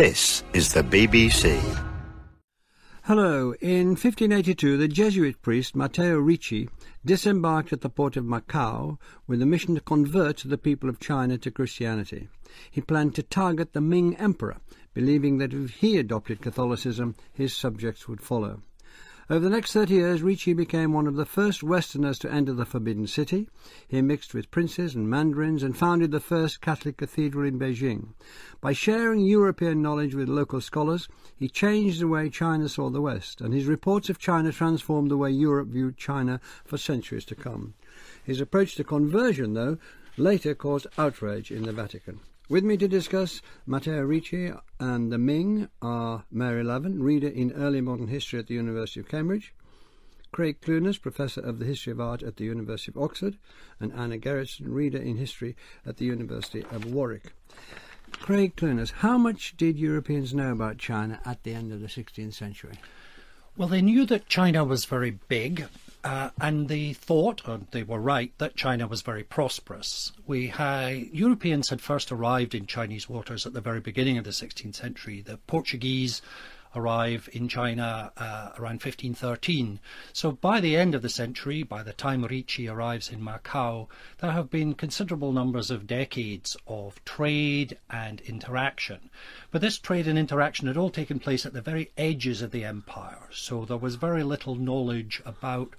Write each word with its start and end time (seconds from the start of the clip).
This 0.00 0.42
is 0.54 0.72
the 0.72 0.82
BBC. 0.82 1.60
Hello. 3.02 3.52
In 3.60 3.88
1582, 3.88 4.78
the 4.78 4.88
Jesuit 4.88 5.42
priest 5.42 5.76
Matteo 5.76 6.16
Ricci 6.16 6.70
disembarked 7.04 7.70
at 7.74 7.82
the 7.82 7.90
port 7.90 8.16
of 8.16 8.24
Macau 8.24 8.96
with 9.26 9.42
a 9.42 9.44
mission 9.44 9.74
to 9.74 9.82
convert 9.82 10.38
the 10.38 10.56
people 10.56 10.88
of 10.88 11.00
China 11.00 11.36
to 11.36 11.50
Christianity. 11.50 12.30
He 12.70 12.80
planned 12.80 13.14
to 13.16 13.22
target 13.22 13.74
the 13.74 13.82
Ming 13.82 14.16
Emperor, 14.16 14.56
believing 14.94 15.36
that 15.36 15.52
if 15.52 15.68
he 15.68 15.98
adopted 15.98 16.40
Catholicism, 16.40 17.14
his 17.34 17.54
subjects 17.54 18.08
would 18.08 18.22
follow. 18.22 18.62
Over 19.30 19.44
the 19.44 19.50
next 19.50 19.72
30 19.72 19.94
years, 19.94 20.22
Ricci 20.22 20.54
became 20.54 20.92
one 20.92 21.06
of 21.06 21.14
the 21.14 21.24
first 21.24 21.62
Westerners 21.62 22.18
to 22.18 22.32
enter 22.32 22.52
the 22.52 22.64
Forbidden 22.64 23.06
City. 23.06 23.48
He 23.86 24.02
mixed 24.02 24.34
with 24.34 24.50
princes 24.50 24.96
and 24.96 25.08
mandarins 25.08 25.62
and 25.62 25.76
founded 25.76 26.10
the 26.10 26.18
first 26.18 26.60
Catholic 26.60 26.96
cathedral 26.96 27.46
in 27.46 27.56
Beijing. 27.56 28.08
By 28.60 28.72
sharing 28.72 29.20
European 29.20 29.80
knowledge 29.80 30.16
with 30.16 30.28
local 30.28 30.60
scholars, 30.60 31.06
he 31.36 31.48
changed 31.48 32.00
the 32.00 32.08
way 32.08 32.28
China 32.28 32.68
saw 32.68 32.90
the 32.90 33.00
West, 33.00 33.40
and 33.40 33.54
his 33.54 33.66
reports 33.66 34.10
of 34.10 34.18
China 34.18 34.50
transformed 34.50 35.12
the 35.12 35.16
way 35.16 35.30
Europe 35.30 35.68
viewed 35.68 35.96
China 35.96 36.40
for 36.64 36.76
centuries 36.76 37.24
to 37.26 37.36
come. 37.36 37.74
His 38.24 38.40
approach 38.40 38.74
to 38.74 38.82
conversion, 38.82 39.54
though, 39.54 39.78
later 40.16 40.56
caused 40.56 40.88
outrage 40.98 41.52
in 41.52 41.62
the 41.62 41.72
Vatican. 41.72 42.18
With 42.50 42.64
me 42.64 42.76
to 42.78 42.88
discuss 42.88 43.42
Matteo 43.64 44.02
Ricci 44.02 44.52
and 44.80 45.12
the 45.12 45.18
Ming 45.18 45.68
are 45.80 46.24
Mary 46.32 46.64
Laven, 46.64 47.00
reader 47.00 47.28
in 47.28 47.52
early 47.52 47.80
modern 47.80 48.08
history 48.08 48.40
at 48.40 48.48
the 48.48 48.54
University 48.54 48.98
of 48.98 49.08
Cambridge, 49.08 49.54
Craig 50.32 50.60
Clunas, 50.60 51.00
Professor 51.00 51.40
of 51.40 51.60
the 51.60 51.64
History 51.64 51.92
of 51.92 52.00
Art 52.00 52.24
at 52.24 52.38
the 52.38 52.44
University 52.44 52.90
of 52.90 53.00
Oxford, 53.00 53.38
and 53.78 53.92
Anna 53.92 54.18
Gerritsen, 54.18 54.66
reader 54.66 54.98
in 54.98 55.16
history 55.16 55.54
at 55.86 55.98
the 55.98 56.06
University 56.06 56.64
of 56.72 56.86
Warwick. 56.86 57.34
Craig 58.10 58.56
Clunas, 58.56 58.90
how 58.94 59.16
much 59.16 59.56
did 59.56 59.78
Europeans 59.78 60.34
know 60.34 60.50
about 60.50 60.76
China 60.76 61.20
at 61.24 61.44
the 61.44 61.54
end 61.54 61.72
of 61.72 61.80
the 61.80 61.86
16th 61.86 62.34
century? 62.34 62.74
Well, 63.60 63.68
they 63.68 63.82
knew 63.82 64.06
that 64.06 64.26
China 64.26 64.64
was 64.64 64.86
very 64.86 65.10
big, 65.10 65.66
uh, 66.02 66.30
and 66.40 66.70
they 66.70 66.94
thought, 66.94 67.46
and 67.46 67.66
they 67.72 67.82
were 67.82 68.00
right, 68.00 68.32
that 68.38 68.56
China 68.56 68.86
was 68.86 69.02
very 69.02 69.22
prosperous. 69.22 70.12
We 70.26 70.46
had, 70.46 71.08
Europeans 71.12 71.68
had 71.68 71.82
first 71.82 72.10
arrived 72.10 72.54
in 72.54 72.64
Chinese 72.64 73.06
waters 73.06 73.44
at 73.44 73.52
the 73.52 73.60
very 73.60 73.80
beginning 73.80 74.16
of 74.16 74.24
the 74.24 74.30
16th 74.30 74.76
century. 74.76 75.20
The 75.20 75.36
Portuguese 75.46 76.22
arrive 76.74 77.28
in 77.32 77.48
China 77.48 78.12
uh, 78.16 78.50
around 78.56 78.82
1513. 78.82 79.80
So 80.12 80.32
by 80.32 80.60
the 80.60 80.76
end 80.76 80.94
of 80.94 81.02
the 81.02 81.08
century, 81.08 81.62
by 81.62 81.82
the 81.82 81.92
time 81.92 82.24
Ricci 82.24 82.68
arrives 82.68 83.10
in 83.10 83.20
Macau, 83.20 83.88
there 84.18 84.30
have 84.32 84.50
been 84.50 84.74
considerable 84.74 85.32
numbers 85.32 85.70
of 85.70 85.86
decades 85.86 86.56
of 86.66 87.04
trade 87.04 87.78
and 87.88 88.20
interaction. 88.20 89.10
But 89.50 89.60
this 89.60 89.78
trade 89.78 90.06
and 90.06 90.18
interaction 90.18 90.68
had 90.68 90.76
all 90.76 90.90
taken 90.90 91.18
place 91.18 91.44
at 91.44 91.52
the 91.52 91.60
very 91.60 91.90
edges 91.96 92.42
of 92.42 92.50
the 92.50 92.64
empire. 92.64 93.28
So 93.32 93.64
there 93.64 93.76
was 93.76 93.96
very 93.96 94.22
little 94.22 94.54
knowledge 94.54 95.22
about 95.24 95.74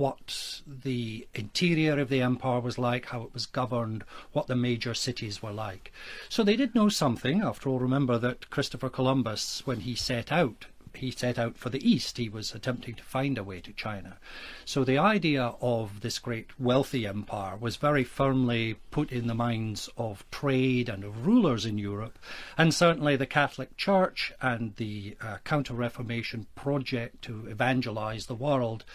what 0.00 0.62
the 0.66 1.28
interior 1.34 2.00
of 2.00 2.08
the 2.08 2.22
empire 2.22 2.58
was 2.58 2.78
like, 2.78 3.04
how 3.04 3.20
it 3.20 3.34
was 3.34 3.44
governed, 3.44 4.02
what 4.32 4.46
the 4.46 4.56
major 4.56 4.94
cities 4.94 5.42
were 5.42 5.52
like. 5.52 5.92
So 6.30 6.42
they 6.42 6.56
did 6.56 6.74
know 6.74 6.88
something. 6.88 7.42
After 7.42 7.68
all, 7.68 7.78
remember 7.78 8.16
that 8.16 8.48
Christopher 8.48 8.88
Columbus, 8.88 9.66
when 9.66 9.80
he 9.80 9.94
set 9.94 10.32
out, 10.32 10.64
he 10.94 11.10
set 11.10 11.38
out 11.38 11.58
for 11.58 11.68
the 11.68 11.86
east. 11.86 12.16
He 12.16 12.30
was 12.30 12.54
attempting 12.54 12.94
to 12.94 13.02
find 13.02 13.36
a 13.36 13.44
way 13.44 13.60
to 13.60 13.74
China. 13.74 14.16
So 14.64 14.84
the 14.84 14.96
idea 14.96 15.54
of 15.60 16.00
this 16.00 16.18
great 16.18 16.58
wealthy 16.58 17.06
empire 17.06 17.58
was 17.58 17.76
very 17.76 18.02
firmly 18.02 18.76
put 18.90 19.12
in 19.12 19.26
the 19.26 19.34
minds 19.34 19.90
of 19.98 20.24
trade 20.30 20.88
and 20.88 21.04
of 21.04 21.26
rulers 21.26 21.66
in 21.66 21.76
Europe. 21.76 22.18
And 22.56 22.72
certainly 22.72 23.16
the 23.16 23.26
Catholic 23.26 23.76
Church 23.76 24.32
and 24.40 24.74
the 24.76 25.18
uh, 25.20 25.36
Counter 25.44 25.74
Reformation 25.74 26.46
project 26.54 27.20
to 27.22 27.46
evangelize 27.48 28.26
the 28.26 28.34
world 28.34 28.86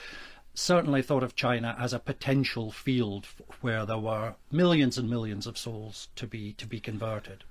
certainly 0.55 1.01
thought 1.01 1.23
of 1.23 1.35
China 1.35 1.75
as 1.77 1.93
a 1.93 1.99
potential 1.99 2.71
field 2.71 3.27
where 3.61 3.85
there 3.85 3.97
were 3.97 4.35
millions 4.51 4.97
and 4.97 5.09
millions 5.09 5.45
of 5.45 5.57
souls 5.57 6.07
to 6.15 6.25
be 6.25 6.53
to 6.53 6.65
be 6.65 6.79
converted. 6.79 7.43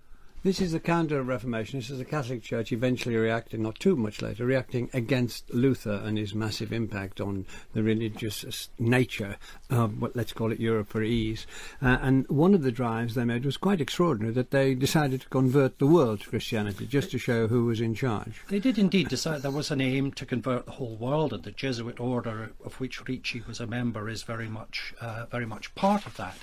This 0.44 0.60
is 0.60 0.72
the 0.72 0.78
counter 0.78 1.22
Reformation. 1.22 1.78
This 1.78 1.88
is 1.88 1.97
the 1.97 2.05
Catholic 2.05 2.43
Church 2.43 2.71
eventually 2.71 3.16
reacting, 3.16 3.62
not 3.62 3.78
too 3.78 3.97
much 3.97 4.21
later, 4.21 4.44
reacting 4.44 4.91
against 4.93 5.49
Luther 5.55 6.03
and 6.05 6.19
his 6.19 6.34
massive 6.34 6.71
impact 6.71 7.19
on 7.19 7.47
the 7.72 7.82
religious 7.82 8.69
nature 8.78 9.38
of 9.71 10.03
what 10.03 10.15
let's 10.15 10.34
call 10.34 10.53
it 10.53 10.60
Europe 10.60 10.88
for 10.88 11.03
ease. 11.03 11.47
Uh, 11.81 11.97
and 12.03 12.28
one 12.28 12.53
of 12.53 12.60
the 12.60 12.71
drives 12.71 13.15
they 13.15 13.25
made 13.25 13.47
was 13.47 13.56
quite 13.56 13.81
extraordinary 13.81 14.34
that 14.34 14.50
they 14.50 14.75
decided 14.75 15.22
to 15.22 15.28
convert 15.31 15.78
the 15.78 15.87
world 15.87 16.21
to 16.21 16.28
Christianity 16.28 16.87
just 16.87 17.11
to 17.12 17.19
show 17.19 17.47
who 17.47 17.65
was 17.65 17.81
in 17.81 17.94
charge. 17.94 18.43
They 18.49 18.61
did 18.61 18.76
indeed 18.76 19.09
decide 19.09 19.41
there 19.41 19.50
was 19.50 19.71
an 19.71 19.81
aim 19.81 20.12
to 20.12 20.26
convert 20.26 20.66
the 20.66 20.72
whole 20.72 20.97
world, 20.97 21.32
and 21.32 21.43
the 21.43 21.53
Jesuit 21.53 21.99
order 21.99 22.53
of 22.62 22.78
which 22.78 23.09
Ricci 23.09 23.43
was 23.49 23.61
a 23.61 23.66
member 23.66 24.11
is 24.11 24.25
very 24.25 24.49
much 24.49 24.93
uh, 25.00 25.25
very 25.25 25.47
much 25.47 25.75
part 25.75 26.05
of 26.05 26.19
that. 26.19 26.37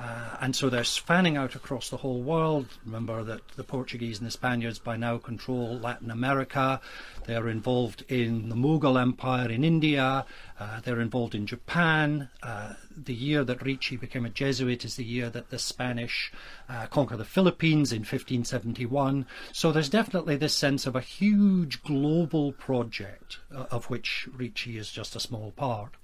Uh, 0.00 0.36
and 0.40 0.54
so 0.54 0.68
they're 0.68 0.84
fanning 0.84 1.36
out 1.36 1.56
across 1.56 1.90
the 1.90 1.96
whole 1.96 2.22
world. 2.22 2.66
Remember 2.84 3.24
that 3.24 3.40
the 3.56 3.64
Portuguese 3.64 4.18
and 4.18 4.26
the 4.26 4.30
Spaniards 4.30 4.78
by 4.78 4.96
now 4.96 5.18
control 5.18 5.76
Latin 5.76 6.12
America. 6.12 6.80
They 7.26 7.34
are 7.34 7.48
involved 7.48 8.04
in 8.08 8.48
the 8.48 8.54
Mughal 8.54 9.00
Empire 9.00 9.50
in 9.50 9.64
India. 9.64 10.24
Uh, 10.60 10.80
they're 10.80 11.00
involved 11.00 11.34
in 11.34 11.46
Japan. 11.46 12.28
Uh, 12.42 12.74
the 12.96 13.14
year 13.14 13.42
that 13.42 13.62
Ricci 13.62 13.96
became 13.96 14.24
a 14.24 14.30
Jesuit 14.30 14.84
is 14.84 14.94
the 14.94 15.04
year 15.04 15.30
that 15.30 15.50
the 15.50 15.58
Spanish 15.58 16.32
uh, 16.68 16.86
conquer 16.86 17.16
the 17.16 17.24
Philippines 17.24 17.92
in 17.92 18.00
1571. 18.00 19.26
So 19.52 19.72
there's 19.72 19.88
definitely 19.88 20.36
this 20.36 20.54
sense 20.54 20.86
of 20.86 20.94
a 20.94 21.00
huge 21.00 21.82
global 21.82 22.52
project 22.52 23.38
uh, 23.52 23.66
of 23.72 23.90
which 23.90 24.28
Ricci 24.32 24.78
is 24.78 24.92
just 24.92 25.16
a 25.16 25.20
small 25.20 25.50
part. 25.56 25.94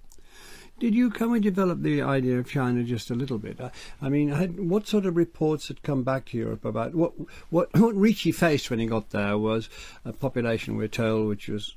Did 0.80 0.94
you 0.94 1.10
come 1.10 1.32
and 1.32 1.42
develop 1.42 1.82
the 1.82 2.02
idea 2.02 2.38
of 2.38 2.50
China 2.50 2.82
just 2.82 3.10
a 3.10 3.14
little 3.14 3.38
bit? 3.38 3.60
I, 3.60 3.70
I 4.02 4.08
mean, 4.08 4.30
had, 4.30 4.58
what 4.58 4.88
sort 4.88 5.06
of 5.06 5.16
reports 5.16 5.68
had 5.68 5.82
come 5.82 6.02
back 6.02 6.26
to 6.26 6.36
Europe 6.36 6.64
about 6.64 6.94
what 6.94 7.12
what 7.50 7.68
what 7.78 7.94
Ricci 7.94 8.32
faced 8.32 8.70
when 8.70 8.80
he 8.80 8.86
got 8.86 9.10
there 9.10 9.38
was 9.38 9.68
a 10.04 10.12
population, 10.12 10.76
we're 10.76 10.88
told, 10.88 11.28
which 11.28 11.48
was 11.48 11.76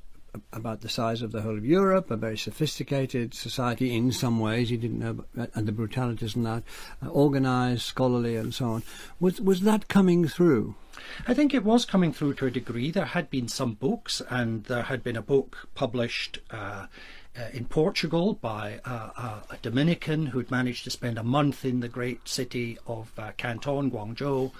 about 0.52 0.80
the 0.80 0.88
size 0.88 1.22
of 1.22 1.32
the 1.32 1.42
whole 1.42 1.56
of 1.56 1.64
Europe, 1.64 2.10
a 2.10 2.16
very 2.16 2.36
sophisticated 2.36 3.34
society 3.34 3.96
in 3.96 4.12
some 4.12 4.40
ways. 4.40 4.68
He 4.68 4.76
didn't 4.76 4.98
know, 4.98 5.24
about, 5.34 5.50
and 5.54 5.66
the 5.66 5.72
brutalities 5.72 6.36
and 6.36 6.46
that, 6.46 6.62
uh, 7.02 7.08
organised, 7.08 7.86
scholarly, 7.86 8.36
and 8.36 8.52
so 8.52 8.70
on. 8.70 8.82
Was 9.20 9.40
was 9.40 9.60
that 9.60 9.88
coming 9.88 10.26
through? 10.26 10.74
I 11.26 11.34
think 11.34 11.54
it 11.54 11.64
was 11.64 11.84
coming 11.84 12.12
through 12.12 12.34
to 12.34 12.46
a 12.46 12.50
degree. 12.50 12.90
There 12.90 13.04
had 13.04 13.30
been 13.30 13.48
some 13.48 13.74
books, 13.74 14.20
and 14.28 14.64
there 14.64 14.82
had 14.82 15.04
been 15.04 15.16
a 15.16 15.22
book 15.22 15.68
published. 15.74 16.40
Uh, 16.50 16.86
in 17.52 17.64
Portugal 17.66 18.34
by 18.34 18.80
uh, 18.84 19.40
a 19.50 19.56
Dominican 19.62 20.26
who'd 20.26 20.50
managed 20.50 20.84
to 20.84 20.90
spend 20.90 21.18
a 21.18 21.22
month 21.22 21.64
in 21.64 21.80
the 21.80 21.88
great 21.88 22.28
city 22.28 22.78
of 22.86 23.12
uh, 23.18 23.32
Canton, 23.36 23.90
Guangzhou, 23.90 24.50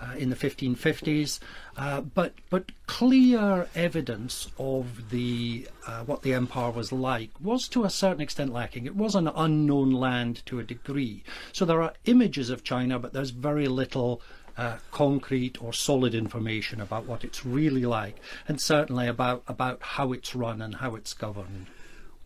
uh, 0.00 0.14
in 0.18 0.30
the 0.30 0.36
1550s. 0.36 1.38
Uh, 1.76 2.00
but 2.00 2.34
but 2.50 2.72
clear 2.86 3.68
evidence 3.74 4.48
of 4.58 5.10
the 5.10 5.68
uh, 5.86 6.02
what 6.04 6.22
the 6.22 6.34
empire 6.34 6.70
was 6.70 6.92
like 6.92 7.30
was 7.40 7.68
to 7.68 7.84
a 7.84 7.90
certain 7.90 8.20
extent 8.20 8.52
lacking. 8.52 8.86
It 8.86 8.96
was 8.96 9.14
an 9.14 9.28
unknown 9.28 9.90
land 9.90 10.44
to 10.46 10.58
a 10.58 10.64
degree. 10.64 11.22
So 11.52 11.64
there 11.64 11.82
are 11.82 11.94
images 12.04 12.50
of 12.50 12.64
China, 12.64 12.98
but 12.98 13.12
there's 13.12 13.30
very 13.30 13.68
little. 13.68 14.20
Uh, 14.58 14.78
concrete 14.90 15.62
or 15.62 15.70
solid 15.70 16.14
information 16.14 16.80
about 16.80 17.04
what 17.04 17.24
it's 17.24 17.44
really 17.44 17.84
like, 17.84 18.16
and 18.48 18.58
certainly 18.58 19.06
about 19.06 19.42
about 19.46 19.82
how 19.82 20.14
it's 20.14 20.34
run 20.34 20.62
and 20.62 20.76
how 20.76 20.94
it's 20.94 21.12
governed. 21.12 21.66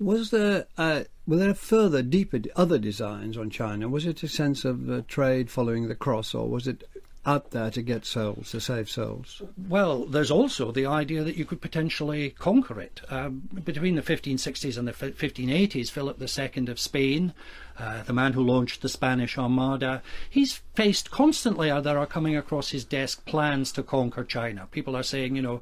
Was 0.00 0.30
there 0.30 0.66
uh, 0.78 1.04
were 1.26 1.36
there 1.36 1.54
further, 1.54 2.02
deeper, 2.02 2.40
other 2.56 2.78
designs 2.78 3.36
on 3.36 3.50
China? 3.50 3.88
Was 3.88 4.06
it 4.06 4.22
a 4.22 4.28
sense 4.28 4.64
of 4.64 4.90
uh, 4.90 5.02
trade 5.06 5.50
following 5.50 5.86
the 5.86 5.94
cross, 5.94 6.34
or 6.34 6.48
was 6.48 6.66
it 6.66 6.88
out 7.26 7.50
there 7.50 7.70
to 7.70 7.82
get 7.82 8.06
souls, 8.06 8.50
to 8.50 8.60
save 8.60 8.90
souls? 8.90 9.42
Well, 9.68 10.06
there's 10.06 10.30
also 10.30 10.72
the 10.72 10.86
idea 10.86 11.22
that 11.22 11.36
you 11.36 11.44
could 11.44 11.60
potentially 11.60 12.30
conquer 12.30 12.80
it. 12.80 13.02
Um, 13.10 13.42
between 13.62 13.94
the 13.94 14.02
1560s 14.02 14.78
and 14.78 14.88
the 14.88 14.92
1580s, 14.92 15.90
Philip 15.90 16.20
II 16.20 16.68
of 16.68 16.80
Spain, 16.80 17.34
uh, 17.78 18.02
the 18.02 18.12
man 18.12 18.32
who 18.32 18.42
launched 18.42 18.80
the 18.82 18.88
Spanish 18.88 19.36
Armada, 19.36 20.02
he's 20.28 20.62
faced 20.74 21.10
constantly, 21.10 21.70
uh, 21.70 21.80
there 21.80 21.98
are 21.98 22.06
coming 22.06 22.36
across 22.36 22.70
his 22.70 22.84
desk 22.84 23.24
plans 23.26 23.70
to 23.72 23.82
conquer 23.82 24.24
China. 24.24 24.66
People 24.70 24.96
are 24.96 25.02
saying, 25.02 25.36
you 25.36 25.42
know, 25.42 25.60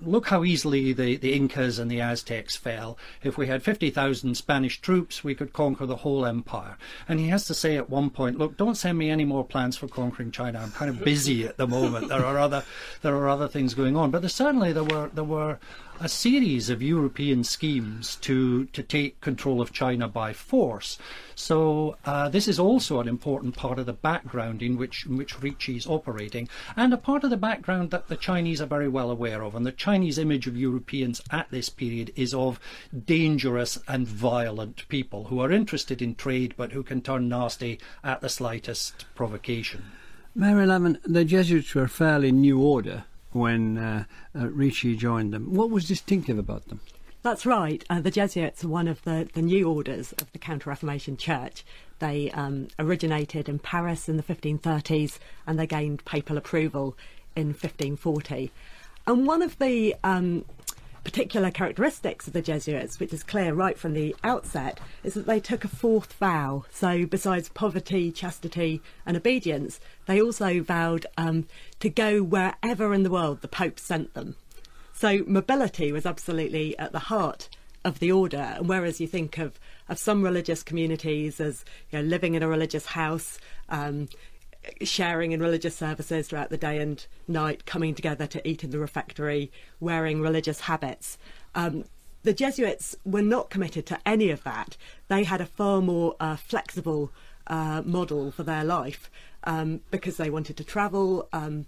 look 0.00 0.28
how 0.28 0.44
easily 0.44 0.92
the, 0.92 1.16
the 1.16 1.34
Incas 1.34 1.78
and 1.78 1.90
the 1.90 2.00
Aztecs 2.00 2.56
fell. 2.56 2.96
If 3.22 3.36
we 3.36 3.46
had 3.46 3.62
50,000 3.62 4.36
Spanish 4.36 4.80
troops, 4.80 5.22
we 5.22 5.34
could 5.34 5.52
conquer 5.52 5.86
the 5.86 5.96
whole 5.96 6.24
empire. 6.24 6.76
And 7.08 7.20
he 7.20 7.28
has 7.28 7.44
to 7.46 7.54
say 7.54 7.76
at 7.76 7.90
one 7.90 8.10
point, 8.10 8.38
look, 8.38 8.56
don't 8.56 8.76
send 8.76 8.98
me 8.98 9.10
any 9.10 9.24
more 9.24 9.44
plans 9.44 9.76
for 9.76 9.88
conquering 9.88 10.30
China. 10.30 10.60
I'm 10.60 10.72
kind 10.72 10.90
of 10.90 11.04
busy 11.04 11.44
at 11.44 11.56
the 11.56 11.66
moment. 11.66 12.08
There 12.08 12.24
are 12.24 12.38
other, 12.38 12.64
there 13.02 13.16
are 13.16 13.28
other 13.28 13.48
things 13.48 13.74
going 13.74 13.96
on. 13.96 14.10
But 14.10 14.22
there, 14.22 14.28
certainly 14.28 14.72
there 14.72 14.84
were, 14.84 15.10
there 15.12 15.24
were 15.24 15.58
a 16.00 16.08
series 16.08 16.70
of 16.70 16.82
European 16.82 17.44
schemes 17.44 18.16
to, 18.16 18.64
to 18.66 18.82
take 18.82 19.20
control 19.20 19.60
of 19.60 19.72
China 19.72 20.08
by 20.08 20.32
force. 20.32 20.98
So 21.34 21.96
uh, 22.04 22.28
this 22.28 22.48
is 22.48 22.58
also 22.58 23.00
an 23.00 23.08
important 23.08 23.56
part 23.56 23.78
of 23.78 23.86
the 23.86 23.92
background 23.92 24.62
in 24.62 24.76
which 24.76 25.06
in 25.06 25.16
which 25.16 25.40
Ricci 25.40 25.76
is 25.76 25.86
operating, 25.86 26.48
and 26.76 26.92
a 26.92 26.96
part 26.96 27.24
of 27.24 27.30
the 27.30 27.36
background 27.36 27.90
that 27.90 28.08
the 28.08 28.16
Chinese 28.16 28.60
are 28.60 28.66
very 28.66 28.88
well 28.88 29.10
aware 29.10 29.42
of. 29.42 29.54
And 29.54 29.64
the 29.64 29.72
Chinese 29.72 30.18
image 30.18 30.46
of 30.46 30.56
Europeans 30.56 31.20
at 31.30 31.50
this 31.50 31.68
period 31.68 32.12
is 32.16 32.34
of 32.34 32.58
dangerous 33.06 33.78
and 33.86 34.06
violent 34.06 34.88
people 34.88 35.24
who 35.24 35.40
are 35.40 35.52
interested 35.52 36.02
in 36.02 36.14
trade 36.14 36.54
but 36.56 36.72
who 36.72 36.82
can 36.82 37.00
turn 37.00 37.28
nasty 37.28 37.78
at 38.02 38.20
the 38.20 38.28
slightest 38.28 39.06
provocation. 39.14 39.84
Mary 40.34 40.66
Laven, 40.66 40.98
the 41.04 41.24
Jesuits 41.24 41.74
were 41.74 41.88
fairly 41.88 42.32
new 42.32 42.60
order 42.60 43.04
when 43.32 43.78
uh, 43.78 44.04
uh, 44.34 44.48
Ricci 44.48 44.96
joined 44.96 45.32
them. 45.32 45.54
What 45.54 45.70
was 45.70 45.86
distinctive 45.86 46.38
about 46.38 46.68
them? 46.68 46.80
That's 47.22 47.46
right. 47.46 47.84
Uh, 47.88 48.00
the 48.00 48.10
Jesuits 48.10 48.64
are 48.64 48.68
one 48.68 48.88
of 48.88 49.02
the, 49.04 49.28
the 49.32 49.42
new 49.42 49.68
orders 49.68 50.12
of 50.12 50.30
the 50.32 50.38
Counter 50.38 50.70
Reformation 50.70 51.16
Church. 51.16 51.64
They 52.00 52.32
um, 52.32 52.66
originated 52.80 53.48
in 53.48 53.60
Paris 53.60 54.08
in 54.08 54.16
the 54.16 54.24
1530s 54.24 55.18
and 55.46 55.58
they 55.58 55.68
gained 55.68 56.04
papal 56.04 56.36
approval 56.36 56.96
in 57.36 57.48
1540. 57.48 58.50
And 59.06 59.26
one 59.26 59.42
of 59.42 59.58
the 59.58 59.94
um, 60.02 60.44
particular 61.04 61.50
characteristics 61.50 62.26
of 62.26 62.32
the 62.32 62.42
Jesuits, 62.42 63.00
which 63.00 63.12
is 63.12 63.22
clear 63.22 63.54
right 63.54 63.78
from 63.78 63.92
the 63.92 64.14
outset, 64.22 64.80
is 65.02 65.14
that 65.14 65.26
they 65.26 65.40
took 65.40 65.64
a 65.64 65.68
fourth 65.68 66.12
vow. 66.14 66.64
So, 66.70 67.06
besides 67.06 67.48
poverty, 67.48 68.12
chastity, 68.12 68.80
and 69.04 69.16
obedience, 69.16 69.80
they 70.06 70.20
also 70.20 70.60
vowed 70.62 71.06
um, 71.16 71.46
to 71.80 71.88
go 71.88 72.22
wherever 72.22 72.94
in 72.94 73.02
the 73.02 73.10
world 73.10 73.40
the 73.40 73.48
Pope 73.48 73.78
sent 73.78 74.14
them. 74.14 74.36
So 75.02 75.24
mobility 75.26 75.90
was 75.90 76.06
absolutely 76.06 76.78
at 76.78 76.92
the 76.92 77.00
heart 77.00 77.48
of 77.84 77.98
the 77.98 78.12
order. 78.12 78.54
And 78.56 78.68
whereas 78.68 79.00
you 79.00 79.08
think 79.08 79.36
of, 79.36 79.58
of 79.88 79.98
some 79.98 80.22
religious 80.22 80.62
communities 80.62 81.40
as 81.40 81.64
you 81.90 81.98
know, 81.98 82.04
living 82.04 82.34
in 82.34 82.42
a 82.44 82.48
religious 82.48 82.86
house, 82.86 83.40
um, 83.68 84.08
sharing 84.82 85.32
in 85.32 85.40
religious 85.40 85.76
services 85.76 86.28
throughout 86.28 86.50
the 86.50 86.56
day 86.56 86.78
and 86.78 87.06
night, 87.26 87.66
coming 87.66 87.94
together 87.94 88.26
to 88.26 88.48
eat 88.48 88.62
in 88.64 88.70
the 88.70 88.78
refectory, 88.78 89.50
wearing 89.80 90.20
religious 90.20 90.60
habits. 90.60 91.18
Um, 91.54 91.84
the 92.22 92.32
Jesuits 92.32 92.94
were 93.04 93.22
not 93.22 93.50
committed 93.50 93.86
to 93.86 94.00
any 94.06 94.30
of 94.30 94.44
that. 94.44 94.76
They 95.08 95.24
had 95.24 95.40
a 95.40 95.46
far 95.46 95.80
more 95.80 96.14
uh, 96.20 96.36
flexible 96.36 97.10
uh, 97.48 97.82
model 97.84 98.30
for 98.30 98.44
their 98.44 98.64
life 98.64 99.10
um, 99.44 99.80
because 99.90 100.16
they 100.16 100.30
wanted 100.30 100.56
to 100.58 100.64
travel. 100.64 101.28
Um, 101.32 101.66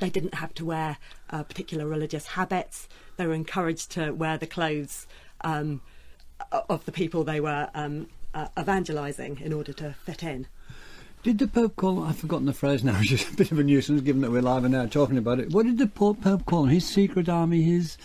they 0.00 0.10
didn't 0.10 0.34
have 0.34 0.54
to 0.54 0.64
wear 0.64 0.96
uh, 1.30 1.42
particular 1.44 1.86
religious 1.86 2.28
habits. 2.28 2.88
They 3.16 3.26
were 3.26 3.34
encouraged 3.34 3.90
to 3.92 4.12
wear 4.12 4.38
the 4.38 4.46
clothes 4.46 5.06
um, 5.42 5.82
of 6.50 6.84
the 6.86 6.92
people 6.92 7.22
they 7.22 7.40
were 7.40 7.68
um, 7.74 8.08
uh, 8.32 8.48
evangelizing 8.58 9.40
in 9.40 9.52
order 9.52 9.72
to 9.74 9.94
fit 10.04 10.22
in. 10.22 10.46
Did 11.24 11.38
the 11.38 11.48
Pope 11.48 11.76
call? 11.76 12.04
I've 12.04 12.18
forgotten 12.18 12.44
the 12.44 12.52
phrase 12.52 12.84
now. 12.84 12.98
It's 13.00 13.08
just 13.08 13.32
a 13.32 13.36
bit 13.36 13.50
of 13.50 13.58
a 13.58 13.64
nuisance, 13.64 14.02
given 14.02 14.20
that 14.20 14.30
we're 14.30 14.42
live 14.42 14.64
and 14.64 14.74
now 14.74 14.84
talking 14.84 15.16
about 15.16 15.40
it. 15.40 15.50
What 15.52 15.64
did 15.64 15.78
the 15.78 15.86
Pope 15.86 16.44
call? 16.44 16.66
His 16.66 16.86
secret 16.86 17.30
army, 17.30 17.62
his 17.62 17.96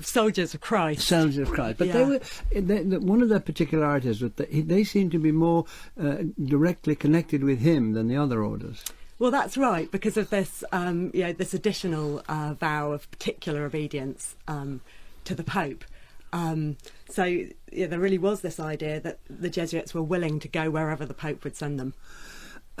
soldiers 0.00 0.52
of 0.52 0.60
Christ. 0.60 1.06
Soldiers 1.06 1.38
of 1.38 1.54
Christ. 1.54 1.78
But 1.78 1.86
yeah. 1.86 1.92
they 1.92 2.04
were 2.04 2.20
they, 2.52 2.82
the, 2.82 2.98
one 2.98 3.22
of 3.22 3.28
their 3.28 3.38
particularities 3.38 4.20
was 4.20 4.32
that 4.32 4.50
they 4.50 4.82
seemed 4.82 5.12
to 5.12 5.20
be 5.20 5.30
more 5.30 5.64
uh, 6.00 6.24
directly 6.44 6.96
connected 6.96 7.44
with 7.44 7.60
him 7.60 7.92
than 7.92 8.08
the 8.08 8.16
other 8.16 8.42
orders. 8.42 8.82
Well, 9.20 9.30
that's 9.30 9.56
right, 9.56 9.88
because 9.88 10.16
of 10.16 10.30
this, 10.30 10.64
um, 10.72 11.12
you 11.14 11.22
know, 11.22 11.32
this 11.32 11.54
additional 11.54 12.20
uh, 12.28 12.54
vow 12.54 12.90
of 12.90 13.08
particular 13.12 13.64
obedience 13.64 14.34
um, 14.48 14.80
to 15.24 15.36
the 15.36 15.44
Pope. 15.44 15.84
Um, 16.32 16.78
so 17.08 17.24
yeah, 17.70 17.86
there 17.86 18.00
really 18.00 18.18
was 18.18 18.40
this 18.40 18.58
idea 18.58 18.98
that 18.98 19.18
the 19.28 19.50
Jesuits 19.50 19.94
were 19.94 20.02
willing 20.02 20.40
to 20.40 20.48
go 20.48 20.68
wherever 20.68 21.06
the 21.06 21.14
Pope 21.14 21.44
would 21.44 21.56
send 21.56 21.78
them. 21.78 21.94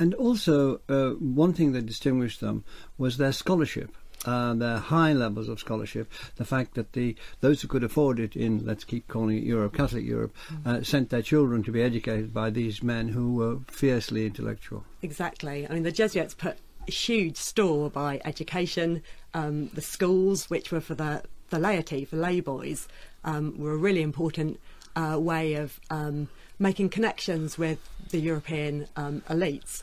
And 0.00 0.14
also, 0.14 0.80
uh, 0.88 1.10
one 1.10 1.52
thing 1.52 1.72
that 1.72 1.86
distinguished 1.86 2.40
them 2.40 2.64
was 2.98 3.18
their 3.18 3.32
scholarship 3.32 3.94
uh, 4.24 4.54
their 4.54 4.78
high 4.78 5.12
levels 5.12 5.48
of 5.48 5.58
scholarship, 5.58 6.12
the 6.36 6.44
fact 6.44 6.74
that 6.74 6.92
the 6.92 7.16
those 7.40 7.62
who 7.62 7.68
could 7.68 7.84
afford 7.84 8.20
it 8.20 8.36
in 8.36 8.64
let's 8.66 8.84
keep 8.84 9.08
calling 9.08 9.38
it 9.38 9.44
Europe, 9.44 9.74
Catholic 9.74 10.04
Europe, 10.04 10.34
mm. 10.52 10.66
uh, 10.66 10.82
sent 10.82 11.10
their 11.10 11.22
children 11.22 11.62
to 11.62 11.72
be 11.72 11.82
educated 11.82 12.32
by 12.34 12.50
these 12.50 12.82
men 12.82 13.08
who 13.08 13.34
were 13.34 13.58
fiercely 13.68 14.26
intellectual. 14.26 14.84
Exactly. 15.02 15.66
I 15.68 15.72
mean, 15.72 15.84
the 15.84 15.92
Jesuits 15.92 16.34
put 16.34 16.58
huge 16.86 17.36
store 17.36 17.88
by 17.90 18.20
education. 18.24 19.02
Um, 19.32 19.68
the 19.68 19.82
schools, 19.82 20.50
which 20.50 20.70
were 20.70 20.80
for 20.80 20.94
the 20.94 21.22
the 21.48 21.58
laity, 21.58 22.04
for 22.04 22.16
lay 22.16 22.40
boys, 22.40 22.88
um, 23.24 23.58
were 23.58 23.72
a 23.72 23.76
really 23.76 24.02
important 24.02 24.60
uh, 24.96 25.16
way 25.18 25.54
of 25.54 25.80
um, 25.88 26.28
making 26.58 26.90
connections 26.90 27.56
with 27.56 27.78
the 28.10 28.18
European 28.18 28.86
um, 28.96 29.22
elites 29.28 29.82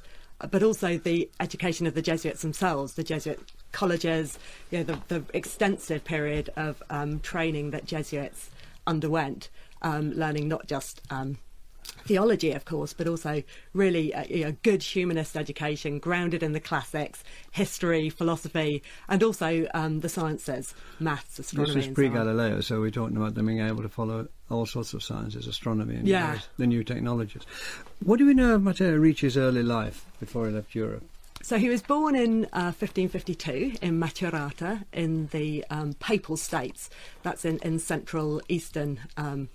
but 0.52 0.64
also 0.64 0.98
the 0.98 1.30
education 1.40 1.88
of 1.88 1.94
the 1.94 2.02
Jesuits 2.02 2.42
themselves, 2.42 2.94
the 2.94 3.04
Jesuit 3.04 3.40
colleges, 3.72 4.38
you 4.72 4.80
know, 4.80 4.84
the, 4.84 5.00
the 5.08 5.24
extensive 5.34 6.04
period 6.04 6.50
of 6.56 6.82
um, 6.90 7.20
training 7.20 7.72
that 7.72 7.86
Jesuits 7.86 8.50
underwent, 8.86 9.50
um, 9.82 10.12
learning 10.12 10.48
not 10.48 10.68
just 10.68 11.02
um, 11.10 11.38
theology, 12.06 12.52
of 12.52 12.66
course, 12.66 12.94
but 12.94 13.08
also 13.08 13.44
really 13.74 14.12
a, 14.12 14.26
you 14.26 14.46
know, 14.46 14.56
good 14.64 14.84
humanist 14.84 15.36
education 15.36 16.00
grounded 16.00 16.44
in 16.44 16.54
the 16.54 16.60
classics, 16.60 17.24
history, 17.52 18.10
philosophy, 18.10 18.84
and 19.10 19.24
also 19.24 19.68
um, 19.74 20.00
the 20.02 20.10
sciences, 20.10 20.74
maths, 21.00 21.40
astronomy. 21.40 21.76
This 21.76 21.88
was 21.88 21.94
pre 21.94 22.10
Galileo, 22.10 22.62
so 22.62 22.80
we're 22.80 22.92
talking 22.92 23.18
about 23.18 23.36
them 23.36 23.48
being 23.48 23.62
able 23.62 23.84
to 23.84 23.90
follow 23.90 24.28
all 24.50 24.66
sorts 24.66 24.94
of 24.94 25.04
sciences, 25.04 25.48
astronomy, 25.48 25.96
and 25.96 26.08
yeah. 26.08 26.40
the 26.58 26.68
new 26.68 26.84
technologies. 26.84 27.44
What 28.04 28.18
do 28.18 28.26
we 28.26 28.34
know 28.34 28.56
of 28.56 28.64
Matteo 28.64 28.98
Ricci's 28.98 29.38
early 29.38 29.64
life 29.64 30.06
before 30.20 30.48
he 30.48 30.54
left 30.54 30.74
Europe? 30.74 31.04
So 31.42 31.58
he 31.58 31.70
was 31.70 31.82
born 31.82 32.16
in 32.16 32.46
uh, 32.46 32.74
1552 32.74 33.78
in 33.82 34.00
Macerata 34.00 34.84
in 34.92 35.28
the 35.28 35.64
um, 35.70 35.94
Papal 35.94 36.36
States. 36.36 36.90
That's 37.24 37.46
in, 37.46 37.60
in 37.60 37.80
central 37.80 38.42
eastern 38.50 39.00
um, 39.18 39.50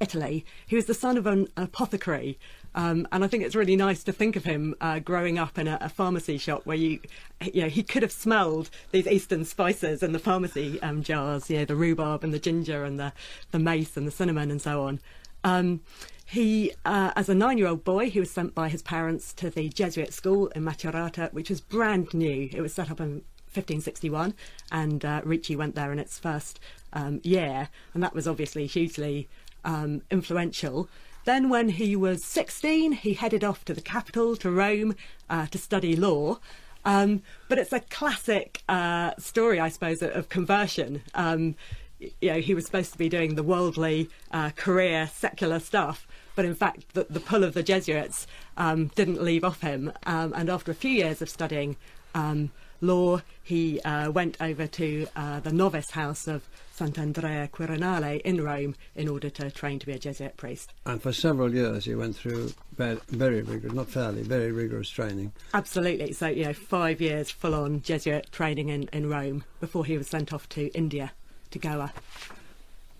Italy. 0.00 0.44
He 0.66 0.76
was 0.76 0.86
the 0.86 0.94
son 0.94 1.16
of 1.16 1.26
an 1.26 1.48
apothecary. 1.56 2.38
Um, 2.74 3.06
and 3.12 3.22
I 3.24 3.26
think 3.26 3.44
it's 3.44 3.54
really 3.54 3.76
nice 3.76 4.02
to 4.04 4.12
think 4.12 4.36
of 4.36 4.44
him 4.44 4.74
uh, 4.80 5.00
growing 5.00 5.38
up 5.38 5.58
in 5.58 5.68
a, 5.68 5.76
a, 5.80 5.88
pharmacy 5.88 6.38
shop 6.38 6.64
where 6.64 6.76
you, 6.76 7.00
you 7.40 7.62
know, 7.62 7.68
he 7.68 7.82
could 7.82 8.02
have 8.02 8.12
smelled 8.12 8.70
these 8.92 9.08
Eastern 9.08 9.44
spices 9.44 10.02
in 10.02 10.12
the 10.12 10.20
pharmacy 10.20 10.80
um, 10.80 11.02
jars, 11.02 11.50
you 11.50 11.58
know, 11.58 11.64
the 11.64 11.74
rhubarb 11.74 12.22
and 12.22 12.32
the 12.32 12.38
ginger 12.38 12.84
and 12.84 12.98
the, 12.98 13.12
the 13.50 13.58
mace 13.58 13.96
and 13.96 14.06
the 14.06 14.12
cinnamon 14.12 14.50
and 14.50 14.62
so 14.62 14.84
on. 14.84 15.00
Um, 15.42 15.80
he, 16.24 16.72
uh, 16.84 17.10
as 17.16 17.28
a 17.28 17.34
nine-year-old 17.34 17.82
boy, 17.82 18.08
he 18.08 18.20
was 18.20 18.30
sent 18.30 18.54
by 18.54 18.68
his 18.68 18.82
parents 18.82 19.32
to 19.34 19.50
the 19.50 19.68
Jesuit 19.68 20.12
school 20.12 20.46
in 20.48 20.62
Macerata, 20.62 21.32
which 21.32 21.50
was 21.50 21.60
brand 21.60 22.14
new. 22.14 22.48
It 22.52 22.60
was 22.60 22.72
set 22.72 22.88
up 22.88 23.00
in 23.00 23.22
1561, 23.52 24.34
and 24.70 25.04
uh, 25.04 25.22
Ricci 25.24 25.56
went 25.56 25.74
there 25.74 25.90
in 25.90 25.98
its 25.98 26.20
first 26.20 26.60
um, 26.92 27.20
year, 27.24 27.68
and 27.94 28.02
that 28.04 28.14
was 28.14 28.28
obviously 28.28 28.66
hugely 28.66 29.28
um, 29.64 30.02
influential. 30.10 30.88
Then, 31.24 31.48
when 31.48 31.70
he 31.70 31.96
was 31.96 32.24
16, 32.24 32.92
he 32.92 33.14
headed 33.14 33.44
off 33.44 33.64
to 33.66 33.74
the 33.74 33.80
capital, 33.80 34.36
to 34.36 34.50
Rome, 34.50 34.94
uh, 35.28 35.46
to 35.46 35.58
study 35.58 35.94
law. 35.94 36.38
Um, 36.84 37.22
but 37.48 37.58
it's 37.58 37.72
a 37.72 37.80
classic 37.80 38.62
uh, 38.68 39.12
story, 39.18 39.60
I 39.60 39.68
suppose, 39.68 40.02
of, 40.02 40.28
conversion. 40.28 41.02
Um, 41.14 41.56
you 41.98 42.32
know, 42.32 42.40
he 42.40 42.54
was 42.54 42.64
supposed 42.64 42.92
to 42.92 42.98
be 42.98 43.10
doing 43.10 43.34
the 43.34 43.42
worldly 43.42 44.08
uh, 44.30 44.50
career, 44.50 45.10
secular 45.12 45.58
stuff, 45.58 46.06
but 46.34 46.46
in 46.46 46.54
fact, 46.54 46.94
the, 46.94 47.06
the 47.10 47.20
pull 47.20 47.44
of 47.44 47.52
the 47.52 47.62
Jesuits 47.62 48.26
um, 48.56 48.86
didn't 48.94 49.22
leave 49.22 49.44
off 49.44 49.60
him. 49.60 49.92
Um, 50.06 50.32
and 50.34 50.48
after 50.48 50.70
a 50.70 50.74
few 50.74 50.90
years 50.90 51.20
of 51.20 51.28
studying 51.28 51.76
um, 52.14 52.50
law, 52.80 53.22
he 53.42 53.80
uh, 53.82 54.10
went 54.10 54.36
over 54.40 54.66
to 54.66 55.06
uh, 55.16 55.40
the 55.40 55.52
novice 55.52 55.90
house 55.90 56.26
of 56.26 56.48
Sant'Andrea 56.76 57.50
Quirinale 57.50 58.20
in 58.22 58.42
Rome 58.42 58.74
in 58.94 59.08
order 59.08 59.28
to 59.28 59.50
train 59.50 59.78
to 59.78 59.86
be 59.86 59.92
a 59.92 59.98
Jesuit 59.98 60.36
priest. 60.36 60.72
And 60.86 61.02
for 61.02 61.12
several 61.12 61.54
years 61.54 61.84
he 61.84 61.94
went 61.94 62.16
through 62.16 62.52
very 62.76 63.42
rigorous, 63.42 63.74
not 63.74 63.88
fairly, 63.88 64.22
very 64.22 64.50
rigorous 64.50 64.88
training. 64.88 65.32
Absolutely. 65.52 66.12
So, 66.12 66.28
you 66.28 66.44
know, 66.44 66.54
five 66.54 67.00
years 67.00 67.30
full 67.30 67.54
on 67.54 67.82
Jesuit 67.82 68.32
training 68.32 68.70
in, 68.70 68.88
in 68.92 69.10
Rome 69.10 69.44
before 69.60 69.84
he 69.84 69.98
was 69.98 70.08
sent 70.08 70.32
off 70.32 70.48
to 70.50 70.68
India, 70.68 71.12
to 71.50 71.58
Goa. 71.58 71.92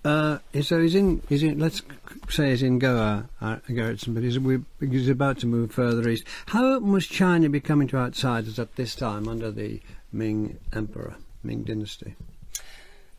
Uh, 0.03 0.39
so 0.63 0.81
he's 0.81 0.95
in, 0.95 1.23
he's 1.29 1.43
in, 1.43 1.59
let's 1.59 1.83
say 2.29 2.51
he's 2.51 2.63
in 2.63 2.79
Goa, 2.79 3.29
uh, 3.41 3.57
Gerritsen, 3.69 4.15
but 4.15 4.23
he's, 4.23 4.39
he's 4.81 5.09
about 5.09 5.39
to 5.41 5.47
move 5.47 5.73
further 5.73 6.09
east. 6.09 6.25
How 6.47 6.65
open 6.65 6.93
was 6.93 7.07
China 7.07 7.51
becoming 7.51 7.87
to 7.89 7.99
outsiders 7.99 8.59
at 8.59 8.77
this 8.77 8.95
time 8.95 9.29
under 9.29 9.51
the 9.51 9.81
Ming 10.11 10.59
Emperor, 10.73 11.17
Ming 11.43 11.65
Dynasty? 11.65 12.15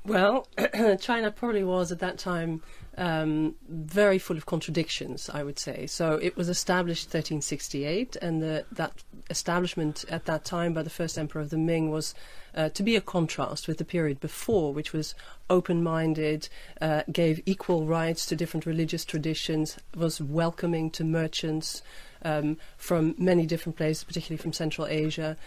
Well, 0.06 0.48
China 1.00 1.30
probably 1.32 1.64
was 1.64 1.92
at 1.92 2.00
that 2.00 2.18
time 2.18 2.64
um, 3.01 3.55
very 3.67 4.20
full 4.20 4.38
of 4.38 4.46
contradictions, 4.46 5.27
I 5.27 5.41
would 5.43 5.58
say. 5.58 5.88
So 5.88 6.20
it 6.22 6.38
was 6.38 6.50
established 6.50 7.08
1368, 7.08 8.15
and 8.17 8.43
the, 8.43 8.63
that 8.72 8.93
establishment 9.31 10.05
at 10.08 10.25
that 10.25 10.46
time 10.46 10.75
by 10.75 10.84
the 10.84 10.89
first 10.91 11.17
emperor 11.17 11.41
of 11.41 11.50
the 11.50 11.58
Ming 11.58 11.89
was 11.89 12.13
uh, 12.53 12.70
to 12.70 12.84
be 12.84 12.96
a 12.96 13.01
contrast 13.01 13.67
with 13.67 13.79
the 13.79 13.86
period 13.86 14.20
before, 14.20 14.72
which 14.72 14.93
was 14.93 15.15
open 15.50 15.81
minded, 15.81 16.48
uh, 16.79 17.01
gave 17.12 17.41
equal 17.48 17.88
rights 17.88 18.27
to 18.27 18.36
different 18.36 18.67
religious 18.67 19.03
traditions, 19.03 19.77
was 19.96 20.22
welcoming 20.22 20.91
to 20.91 21.03
merchants 21.03 21.81
um, 22.24 22.58
from 22.78 23.16
many 23.18 23.46
different 23.46 23.78
places, 23.78 24.04
particularly 24.04 24.42
from 24.42 24.54
Central 24.54 24.88
Asia. 24.88 25.38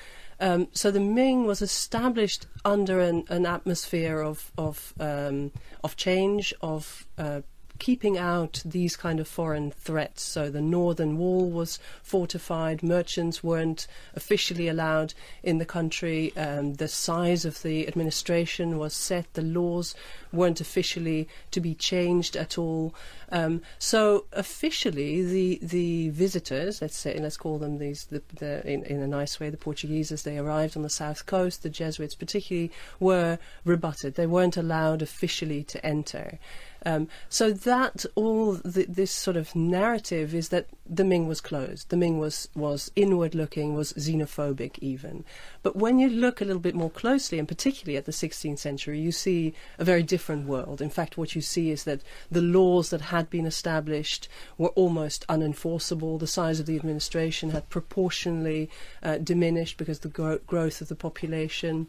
Um, 0.41 0.69
so 0.73 0.91
the 0.91 1.01
Ming 1.01 1.47
was 1.47 1.63
established 1.63 2.47
under 2.65 3.01
an, 3.01 3.25
an 3.29 3.47
atmosphere 3.47 4.21
of 4.21 4.51
of, 4.59 4.93
um, 4.99 5.53
of 5.83 5.97
change, 5.97 6.53
of 6.61 7.07
uh, 7.19 7.43
keeping 7.79 8.17
out 8.17 8.63
these 8.65 8.97
kind 8.97 9.21
of 9.21 9.29
foreign 9.29 9.71
threats. 9.71 10.23
So 10.23 10.51
the 10.51 10.61
northern 10.61 11.19
wall 11.19 11.51
was 11.51 11.79
fortified. 12.03 12.83
Merchants 12.83 13.43
weren't 13.43 13.87
officially 14.15 14.69
allowed 14.69 15.15
in 15.43 15.59
the 15.59 15.65
country. 15.65 16.37
Um, 16.37 16.75
the 16.75 16.89
size 16.89 17.45
of 17.45 17.63
the 17.63 17.87
administration 17.89 18.79
was 18.79 18.95
set. 18.95 19.33
The 19.35 19.43
laws 19.43 19.95
weren't 20.33 20.61
officially 20.61 21.29
to 21.51 21.61
be 21.61 21.75
changed 21.75 22.37
at 22.37 22.59
all. 22.59 22.95
Um, 23.31 23.63
so 23.79 24.27
officially, 24.33 25.25
the 25.25 25.59
the 25.63 26.11
visitors, 26.11 26.81
let's 26.81 26.97
say, 26.97 27.19
let's 27.19 27.37
call 27.37 27.59
them 27.59 27.79
these, 27.79 28.05
the, 28.05 28.23
the, 28.37 28.65
in, 28.71 28.85
in 28.85 29.01
a 29.03 29.07
nice 29.07 29.41
way, 29.41 29.51
the 29.51 29.57
Portuguese, 29.57 30.13
as 30.13 30.23
they 30.23 30.39
arrived 30.39 30.77
on 30.77 30.83
the 30.83 30.91
south 30.91 31.27
coast, 31.27 31.63
the 31.63 31.71
Jesuits 31.71 32.15
particularly, 32.15 32.71
were 33.01 33.39
rebutted. 33.65 34.15
They 34.15 34.27
weren't 34.27 34.57
allowed 34.57 35.03
officially 35.03 35.65
to 35.65 35.85
enter. 35.85 36.39
Um, 36.87 37.09
so 37.29 37.53
that 37.53 38.05
all 38.15 38.55
the, 38.55 38.85
this 38.89 39.11
sort 39.11 39.37
of 39.37 39.55
narrative 39.55 40.35
is 40.35 40.51
that 40.51 40.67
the 40.87 41.05
Ming 41.05 41.27
was 41.27 41.41
closed. 41.41 41.89
The 41.89 41.97
Ming 41.97 42.19
was 42.19 42.49
was 42.55 42.91
inward 42.95 43.35
looking, 43.35 43.75
was 43.75 43.93
xenophobic 43.95 44.79
even. 44.81 45.25
But 45.63 45.77
when 45.77 45.99
you 45.99 46.11
look 46.11 46.41
a 46.41 46.45
little 46.45 46.61
bit 46.61 46.75
more 46.75 46.91
closely, 46.91 47.39
and 47.39 47.49
particularly 47.49 47.97
at 47.97 48.05
the 48.05 48.13
16th 48.13 48.59
century, 48.59 49.01
you 49.01 49.13
see 49.13 49.55
a 49.79 49.85
very 49.85 50.03
different 50.03 50.47
world. 50.47 50.83
In 50.83 50.91
fact, 50.91 51.17
what 51.17 51.35
you 51.35 51.41
see 51.41 51.71
is 51.71 51.85
that 51.85 52.01
the 52.31 52.43
laws 52.43 52.91
that 52.91 53.01
had 53.01 53.31
been 53.31 53.47
established 53.47 54.29
were 54.59 54.69
almost 54.71 55.27
unenforceable. 55.29 56.19
The 56.19 56.27
size 56.27 56.61
of 56.61 56.67
the 56.67 56.77
administration 56.77 57.51
had 57.51 57.71
proportionally 57.71 58.69
uh, 59.03 59.19
diminished 59.19 59.79
because 59.79 60.01
the 60.01 60.09
gro- 60.09 60.39
growth 60.47 60.81
of 60.81 60.89
the 60.89 60.95
population 60.95 61.87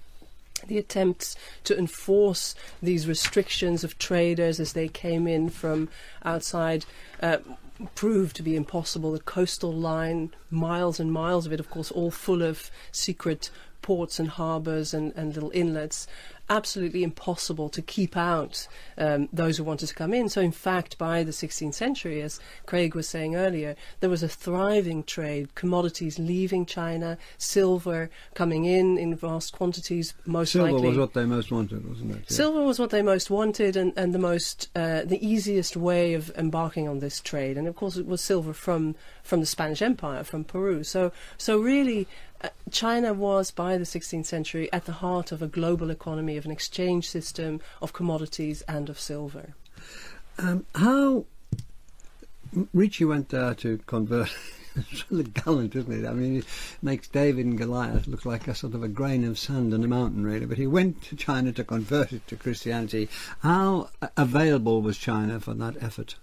the 0.68 0.78
attempts 0.78 1.36
to 1.64 1.78
enforce 1.78 2.56
these 2.82 3.08
restrictions 3.08 3.84
of 3.84 3.98
traders 3.98 4.60
as 4.60 4.74
they 4.74 4.88
came 4.88 5.28
in 5.28 5.50
from 5.50 5.90
outside 6.24 6.86
uh, 7.22 7.38
proved 7.94 8.36
to 8.38 8.44
be 8.44 8.56
impossible. 8.56 9.12
The 9.12 9.20
coastal 9.20 9.74
line, 9.74 10.34
miles 10.50 11.00
and 11.00 11.12
miles 11.12 11.46
of 11.46 11.54
it, 11.54 11.60
of 11.60 11.70
course, 11.70 11.92
all 11.92 12.12
full 12.12 12.42
of 12.42 12.72
secret 12.92 13.50
ports 13.82 14.20
and 14.20 14.30
harbours 14.30 14.94
and, 14.94 15.14
and 15.16 15.34
little 15.36 15.52
inlets, 15.54 16.08
absolutely 16.50 17.04
impossible 17.04 17.70
to 17.70 17.82
keep 17.82 18.16
out 18.16 18.68
um, 18.98 19.30
those 19.34 19.58
who 19.58 19.64
wanted 19.64 19.88
to 19.88 19.96
come 19.96 20.14
in. 20.14 20.30
So, 20.30 20.42
in 20.42 20.52
fact, 20.52 20.98
by 20.98 21.24
the 21.24 21.32
16th 21.32 21.74
century, 21.74 22.22
as 22.22 22.40
Craig 22.66 22.96
was 22.96 23.08
saying 23.08 23.36
earlier, 23.36 23.76
there 24.00 24.10
was 24.10 24.24
a 24.24 24.28
thriving 24.28 25.04
trade, 25.04 25.56
commodities 25.56 26.20
leaving 26.20 26.66
China, 26.66 27.18
silver 27.38 28.10
coming 28.34 28.66
in 28.66 28.98
in 28.98 29.16
vast 29.16 29.54
quantities, 29.54 30.14
most 30.26 30.52
Silver 30.52 30.72
likely. 30.72 30.90
was 30.90 30.98
what 30.98 31.14
they 31.14 31.26
most 31.26 31.52
wanted, 31.52 31.88
wasn't 31.88 32.12
it? 32.12 32.18
Yeah. 32.18 32.36
Silver 32.36 32.62
was 32.64 32.80
what 32.80 32.90
they 32.90 33.02
most 33.02 33.30
wanted 33.30 33.76
and, 33.76 33.94
and 33.98 34.14
the 34.14 34.20
most 34.20 34.70
uh, 34.76 35.04
the 35.04 35.26
easiest 35.26 35.76
way 35.76 36.14
of 36.14 36.32
embarking 36.38 36.88
on 36.88 37.00
this 37.00 37.20
trade. 37.20 37.58
And 37.58 37.68
of 37.68 37.76
course, 37.76 37.98
it 37.98 38.06
was 38.06 38.22
silver 38.22 38.54
from 38.54 38.96
from 39.24 39.40
the 39.40 39.46
Spanish 39.46 39.82
Empire, 39.82 40.24
from 40.24 40.44
Peru. 40.44 40.84
So 40.84 41.12
so 41.38 41.58
really, 41.58 42.08
China 42.72 43.14
was 43.14 43.52
by 43.52 43.78
the 43.78 43.84
16th 43.84 44.26
century 44.26 44.72
at 44.74 44.86
the 44.86 44.94
heart 44.94 45.32
of 45.32 45.42
a 45.42 45.48
global 45.48 45.90
economy 45.90 46.38
of 46.38 46.46
an 46.46 46.52
exchange 46.52 47.10
system 47.10 47.62
of 47.82 47.94
commodities 47.94 48.62
and 48.68 48.90
of 48.90 49.00
silver. 49.00 49.56
Um, 50.38 50.66
how 50.76 51.26
Ricci 52.74 53.06
went 53.06 53.30
there 53.30 53.54
to 53.56 53.80
convert. 53.86 54.30
it's 54.76 55.10
really 55.10 55.24
gallant, 55.24 55.76
isn't 55.76 56.06
it? 56.06 56.08
I 56.08 56.14
mean, 56.14 56.38
it 56.38 56.46
makes 56.82 57.08
David 57.08 57.46
and 57.46 57.58
Goliath 57.58 58.08
look 58.08 58.26
like 58.26 58.48
a 58.48 58.56
sort 58.56 58.74
of 58.74 58.84
a 58.84 58.88
grain 58.88 59.24
of 59.24 59.40
sand 59.40 59.74
on 59.74 59.84
a 59.84 59.88
mountain, 59.88 60.26
really. 60.26 60.46
But 60.46 60.58
he 60.58 60.68
went 60.68 61.02
to 61.04 61.16
China 61.16 61.52
to 61.54 61.64
convert 61.64 62.12
it 62.14 62.28
to 62.28 62.36
Christianity. 62.36 63.10
How 63.40 63.90
available 64.18 64.82
was 64.82 64.98
China 64.98 65.40
for 65.40 65.54
that 65.54 65.82
effort? 65.82 66.16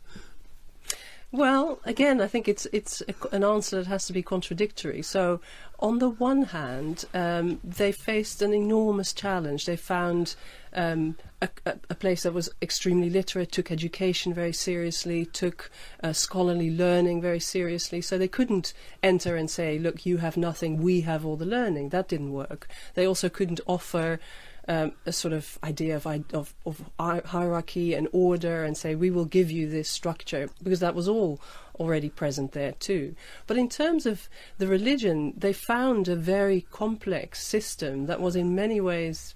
Well, 1.34 1.80
again, 1.86 2.20
I 2.20 2.26
think 2.26 2.46
it's 2.46 2.66
it's 2.74 3.02
an 3.32 3.42
answer 3.42 3.76
that 3.78 3.86
has 3.86 4.06
to 4.06 4.12
be 4.12 4.22
contradictory. 4.22 5.00
So, 5.00 5.40
on 5.78 5.98
the 5.98 6.10
one 6.10 6.42
hand, 6.42 7.06
um, 7.14 7.58
they 7.64 7.90
faced 7.90 8.42
an 8.42 8.52
enormous 8.52 9.14
challenge. 9.14 9.64
They 9.64 9.76
found 9.76 10.34
um, 10.74 11.16
a, 11.40 11.48
a, 11.64 11.78
a, 11.88 11.94
place 11.94 12.24
that 12.24 12.34
was 12.34 12.50
extremely 12.60 13.08
literate, 13.08 13.50
took 13.50 13.70
education 13.72 14.34
very 14.34 14.52
seriously, 14.52 15.24
took 15.24 15.70
uh, 16.02 16.12
scholarly 16.12 16.70
learning 16.70 17.22
very 17.22 17.40
seriously. 17.40 18.02
So 18.02 18.18
they 18.18 18.28
couldn't 18.28 18.74
enter 19.02 19.34
and 19.34 19.50
say, 19.50 19.78
"Look, 19.78 20.04
you 20.04 20.18
have 20.18 20.36
nothing; 20.36 20.82
we 20.82 21.00
have 21.00 21.24
all 21.24 21.36
the 21.36 21.46
learning." 21.46 21.88
That 21.88 22.08
didn't 22.08 22.34
work. 22.34 22.68
They 22.92 23.06
also 23.06 23.30
couldn't 23.30 23.60
offer 23.66 24.20
um, 24.68 24.92
a 25.06 25.12
sort 25.12 25.34
of 25.34 25.58
idea 25.64 25.96
of, 25.96 26.06
of, 26.32 26.54
of 26.64 26.90
hierarchy 26.98 27.94
and 27.94 28.08
order 28.12 28.64
and 28.64 28.76
say 28.76 28.94
we 28.94 29.10
will 29.10 29.24
give 29.24 29.50
you 29.50 29.68
this 29.68 29.88
structure 29.88 30.48
because 30.62 30.80
that 30.80 30.94
was 30.94 31.08
all 31.08 31.40
already 31.80 32.08
present 32.08 32.52
there 32.52 32.72
too. 32.72 33.14
But 33.46 33.56
in 33.56 33.68
terms 33.68 34.06
of 34.06 34.28
the 34.58 34.66
religion, 34.66 35.34
they 35.36 35.52
found 35.52 36.06
a 36.06 36.16
very 36.16 36.66
complex 36.70 37.44
system 37.44 38.06
that 38.06 38.20
was 38.20 38.36
in 38.36 38.54
many 38.54 38.80
ways 38.80 39.34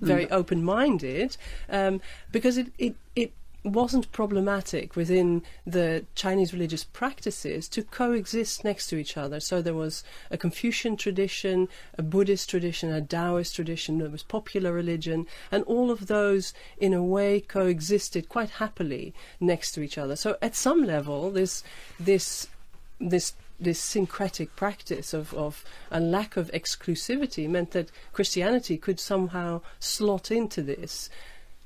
very 0.00 0.26
mm. 0.26 0.32
open-minded 0.32 1.36
um, 1.70 2.00
because 2.30 2.58
it, 2.58 2.72
it, 2.78 2.96
it 3.14 3.32
wasn't 3.66 4.10
problematic 4.12 4.94
within 4.94 5.42
the 5.66 6.04
Chinese 6.14 6.52
religious 6.52 6.84
practices 6.84 7.68
to 7.68 7.82
coexist 7.82 8.64
next 8.64 8.86
to 8.86 8.96
each 8.96 9.16
other. 9.16 9.40
So 9.40 9.60
there 9.60 9.74
was 9.74 10.04
a 10.30 10.38
Confucian 10.38 10.96
tradition, 10.96 11.68
a 11.98 12.02
Buddhist 12.02 12.48
tradition, 12.48 12.92
a 12.92 13.00
Taoist 13.00 13.56
tradition, 13.56 13.98
there 13.98 14.08
was 14.08 14.22
popular 14.22 14.72
religion, 14.72 15.26
and 15.50 15.64
all 15.64 15.90
of 15.90 16.06
those 16.06 16.54
in 16.78 16.94
a 16.94 17.02
way 17.02 17.40
coexisted 17.40 18.28
quite 18.28 18.50
happily 18.50 19.12
next 19.40 19.72
to 19.72 19.80
each 19.80 19.98
other. 19.98 20.14
So 20.14 20.36
at 20.40 20.54
some 20.54 20.84
level, 20.84 21.30
this 21.32 21.64
this 21.98 22.46
this 23.00 23.32
this 23.58 23.80
syncretic 23.80 24.54
practice 24.54 25.14
of, 25.14 25.32
of 25.34 25.64
a 25.90 25.98
lack 25.98 26.36
of 26.36 26.50
exclusivity 26.52 27.48
meant 27.48 27.70
that 27.70 27.90
Christianity 28.12 28.76
could 28.76 29.00
somehow 29.00 29.62
slot 29.80 30.30
into 30.30 30.62
this. 30.62 31.08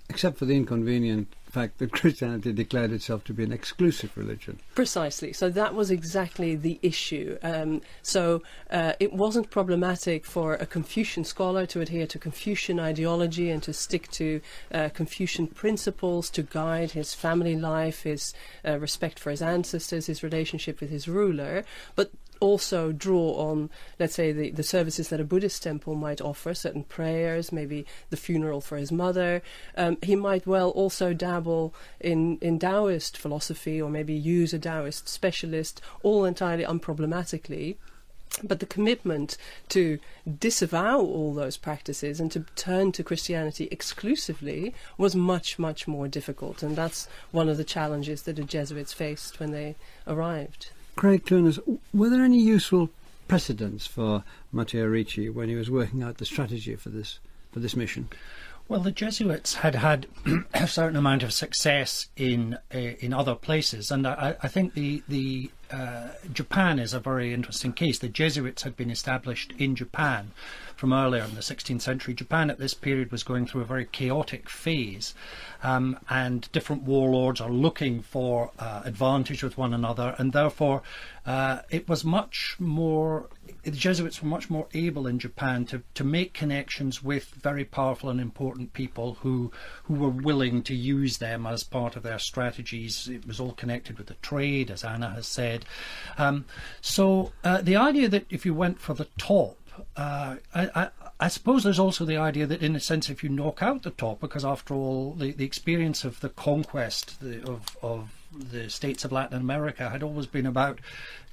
Except 0.08 0.38
for 0.38 0.44
the 0.44 0.56
inconvenient 0.56 1.34
fact 1.50 1.78
that 1.78 1.92
Christianity 2.00 2.52
declared 2.52 2.92
itself 2.92 3.24
to 3.24 3.34
be 3.34 3.44
an 3.44 3.52
exclusive 3.52 4.16
religion. 4.16 4.58
Precisely. 4.74 5.32
So 5.32 5.50
that 5.50 5.74
was 5.74 5.90
exactly 5.90 6.56
the 6.56 6.78
issue. 6.82 7.38
Um, 7.42 7.82
so 8.02 8.42
uh, 8.70 8.94
it 9.00 9.12
wasn't 9.12 9.50
problematic 9.50 10.24
for 10.24 10.54
a 10.54 10.66
Confucian 10.66 11.24
scholar 11.24 11.66
to 11.66 11.80
adhere 11.80 12.06
to 12.06 12.18
Confucian 12.18 12.80
ideology 12.80 13.50
and 13.50 13.62
to 13.62 13.72
stick 13.72 14.10
to 14.12 14.40
uh, 14.72 14.88
Confucian 14.94 15.46
principles 15.46 16.30
to 16.30 16.42
guide 16.42 16.92
his 16.92 17.14
family 17.14 17.56
life, 17.56 18.02
his 18.02 18.32
uh, 18.66 18.78
respect 18.78 19.18
for 19.18 19.30
his 19.30 19.42
ancestors, 19.42 20.06
his 20.06 20.22
relationship 20.22 20.80
with 20.80 20.90
his 20.90 21.08
ruler. 21.08 21.64
But 21.94 22.10
also 22.40 22.92
draw 22.92 23.34
on, 23.34 23.70
let's 23.98 24.14
say, 24.14 24.32
the, 24.32 24.50
the 24.50 24.62
services 24.62 25.08
that 25.08 25.20
a 25.20 25.24
Buddhist 25.24 25.62
temple 25.62 25.94
might 25.94 26.20
offer, 26.20 26.54
certain 26.54 26.84
prayers, 26.84 27.52
maybe 27.52 27.86
the 28.10 28.16
funeral 28.16 28.60
for 28.60 28.76
his 28.76 28.90
mother. 28.90 29.42
Um, 29.76 29.98
he 30.02 30.16
might 30.16 30.46
well 30.46 30.70
also 30.70 31.12
dabble 31.12 31.74
in, 32.00 32.38
in 32.38 32.58
Taoist 32.58 33.16
philosophy 33.16 33.80
or 33.80 33.90
maybe 33.90 34.14
use 34.14 34.52
a 34.52 34.58
Taoist 34.58 35.08
specialist, 35.08 35.80
all 36.02 36.24
entirely 36.24 36.64
unproblematically. 36.64 37.76
But 38.44 38.60
the 38.60 38.66
commitment 38.66 39.36
to 39.70 39.98
disavow 40.38 41.00
all 41.00 41.34
those 41.34 41.56
practices 41.56 42.20
and 42.20 42.30
to 42.30 42.44
turn 42.54 42.92
to 42.92 43.02
Christianity 43.02 43.68
exclusively 43.72 44.72
was 44.96 45.16
much, 45.16 45.58
much 45.58 45.88
more 45.88 46.06
difficult. 46.06 46.62
And 46.62 46.76
that's 46.76 47.08
one 47.32 47.48
of 47.48 47.56
the 47.56 47.64
challenges 47.64 48.22
that 48.22 48.36
the 48.36 48.44
Jesuits 48.44 48.92
faced 48.92 49.40
when 49.40 49.50
they 49.50 49.74
arrived. 50.06 50.70
Craig 50.96 51.24
Clunas, 51.24 51.58
were 51.94 52.10
there 52.10 52.24
any 52.24 52.40
useful 52.40 52.90
precedents 53.28 53.86
for 53.86 54.24
Matteo 54.52 54.86
Ricci 54.86 55.28
when 55.28 55.48
he 55.48 55.54
was 55.54 55.70
working 55.70 56.02
out 56.02 56.18
the 56.18 56.24
strategy 56.24 56.74
for 56.76 56.90
this 56.90 57.18
for 57.52 57.60
this 57.60 57.76
mission? 57.76 58.08
Well, 58.68 58.80
the 58.80 58.92
Jesuits 58.92 59.54
had 59.54 59.74
had 59.74 60.06
a 60.54 60.68
certain 60.68 60.96
amount 60.96 61.22
of 61.22 61.32
success 61.32 62.08
in 62.16 62.58
uh, 62.74 62.78
in 62.78 63.12
other 63.12 63.34
places, 63.34 63.90
and 63.90 64.06
I, 64.06 64.36
I 64.42 64.48
think 64.48 64.74
the 64.74 65.02
the 65.08 65.50
uh, 65.72 66.08
Japan 66.32 66.78
is 66.78 66.92
a 66.94 67.00
very 67.00 67.32
interesting 67.32 67.72
case. 67.72 67.98
The 67.98 68.08
Jesuits 68.08 68.62
had 68.62 68.76
been 68.76 68.90
established 68.90 69.52
in 69.58 69.76
Japan 69.76 70.32
from 70.80 70.92
earlier 70.94 71.22
in 71.22 71.34
the 71.34 71.42
16th 71.42 71.82
century. 71.82 72.14
Japan 72.14 72.48
at 72.48 72.58
this 72.58 72.72
period 72.72 73.12
was 73.12 73.22
going 73.22 73.46
through 73.46 73.60
a 73.60 73.66
very 73.66 73.84
chaotic 73.84 74.48
phase, 74.48 75.14
um, 75.62 75.98
and 76.08 76.50
different 76.52 76.84
warlords 76.84 77.38
are 77.38 77.50
looking 77.50 78.00
for 78.00 78.50
uh, 78.58 78.80
advantage 78.84 79.42
with 79.42 79.58
one 79.58 79.74
another, 79.74 80.14
and 80.16 80.32
therefore 80.32 80.82
uh, 81.26 81.58
it 81.68 81.86
was 81.86 82.02
much 82.02 82.56
more. 82.58 83.28
The 83.62 83.72
Jesuits 83.72 84.22
were 84.22 84.28
much 84.28 84.48
more 84.48 84.68
able 84.72 85.06
in 85.06 85.18
Japan 85.18 85.66
to, 85.66 85.82
to 85.94 86.02
make 86.02 86.32
connections 86.32 87.02
with 87.02 87.26
very 87.26 87.66
powerful 87.66 88.08
and 88.08 88.18
important 88.18 88.72
people 88.72 89.18
who 89.20 89.52
who 89.84 89.94
were 89.94 90.08
willing 90.08 90.62
to 90.62 90.74
use 90.74 91.18
them 91.18 91.46
as 91.46 91.62
part 91.62 91.94
of 91.94 92.02
their 92.02 92.18
strategies. 92.18 93.06
It 93.06 93.26
was 93.26 93.38
all 93.38 93.52
connected 93.52 93.98
with 93.98 94.06
the 94.06 94.14
trade, 94.14 94.70
as 94.70 94.82
Anna 94.82 95.10
has 95.10 95.26
said. 95.26 95.59
Um, 96.18 96.44
so 96.80 97.32
uh, 97.44 97.62
the 97.62 97.76
idea 97.76 98.08
that 98.08 98.26
if 98.30 98.44
you 98.44 98.54
went 98.54 98.80
for 98.80 98.94
the 98.94 99.06
top 99.16 99.56
uh, 99.96 100.36
I, 100.54 100.68
I, 100.74 100.88
I, 101.18 101.28
suppose 101.28 101.62
there's 101.62 101.78
also 101.78 102.04
the 102.04 102.16
idea 102.16 102.46
that, 102.46 102.62
in 102.62 102.76
a 102.76 102.80
sense, 102.80 103.08
if 103.08 103.22
you 103.22 103.30
knock 103.30 103.62
out 103.62 103.82
the 103.82 103.90
top, 103.90 104.20
because 104.20 104.44
after 104.44 104.74
all, 104.74 105.12
the, 105.14 105.32
the 105.32 105.44
experience 105.44 106.04
of 106.04 106.20
the 106.20 106.28
conquest 106.28 107.20
the, 107.20 107.42
of, 107.48 107.76
of 107.82 108.10
the 108.32 108.70
states 108.70 109.04
of 109.04 109.12
Latin 109.12 109.40
America 109.40 109.90
had 109.90 110.02
always 110.02 110.26
been 110.26 110.46
about 110.46 110.80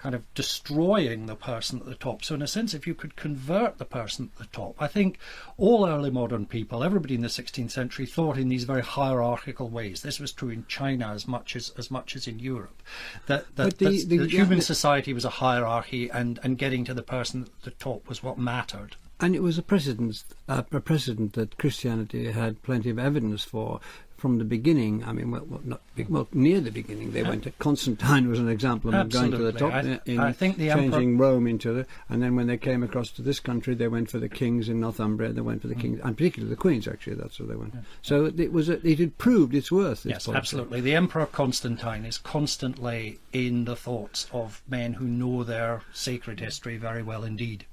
kind 0.08 0.16
of 0.16 0.34
destroying 0.36 1.26
the 1.26 1.36
person 1.36 1.80
at 1.80 1.86
the 1.86 1.94
top. 1.94 2.24
So, 2.24 2.34
in 2.34 2.42
a 2.42 2.48
sense, 2.48 2.74
if 2.74 2.88
you 2.88 2.96
could 2.96 3.18
convert 3.18 3.78
the 3.78 3.84
person 3.84 4.32
at 4.32 4.40
the 4.40 4.58
top, 4.58 4.78
I 4.80 4.88
think 4.88 5.20
all 5.58 5.86
early 5.86 6.10
modern 6.10 6.46
people, 6.46 6.82
everybody 6.82 7.16
in 7.16 7.24
the 7.24 7.28
16th 7.28 7.72
century, 7.72 8.06
thought 8.06 8.38
in 8.38 8.48
these 8.48 8.64
very 8.64 8.84
hierarchical 8.84 9.68
ways. 9.68 10.04
This 10.04 10.18
was 10.18 10.32
true 10.32 10.48
in 10.48 10.66
China 10.70 11.10
as 11.10 11.28
much 11.28 11.58
as 11.58 11.74
as 11.78 11.92
much 11.92 12.16
as 12.16 12.26
in 12.26 12.40
Europe. 12.40 12.82
That 13.26 13.54
that, 13.58 13.80
the, 13.80 14.06
the, 14.06 14.20
the 14.20 14.28
human 14.30 14.62
society 14.62 15.12
was 15.12 15.26
a 15.26 15.42
hierarchy, 15.44 16.10
and 16.10 16.40
and 16.42 16.58
getting 16.58 16.86
to 16.86 16.94
the 16.94 17.04
person 17.04 17.42
at 17.44 17.64
the 17.64 17.72
top 17.72 18.08
was 18.08 18.24
what 18.24 18.38
mattered. 18.38 18.96
And 19.20 19.36
it 19.36 19.42
was 19.42 19.58
a 19.58 19.64
precedent, 19.64 20.24
uh, 20.48 20.64
a 20.72 20.80
precedent 20.80 21.34
that 21.34 21.58
Christianity 21.58 22.32
had 22.32 22.62
plenty 22.62 22.90
of 22.92 23.00
evidence 23.00 23.44
for 23.44 23.80
from 24.18 24.40
the 24.40 24.44
beginning. 24.44 25.04
I 25.04 25.12
mean, 25.12 25.32
well, 25.32 25.46
well, 25.48 25.62
not, 25.64 25.82
well 26.10 26.28
near 26.34 26.60
the 26.60 26.72
beginning, 26.72 27.12
they 27.12 27.24
went 27.24 27.44
to 27.44 27.52
Constantine 27.52 28.28
was 28.28 28.40
an 28.40 28.50
example 28.50 28.94
of 28.94 29.10
going 29.10 29.32
to 29.32 29.38
the 29.38 29.52
top 29.52 29.74
I, 29.74 30.00
in 30.06 30.20
I 30.20 30.32
think 30.32 30.58
the 30.58 30.70
changing 30.70 31.14
Emperor... 31.14 31.34
Rome 31.34 31.48
into 31.48 31.74
the, 31.74 31.88
and 32.10 32.22
then 32.22 32.36
when 32.36 32.48
they 32.48 32.58
came 32.58 32.84
across 32.84 33.12
to 33.12 33.22
this 33.22 33.40
country, 33.40 33.76
they 33.76 33.88
went 33.88 34.10
for 34.10 34.20
the 34.20 34.30
kings 34.30 34.70
in 34.70 34.80
Northumbria. 34.80 35.34
They 35.34 35.42
went 35.42 35.62
for 35.62 35.68
the 35.68 35.76
mm. 35.76 35.82
kings, 35.82 36.00
and 36.04 36.18
particularly 36.18 36.50
the 36.50 36.60
queens. 36.60 36.88
Actually, 36.88 37.16
that's 37.16 37.40
where 37.40 37.48
they 37.48 37.56
went. 37.56 37.76
Yeah. 37.76 37.82
So 38.02 38.26
it 38.26 38.52
was 38.52 38.70
a, 38.70 38.86
it 38.88 39.00
had 39.00 39.18
proved 39.18 39.54
its 39.54 39.72
worth. 39.72 40.06
yes, 40.06 40.26
policy. 40.26 40.38
absolutely. 40.38 40.82
The 40.82 40.96
Emperor 40.96 41.28
Constantine 41.28 42.06
is 42.06 42.18
constantly 42.18 43.20
in 43.34 43.66
the 43.66 43.76
thoughts 43.76 44.28
of 44.32 44.64
men 44.68 44.94
who 44.94 45.06
know 45.06 45.44
their 45.44 45.84
sacred 45.94 46.40
history 46.40 46.78
very 46.78 47.04
well 47.04 47.24
indeed. 47.24 47.66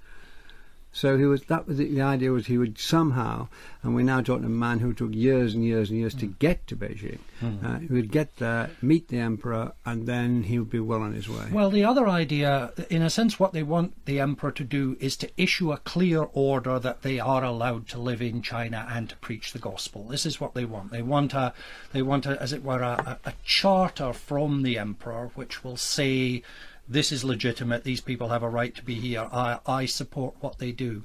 So 0.95 1.19
he 1.19 1.25
was. 1.25 1.43
That 1.43 1.67
was 1.67 1.79
the, 1.79 1.93
the, 1.93 2.03
idea 2.03 2.31
was 2.31 2.47
he 2.47 2.57
would 2.57 2.79
somehow, 2.79 3.49
and 3.83 3.97
we're 3.97 4.05
now 4.05 4.21
talking 4.21 4.43
to 4.43 4.47
a 4.47 4.51
man 4.51 4.79
who 4.79 4.95
took 4.95 5.13
years 5.13 5.53
and 5.53 5.65
years 5.65 5.91
and 5.91 5.99
years 5.99 6.15
mm. 6.15 6.21
to 6.21 6.27
get 6.27 6.69
to 6.69 6.77
Beijing. 6.77 7.19
Mm. 7.43 7.65
Uh, 7.65 7.79
he 7.81 7.87
would 7.89 8.13
get 8.13 8.37
there, 8.37 8.71
meet 8.81 9.09
the 9.09 9.19
emperor, 9.19 9.73
and 9.85 10.07
then 10.07 10.45
he 10.45 10.57
would 10.57 10.71
be 10.71 10.79
well 10.79 11.03
on 11.03 11.13
his 11.13 11.29
way. 11.29 11.49
Well, 11.51 11.69
the 11.69 11.85
other 11.85 12.07
idea, 12.07 12.73
in 12.91 13.03
a 13.03 13.11
sense, 13.11 13.41
what 13.41 13.53
they 13.53 13.65
want 13.65 14.05
the 14.07 14.21
emperor 14.21 14.53
to 14.53 14.63
do 14.63 14.97
is 15.01 15.17
to 15.17 15.31
issue 15.37 15.73
a 15.73 15.79
clear 15.79 16.29
order 16.33 16.79
that 16.79 17.03
they 17.03 17.19
are 17.19 17.43
allowed 17.43 17.89
to 17.89 17.99
live 17.99 18.23
in 18.23 18.41
China 18.41 18.87
and 18.89 19.09
to 19.11 19.17
preach 19.17 19.53
the 19.53 19.59
gospel. 19.59 20.05
This 20.05 20.25
is 20.25 20.41
what 20.41 20.55
they 20.55 20.65
want. 20.65 20.93
They 20.93 21.03
want 21.03 21.35
a, 21.35 21.53
they 21.93 22.03
want 22.03 22.25
a, 22.25 22.41
as 22.41 22.53
it 22.53 22.63
were, 22.63 22.83
a, 22.83 23.19
a 23.25 23.33
charter 23.43 24.13
from 24.13 24.63
the 24.63 24.79
emperor 24.79 25.33
which 25.35 25.65
will 25.65 25.77
say 25.77 26.45
this 26.89 27.13
is 27.13 27.25
legitimate. 27.25 27.85
These 27.85 28.01
people 28.01 28.29
have 28.29 28.43
a 28.43 28.49
right 28.49 28.75
to 28.75 28.85
be 28.85 28.95
here. 28.95 29.29
I, 29.33 29.59
I 29.67 29.87
support 29.87 30.35
what 30.41 30.59
they 30.59 30.73
do. 30.73 31.05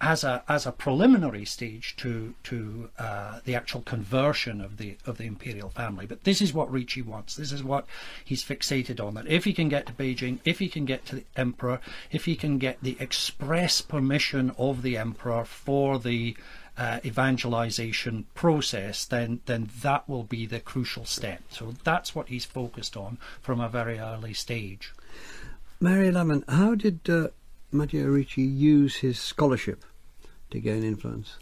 As 0.00 0.24
a 0.24 0.42
as 0.48 0.66
a 0.66 0.72
preliminary 0.72 1.44
stage 1.44 1.94
to 1.96 2.34
to 2.42 2.90
uh, 2.98 3.38
the 3.44 3.54
actual 3.54 3.80
conversion 3.82 4.60
of 4.60 4.76
the 4.76 4.98
of 5.06 5.16
the 5.18 5.24
imperial 5.24 5.70
family, 5.70 6.04
but 6.04 6.24
this 6.24 6.42
is 6.42 6.52
what 6.52 6.70
Ricci 6.70 7.00
wants. 7.00 7.36
This 7.36 7.52
is 7.52 7.62
what 7.62 7.86
he's 8.22 8.44
fixated 8.44 9.02
on. 9.02 9.14
That 9.14 9.28
if 9.28 9.44
he 9.44 9.52
can 9.54 9.68
get 9.68 9.86
to 9.86 9.92
Beijing, 9.92 10.40
if 10.44 10.58
he 10.58 10.68
can 10.68 10.84
get 10.84 11.06
to 11.06 11.16
the 11.16 11.24
emperor, 11.36 11.80
if 12.10 12.24
he 12.24 12.34
can 12.34 12.58
get 12.58 12.82
the 12.82 12.96
express 13.00 13.80
permission 13.80 14.52
of 14.58 14.82
the 14.82 14.98
emperor 14.98 15.44
for 15.44 15.98
the 15.98 16.36
uh, 16.76 16.98
evangelization 17.04 18.26
process, 18.34 19.04
then 19.04 19.40
then 19.46 19.70
that 19.80 20.08
will 20.08 20.24
be 20.24 20.44
the 20.44 20.60
crucial 20.60 21.04
step. 21.04 21.40
So 21.50 21.74
that's 21.84 22.14
what 22.14 22.28
he's 22.28 22.44
focused 22.44 22.96
on 22.96 23.16
from 23.40 23.60
a 23.60 23.68
very 23.68 23.98
early 23.98 24.34
stage. 24.34 24.92
Mary 25.84 26.10
Laven, 26.10 26.42
how 26.48 26.74
did 26.74 27.00
uh, 27.10 27.28
Matteo 27.70 28.06
Ricci 28.06 28.40
use 28.40 28.96
his 28.96 29.18
scholarship 29.20 29.84
to 30.50 30.58
gain 30.58 30.82
influence? 30.82 31.36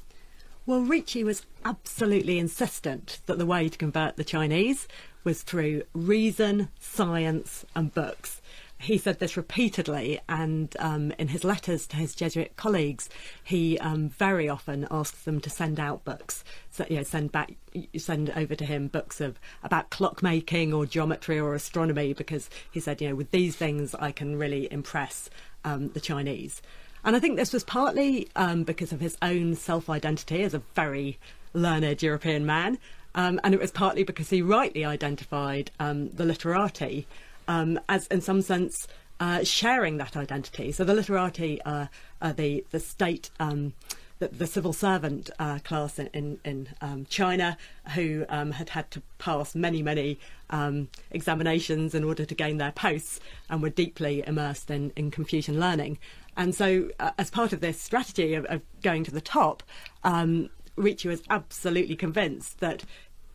Well, 0.67 0.81
Ricci 0.81 1.23
was 1.23 1.47
absolutely 1.65 2.41
insistent 2.41 3.21
that 3.27 3.39
the 3.39 3.47
way 3.47 3.69
to 3.69 3.79
convert 3.79 4.17
the 4.17 4.25
Chinese 4.25 4.89
was 5.23 5.43
through 5.45 5.85
reason, 5.93 6.71
science, 6.81 7.65
and 7.77 7.95
books 7.95 8.42
he 8.83 8.99
said 8.99 9.19
this 9.19 9.37
repeatedly, 9.37 10.21
and 10.29 10.75
um, 10.79 11.13
in 11.19 11.29
his 11.29 11.45
letters 11.45 11.87
to 11.87 11.97
his 11.97 12.15
Jesuit 12.15 12.57
colleagues, 12.57 13.09
he 13.45 13.79
um, 13.79 14.09
very 14.09 14.49
often 14.49 14.87
asks 14.91 15.23
them 15.23 15.41
to 15.41 15.51
send 15.51 15.79
out 15.79 16.05
books. 16.05 16.45
So, 16.71 16.85
you 16.91 16.97
know, 16.97 17.03
send 17.03 17.33
back, 17.33 17.55
send 17.97 18.31
over 18.31 18.55
to 18.55 18.65
him 18.65 18.89
books 18.89 19.21
of 19.21 19.39
about 19.63 19.91
clockmaking 19.91 20.75
or 20.75 20.85
geometry 20.85 21.39
or 21.39 21.55
astronomy, 21.55 22.13
because 22.13 22.51
he 22.71 22.81
said, 22.81 23.01
you 23.01 23.09
know, 23.09 23.15
with 23.15 23.31
these 23.31 23.57
things, 23.57 23.95
I 23.95 24.11
can 24.13 24.37
really 24.37 24.71
impress 24.73 25.31
um, 25.65 25.91
the 25.91 26.01
Chinese. 26.01 26.61
And 27.05 27.17
I 27.17 27.21
think 27.21 27.37
this 27.37 27.53
was 27.53 27.65
partly 27.65 28.29
um, 28.37 28.63
because 28.65 28.93
of 28.93 29.01
his 29.01 29.17
own 29.23 29.55
self-identity 29.55 30.43
as 30.43 30.55
a 30.55 30.63
very 30.75 31.19
learned 31.53 32.03
European 32.03 32.47
man, 32.47 32.79
um, 33.15 33.41
and 33.45 33.55
it 33.55 33.61
was 33.61 33.71
partly 33.71 34.05
because 34.05 34.31
he 34.31 34.41
rightly 34.41 34.85
identified 34.85 35.71
um, 35.79 36.09
the 36.11 36.25
literati 36.25 37.07
um, 37.49 37.79
as 37.89 38.07
in 38.09 38.21
some 38.21 38.43
sense 38.43 38.87
uh, 39.21 39.45
sharing 39.45 39.99
that 39.99 40.17
identity. 40.17 40.73
So 40.73 40.85
the 40.85 40.95
literati 40.95 41.63
are, 41.63 41.91
are 42.21 42.33
the 42.33 42.65
the 42.71 42.81
state. 42.81 43.31
Um, 43.39 43.75
the, 44.19 44.29
the, 44.29 44.47
civil 44.47 44.73
servant 44.73 45.31
uh, 45.41 45.59
class 45.65 45.99
in 45.99 46.07
in, 46.15 46.39
in 46.45 46.69
um, 46.81 47.07
China, 47.07 47.57
who 47.95 48.25
um, 48.29 48.53
had 48.53 48.69
had 48.69 48.89
to 48.93 49.03
pass 49.19 49.57
many 49.57 49.83
many 49.83 50.19
um, 50.51 50.89
examinations 51.11 51.93
in 51.93 52.05
order 52.05 52.25
to 52.25 52.35
gain 52.35 52.59
their 52.59 52.71
posts, 52.71 53.19
and 53.51 53.63
were 53.63 53.71
deeply 53.71 54.23
immersed 54.27 54.71
in, 54.71 54.93
in 54.95 55.11
Confucian 55.11 55.59
learning. 55.59 55.99
And 56.37 56.55
so, 56.55 56.91
uh, 57.01 57.11
as 57.19 57.31
part 57.31 57.53
of 57.53 57.61
this 57.61 57.81
strategy 57.81 58.35
of, 58.35 58.45
of 58.47 58.63
going 58.83 59.05
to 59.05 59.11
the 59.11 59.21
top, 59.21 59.63
um, 60.05 60.51
Ricci 60.77 61.09
was 61.09 61.23
absolutely 61.29 61.97
convinced 61.97 62.61
that 62.61 62.85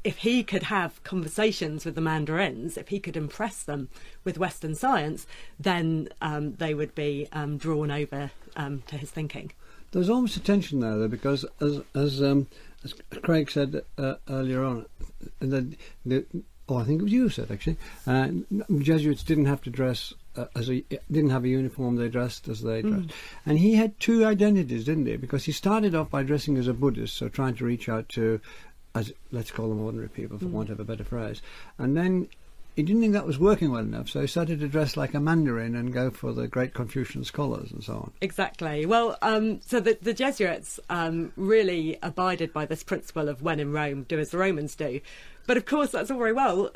if 0.07 0.19
he 0.19 0.41
could 0.41 0.63
have 0.63 1.03
conversations 1.03 1.83
with 1.83 1.95
the 1.95 1.99
Mandarins, 1.99 2.77
if 2.77 2.87
he 2.87 2.97
could 2.97 3.17
impress 3.17 3.61
them 3.61 3.89
with 4.23 4.37
Western 4.37 4.73
science, 4.73 5.27
then 5.59 6.07
um, 6.21 6.53
they 6.53 6.73
would 6.73 6.95
be 6.95 7.27
um, 7.33 7.57
drawn 7.57 7.91
over 7.91 8.31
um, 8.55 8.83
to 8.87 8.95
his 8.95 9.11
thinking. 9.11 9.51
There's 9.91 10.09
almost 10.09 10.37
a 10.37 10.39
tension 10.39 10.79
there, 10.79 10.97
though, 10.97 11.09
because 11.09 11.43
as 11.59 11.81
as, 11.93 12.23
um, 12.23 12.47
as 12.85 12.93
Craig 13.21 13.51
said 13.51 13.81
uh, 13.97 14.15
earlier 14.29 14.63
on, 14.63 14.85
the, 15.39 15.75
the 16.05 16.25
oh, 16.69 16.77
I 16.77 16.85
think 16.85 17.01
it 17.01 17.03
was 17.03 17.11
you 17.11 17.27
said 17.27 17.51
actually, 17.51 17.77
uh, 18.05 18.29
Jesuits 18.79 19.23
didn't 19.23 19.47
have 19.47 19.61
to 19.63 19.69
dress 19.69 20.13
uh, 20.37 20.45
as 20.55 20.69
a 20.69 20.85
didn't 21.11 21.31
have 21.31 21.43
a 21.43 21.49
uniform. 21.49 21.97
They 21.97 22.07
dressed 22.07 22.47
as 22.47 22.61
they 22.61 22.81
dressed, 22.81 23.07
mm. 23.07 23.11
and 23.45 23.59
he 23.59 23.75
had 23.75 23.99
two 23.99 24.23
identities, 24.25 24.85
didn't 24.85 25.07
he? 25.07 25.17
Because 25.17 25.43
he 25.43 25.51
started 25.51 25.95
off 25.95 26.09
by 26.09 26.23
dressing 26.23 26.57
as 26.57 26.69
a 26.69 26.73
Buddhist, 26.73 27.17
so 27.17 27.27
trying 27.27 27.55
to 27.55 27.65
reach 27.65 27.89
out 27.89 28.07
to 28.09 28.39
as 28.97 29.13
let's 29.31 29.51
call 29.51 29.69
them 29.69 29.81
ordinary 29.81 30.09
people, 30.09 30.37
for 30.37 30.45
mm. 30.45 30.51
want 30.51 30.69
of 30.69 30.79
a 30.79 30.83
better 30.83 31.03
phrase. 31.03 31.41
And 31.77 31.95
then 31.95 32.27
he 32.75 32.83
didn't 32.83 33.01
think 33.01 33.13
that 33.13 33.25
was 33.25 33.39
working 33.39 33.71
well 33.71 33.81
enough, 33.81 34.07
so 34.07 34.21
he 34.21 34.27
started 34.27 34.59
to 34.59 34.67
dress 34.67 34.95
like 34.95 35.15
a 35.15 35.19
Mandarin 35.19 35.75
and 35.75 35.91
go 35.91 36.11
for 36.11 36.31
the 36.31 36.47
great 36.47 36.75
Confucian 36.75 37.23
scholars 37.23 37.71
and 37.71 37.83
so 37.83 37.93
on. 37.93 38.11
Exactly. 38.21 38.85
Well, 38.85 39.17
um, 39.23 39.61
so 39.61 39.79
the, 39.79 39.97
the 39.99 40.13
Jesuits 40.13 40.79
um, 40.89 41.33
really 41.35 41.97
abided 42.03 42.53
by 42.53 42.65
this 42.65 42.83
principle 42.83 43.29
of 43.29 43.41
when 43.41 43.59
in 43.59 43.71
Rome, 43.71 44.03
do 44.03 44.19
as 44.19 44.29
the 44.29 44.37
Romans 44.37 44.75
do. 44.75 45.01
But 45.47 45.57
of 45.57 45.65
course, 45.65 45.91
that's 45.91 46.11
all 46.11 46.19
very 46.19 46.33
well. 46.33 46.69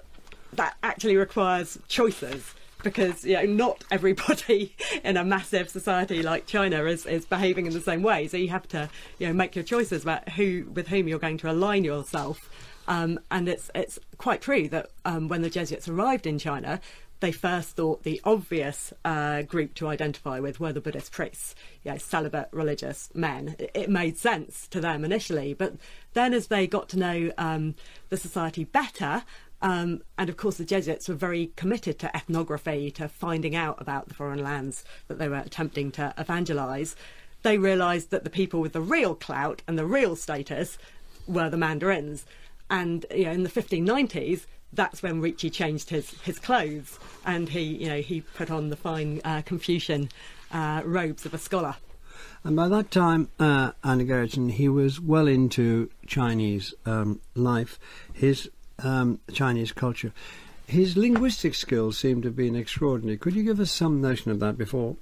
That 0.53 0.75
actually 0.81 1.17
requires 1.17 1.77
choices 1.87 2.55
because 2.83 3.23
you 3.25 3.35
know 3.35 3.45
not 3.45 3.83
everybody 3.91 4.75
in 5.03 5.17
a 5.17 5.23
massive 5.23 5.69
society 5.69 6.21
like 6.21 6.45
China 6.45 6.85
is, 6.85 7.05
is 7.05 7.25
behaving 7.25 7.65
in 7.65 7.73
the 7.73 7.81
same 7.81 8.01
way. 8.03 8.27
So 8.27 8.37
you 8.37 8.49
have 8.49 8.67
to 8.69 8.89
you 9.19 9.27
know 9.27 9.33
make 9.33 9.55
your 9.55 9.63
choices 9.63 10.03
about 10.03 10.29
who 10.29 10.65
with 10.73 10.87
whom 10.87 11.07
you're 11.07 11.19
going 11.19 11.37
to 11.39 11.51
align 11.51 11.83
yourself. 11.83 12.49
Um, 12.87 13.19
and 13.29 13.47
it's 13.47 13.69
it's 13.75 13.99
quite 14.17 14.41
true 14.41 14.67
that 14.69 14.89
um, 15.05 15.27
when 15.27 15.41
the 15.41 15.49
Jesuits 15.49 15.87
arrived 15.87 16.25
in 16.25 16.39
China, 16.39 16.81
they 17.21 17.31
first 17.31 17.75
thought 17.75 18.03
the 18.03 18.19
obvious 18.23 18.91
uh, 19.05 19.43
group 19.43 19.75
to 19.75 19.87
identify 19.87 20.39
with 20.39 20.59
were 20.59 20.73
the 20.73 20.81
Buddhist 20.81 21.11
priests, 21.11 21.55
you 21.83 21.91
know, 21.91 21.97
celibate 21.97 22.49
religious 22.51 23.09
men. 23.13 23.55
It, 23.59 23.89
made 23.89 24.17
sense 24.17 24.67
to 24.69 24.81
them 24.81 25.05
initially, 25.05 25.53
but 25.53 25.75
then 26.13 26.33
as 26.33 26.47
they 26.47 26.65
got 26.65 26.89
to 26.89 26.99
know 26.99 27.31
um, 27.37 27.75
the 28.09 28.17
society 28.17 28.63
better, 28.63 29.23
Um, 29.61 30.01
and 30.17 30.29
of 30.29 30.37
course, 30.37 30.57
the 30.57 30.65
Jesuits 30.65 31.07
were 31.07 31.15
very 31.15 31.51
committed 31.55 31.99
to 31.99 32.15
ethnography, 32.15 32.89
to 32.91 33.07
finding 33.07 33.55
out 33.55 33.79
about 33.79 34.07
the 34.07 34.13
foreign 34.13 34.43
lands 34.43 34.83
that 35.07 35.19
they 35.19 35.29
were 35.29 35.37
attempting 35.37 35.91
to 35.93 36.13
evangelize. 36.17 36.95
They 37.43 37.57
realized 37.57 38.09
that 38.11 38.23
the 38.23 38.29
people 38.29 38.59
with 38.59 38.73
the 38.73 38.81
real 38.81 39.15
clout 39.15 39.61
and 39.67 39.77
the 39.77 39.85
real 39.85 40.15
status 40.15 40.77
were 41.27 41.49
the 41.49 41.57
Mandarins. 41.57 42.25
And 42.69 43.05
you 43.13 43.25
know, 43.25 43.31
in 43.31 43.43
the 43.43 43.49
1590s, 43.49 44.45
that's 44.73 45.03
when 45.03 45.21
Ricci 45.21 45.49
changed 45.49 45.89
his, 45.89 46.11
his 46.21 46.39
clothes 46.39 46.97
and 47.25 47.49
he, 47.49 47.61
you 47.61 47.89
know, 47.89 48.01
he 48.01 48.21
put 48.21 48.49
on 48.49 48.69
the 48.69 48.75
fine 48.75 49.21
uh, 49.23 49.41
Confucian 49.43 50.09
uh, 50.51 50.81
robes 50.85 51.25
of 51.25 51.33
a 51.33 51.37
scholar. 51.37 51.75
And 52.43 52.55
by 52.55 52.69
that 52.69 52.89
time, 52.89 53.29
uh, 53.39 53.71
Anna 53.83 54.03
Gerritsen, 54.03 54.51
he 54.51 54.67
was 54.67 54.99
well 54.99 55.27
into 55.27 55.91
Chinese 56.07 56.73
um, 56.85 57.19
life, 57.35 57.79
his 58.13 58.49
um, 58.83 59.19
Chinese 59.31 59.71
culture. 59.71 60.11
His 60.67 60.95
linguistic 60.95 61.53
skills 61.55 61.97
seem 61.97 62.21
to 62.21 62.29
have 62.29 62.35
been 62.35 62.55
extraordinary. 62.55 63.17
Could 63.17 63.35
you 63.35 63.43
give 63.43 63.59
us 63.59 63.71
some 63.71 63.99
notion 63.99 64.31
of 64.31 64.39
that 64.39 64.57
before? 64.57 64.95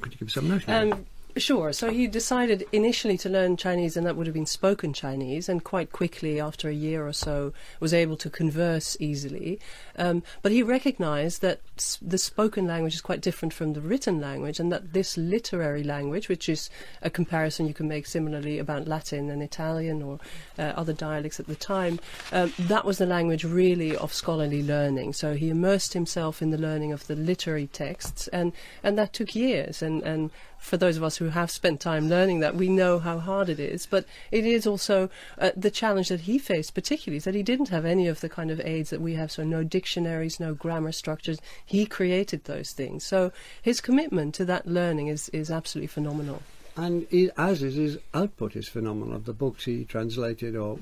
Could 0.00 0.12
you 0.12 0.18
give 0.18 0.28
us 0.28 0.34
some 0.34 0.48
notion? 0.48 0.92
Um, 0.92 1.06
Sure. 1.36 1.72
So 1.72 1.90
he 1.90 2.06
decided 2.06 2.66
initially 2.72 3.16
to 3.18 3.28
learn 3.28 3.56
Chinese, 3.56 3.96
and 3.96 4.04
that 4.04 4.16
would 4.16 4.26
have 4.26 4.34
been 4.34 4.46
spoken 4.46 4.92
Chinese, 4.92 5.48
and 5.48 5.62
quite 5.62 5.92
quickly, 5.92 6.40
after 6.40 6.68
a 6.68 6.74
year 6.74 7.06
or 7.06 7.12
so, 7.12 7.52
was 7.78 7.94
able 7.94 8.16
to 8.16 8.28
converse 8.28 8.96
easily. 8.98 9.60
Um, 9.96 10.22
but 10.42 10.50
he 10.50 10.62
recognized 10.62 11.40
that 11.42 11.60
the 12.02 12.18
spoken 12.18 12.66
language 12.66 12.94
is 12.94 13.00
quite 13.00 13.20
different 13.20 13.54
from 13.54 13.74
the 13.74 13.80
written 13.80 14.20
language, 14.20 14.58
and 14.58 14.72
that 14.72 14.92
this 14.92 15.16
literary 15.16 15.84
language, 15.84 16.28
which 16.28 16.48
is 16.48 16.68
a 17.00 17.10
comparison 17.10 17.68
you 17.68 17.74
can 17.74 17.86
make 17.86 18.06
similarly 18.06 18.58
about 18.58 18.88
Latin 18.88 19.30
and 19.30 19.42
Italian 19.42 20.02
or 20.02 20.18
uh, 20.58 20.72
other 20.76 20.92
dialects 20.92 21.38
at 21.38 21.46
the 21.46 21.54
time, 21.54 22.00
um, 22.32 22.52
that 22.58 22.84
was 22.84 22.98
the 22.98 23.06
language 23.06 23.44
really 23.44 23.96
of 23.96 24.12
scholarly 24.12 24.62
learning. 24.62 25.12
So 25.12 25.34
he 25.34 25.48
immersed 25.50 25.92
himself 25.92 26.42
in 26.42 26.50
the 26.50 26.58
learning 26.58 26.92
of 26.92 27.06
the 27.06 27.14
literary 27.16 27.68
texts, 27.68 28.26
and, 28.28 28.52
and 28.82 28.98
that 28.98 29.12
took 29.12 29.34
years. 29.34 29.80
And, 29.80 30.02
and 30.02 30.30
for 30.60 30.76
those 30.76 30.96
of 30.96 31.02
us 31.02 31.16
who 31.16 31.30
have 31.30 31.50
spent 31.50 31.80
time 31.80 32.08
learning 32.08 32.40
that, 32.40 32.54
we 32.54 32.68
know 32.68 32.98
how 32.98 33.18
hard 33.18 33.48
it 33.48 33.58
is. 33.58 33.86
But 33.86 34.04
it 34.30 34.44
is 34.44 34.66
also 34.66 35.08
uh, 35.38 35.50
the 35.56 35.70
challenge 35.70 36.10
that 36.10 36.20
he 36.20 36.38
faced, 36.38 36.74
particularly, 36.74 37.16
is 37.16 37.24
that 37.24 37.34
he 37.34 37.42
didn't 37.42 37.70
have 37.70 37.84
any 37.84 38.06
of 38.06 38.20
the 38.20 38.28
kind 38.28 38.50
of 38.50 38.60
aids 38.60 38.90
that 38.90 39.00
we 39.00 39.14
have. 39.14 39.32
So, 39.32 39.42
no 39.42 39.64
dictionaries, 39.64 40.38
no 40.38 40.54
grammar 40.54 40.92
structures. 40.92 41.40
He 41.64 41.86
created 41.86 42.44
those 42.44 42.72
things. 42.72 43.02
So, 43.04 43.32
his 43.62 43.80
commitment 43.80 44.34
to 44.36 44.44
that 44.44 44.66
learning 44.66 45.08
is, 45.08 45.28
is 45.30 45.50
absolutely 45.50 45.88
phenomenal. 45.88 46.42
And 46.76 47.06
he, 47.10 47.30
as 47.36 47.62
is 47.62 47.74
his 47.74 47.98
output 48.14 48.54
is 48.54 48.68
phenomenal 48.68 49.16
of 49.16 49.24
the 49.24 49.32
books 49.32 49.64
he 49.64 49.84
translated 49.84 50.54
or 50.54 50.78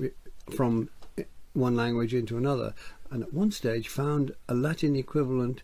from 0.55 0.89
one 1.53 1.75
language 1.75 2.13
into 2.13 2.37
another, 2.37 2.73
and 3.09 3.23
at 3.23 3.33
one 3.33 3.51
stage 3.51 3.87
found 3.87 4.35
a 4.47 4.53
Latin 4.53 4.95
equivalent 4.95 5.63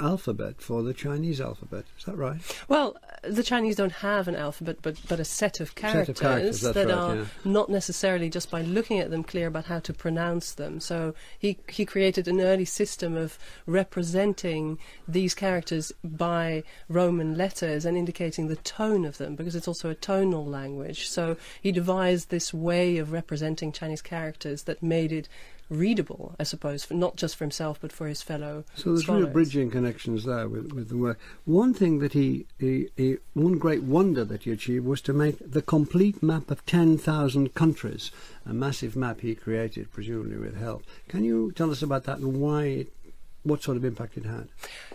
alphabet 0.00 0.60
for 0.60 0.82
the 0.82 0.94
Chinese 0.94 1.40
alphabet. 1.40 1.84
Is 1.98 2.04
that 2.04 2.16
right? 2.16 2.40
Well, 2.68 2.96
the 3.22 3.42
Chinese 3.42 3.76
don't 3.76 3.92
have 3.92 4.26
an 4.26 4.34
alphabet, 4.34 4.78
but, 4.82 4.96
but 5.08 5.20
a 5.20 5.24
set 5.24 5.60
of 5.60 5.74
characters, 5.74 6.08
of 6.08 6.20
characters, 6.20 6.60
that 6.60 6.76
right, 6.76 6.90
are 6.90 7.16
yeah. 7.16 7.24
not 7.44 7.70
necessarily 7.70 8.28
just 8.28 8.50
by 8.50 8.62
looking 8.62 8.98
at 8.98 9.10
them 9.10 9.22
clear 9.22 9.46
about 9.46 9.66
how 9.66 9.78
to 9.80 9.92
pronounce 9.92 10.52
them. 10.54 10.80
So 10.80 11.14
he, 11.38 11.58
he 11.68 11.84
created 11.84 12.26
an 12.26 12.40
early 12.40 12.64
system 12.64 13.16
of 13.16 13.38
representing 13.64 14.78
these 15.06 15.34
characters 15.34 15.92
by 16.02 16.64
Roman 16.88 17.36
letters 17.36 17.84
and 17.84 17.96
indicating 17.96 18.48
the 18.48 18.56
tone 18.56 19.04
of 19.04 19.18
them, 19.18 19.36
because 19.36 19.54
it's 19.54 19.68
also 19.68 19.90
a 19.90 19.94
tonal 19.94 20.44
language. 20.44 21.08
So 21.08 21.36
he 21.60 21.70
devised 21.70 22.30
this 22.30 22.52
way 22.52 22.98
of 22.98 23.12
representing 23.12 23.70
Chinese 23.72 24.02
characters 24.02 24.64
that 24.64 24.82
made 24.82 25.12
it 25.12 25.28
readable, 25.72 26.36
I 26.38 26.42
suppose, 26.44 26.84
for, 26.84 26.94
not 26.94 27.16
just 27.16 27.36
for 27.36 27.44
himself 27.44 27.78
but 27.80 27.92
for 27.92 28.06
his 28.06 28.22
fellow 28.22 28.64
So 28.74 28.90
there's 28.90 29.02
scholars. 29.02 29.24
real 29.24 29.32
bridging 29.32 29.70
connections 29.70 30.24
there 30.24 30.48
with, 30.48 30.72
with 30.72 30.88
the 30.88 30.96
work. 30.96 31.18
One 31.44 31.72
thing 31.74 31.98
that 32.00 32.12
he, 32.12 32.46
he, 32.58 32.88
he, 32.96 33.16
one 33.34 33.58
great 33.58 33.82
wonder 33.82 34.24
that 34.24 34.42
he 34.44 34.52
achieved 34.52 34.84
was 34.86 35.00
to 35.02 35.12
make 35.12 35.36
the 35.40 35.62
complete 35.62 36.22
map 36.22 36.50
of 36.50 36.64
10,000 36.66 37.54
countries, 37.54 38.10
a 38.46 38.52
massive 38.52 38.94
map 38.96 39.20
he 39.20 39.34
created, 39.34 39.90
presumably 39.92 40.36
with 40.36 40.56
help. 40.56 40.84
Can 41.08 41.24
you 41.24 41.52
tell 41.52 41.70
us 41.70 41.82
about 41.82 42.04
that 42.04 42.18
and 42.18 42.40
why, 42.40 42.64
it, 42.64 42.92
what 43.42 43.62
sort 43.62 43.76
of 43.76 43.84
impact 43.84 44.16
it 44.16 44.24
had? 44.24 44.48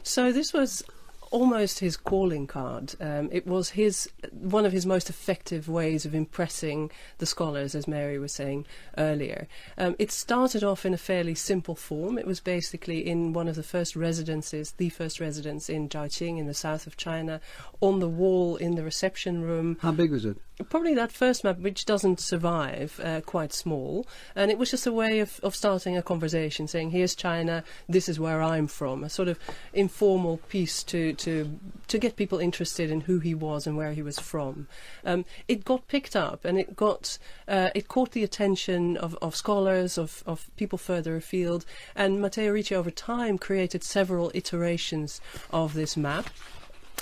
So 0.03 0.31
this 0.31 0.53
was 0.53 0.83
almost 1.31 1.79
his 1.79 1.97
calling 1.97 2.47
card. 2.47 2.95
Um, 2.99 3.29
it 3.31 3.45
was 3.45 3.69
his 3.71 4.09
one 4.31 4.65
of 4.65 4.71
his 4.71 4.85
most 4.85 5.09
effective 5.09 5.67
ways 5.67 6.05
of 6.05 6.15
impressing 6.15 6.91
the 7.17 7.25
scholars, 7.25 7.75
as 7.75 7.87
Mary 7.87 8.17
was 8.17 8.31
saying 8.31 8.65
earlier. 8.97 9.47
Um, 9.77 9.95
it 9.99 10.11
started 10.11 10.63
off 10.63 10.85
in 10.85 10.93
a 10.93 10.97
fairly 10.97 11.35
simple 11.35 11.75
form. 11.75 12.17
It 12.17 12.27
was 12.27 12.39
basically 12.39 13.07
in 13.07 13.33
one 13.33 13.47
of 13.47 13.55
the 13.55 13.63
first 13.63 13.95
residences, 13.95 14.73
the 14.77 14.89
first 14.89 15.19
residence 15.19 15.69
in 15.69 15.89
Zhaoqing 15.89 16.37
in 16.37 16.47
the 16.47 16.53
south 16.53 16.87
of 16.87 16.97
China, 16.97 17.41
on 17.81 17.99
the 17.99 18.09
wall 18.09 18.55
in 18.55 18.75
the 18.75 18.83
reception 18.83 19.41
room. 19.41 19.77
How 19.81 19.91
big 19.91 20.11
was 20.11 20.25
it? 20.25 20.37
Probably 20.69 20.95
that 20.95 21.11
first 21.11 21.43
map, 21.43 21.59
which 21.59 21.85
doesn't 21.85 22.19
survive, 22.19 22.99
uh, 23.03 23.21
quite 23.21 23.53
small. 23.53 24.07
And 24.35 24.49
it 24.49 24.57
was 24.57 24.71
just 24.71 24.87
a 24.87 24.91
way 24.91 25.19
of, 25.19 25.39
of 25.43 25.55
starting 25.55 25.95
a 25.95 26.01
conversation, 26.01 26.67
saying, 26.67 26.89
here's 26.89 27.13
China, 27.13 27.63
this 27.87 28.09
is 28.09 28.19
where 28.19 28.41
I'm 28.41 28.65
from. 28.65 29.03
A 29.03 29.09
sort 29.09 29.27
of 29.27 29.37
informal 29.71 30.37
piece 30.49 30.81
to, 30.85 31.13
to, 31.19 31.59
to 31.87 31.97
get 31.97 32.15
people 32.15 32.39
interested 32.39 32.91
in 32.91 33.01
who 33.01 33.19
he 33.19 33.33
was 33.33 33.67
and 33.67 33.77
where 33.77 33.93
he 33.93 34.01
was 34.01 34.19
from. 34.19 34.67
Um, 35.05 35.25
it 35.47 35.65
got 35.65 35.87
picked 35.87 36.15
up 36.15 36.45
and 36.45 36.57
it 36.57 36.75
got, 36.75 37.17
uh, 37.47 37.69
it 37.75 37.87
caught 37.87 38.11
the 38.11 38.23
attention 38.23 38.97
of, 38.97 39.17
of 39.21 39.35
scholars, 39.35 39.97
of, 39.97 40.23
of 40.25 40.49
people 40.55 40.77
further 40.77 41.15
afield. 41.15 41.65
And 41.95 42.21
Matteo 42.21 42.51
Ricci 42.51 42.75
over 42.75 42.91
time 42.91 43.37
created 43.37 43.83
several 43.83 44.31
iterations 44.33 45.21
of 45.51 45.73
this 45.73 45.97
map 45.97 46.29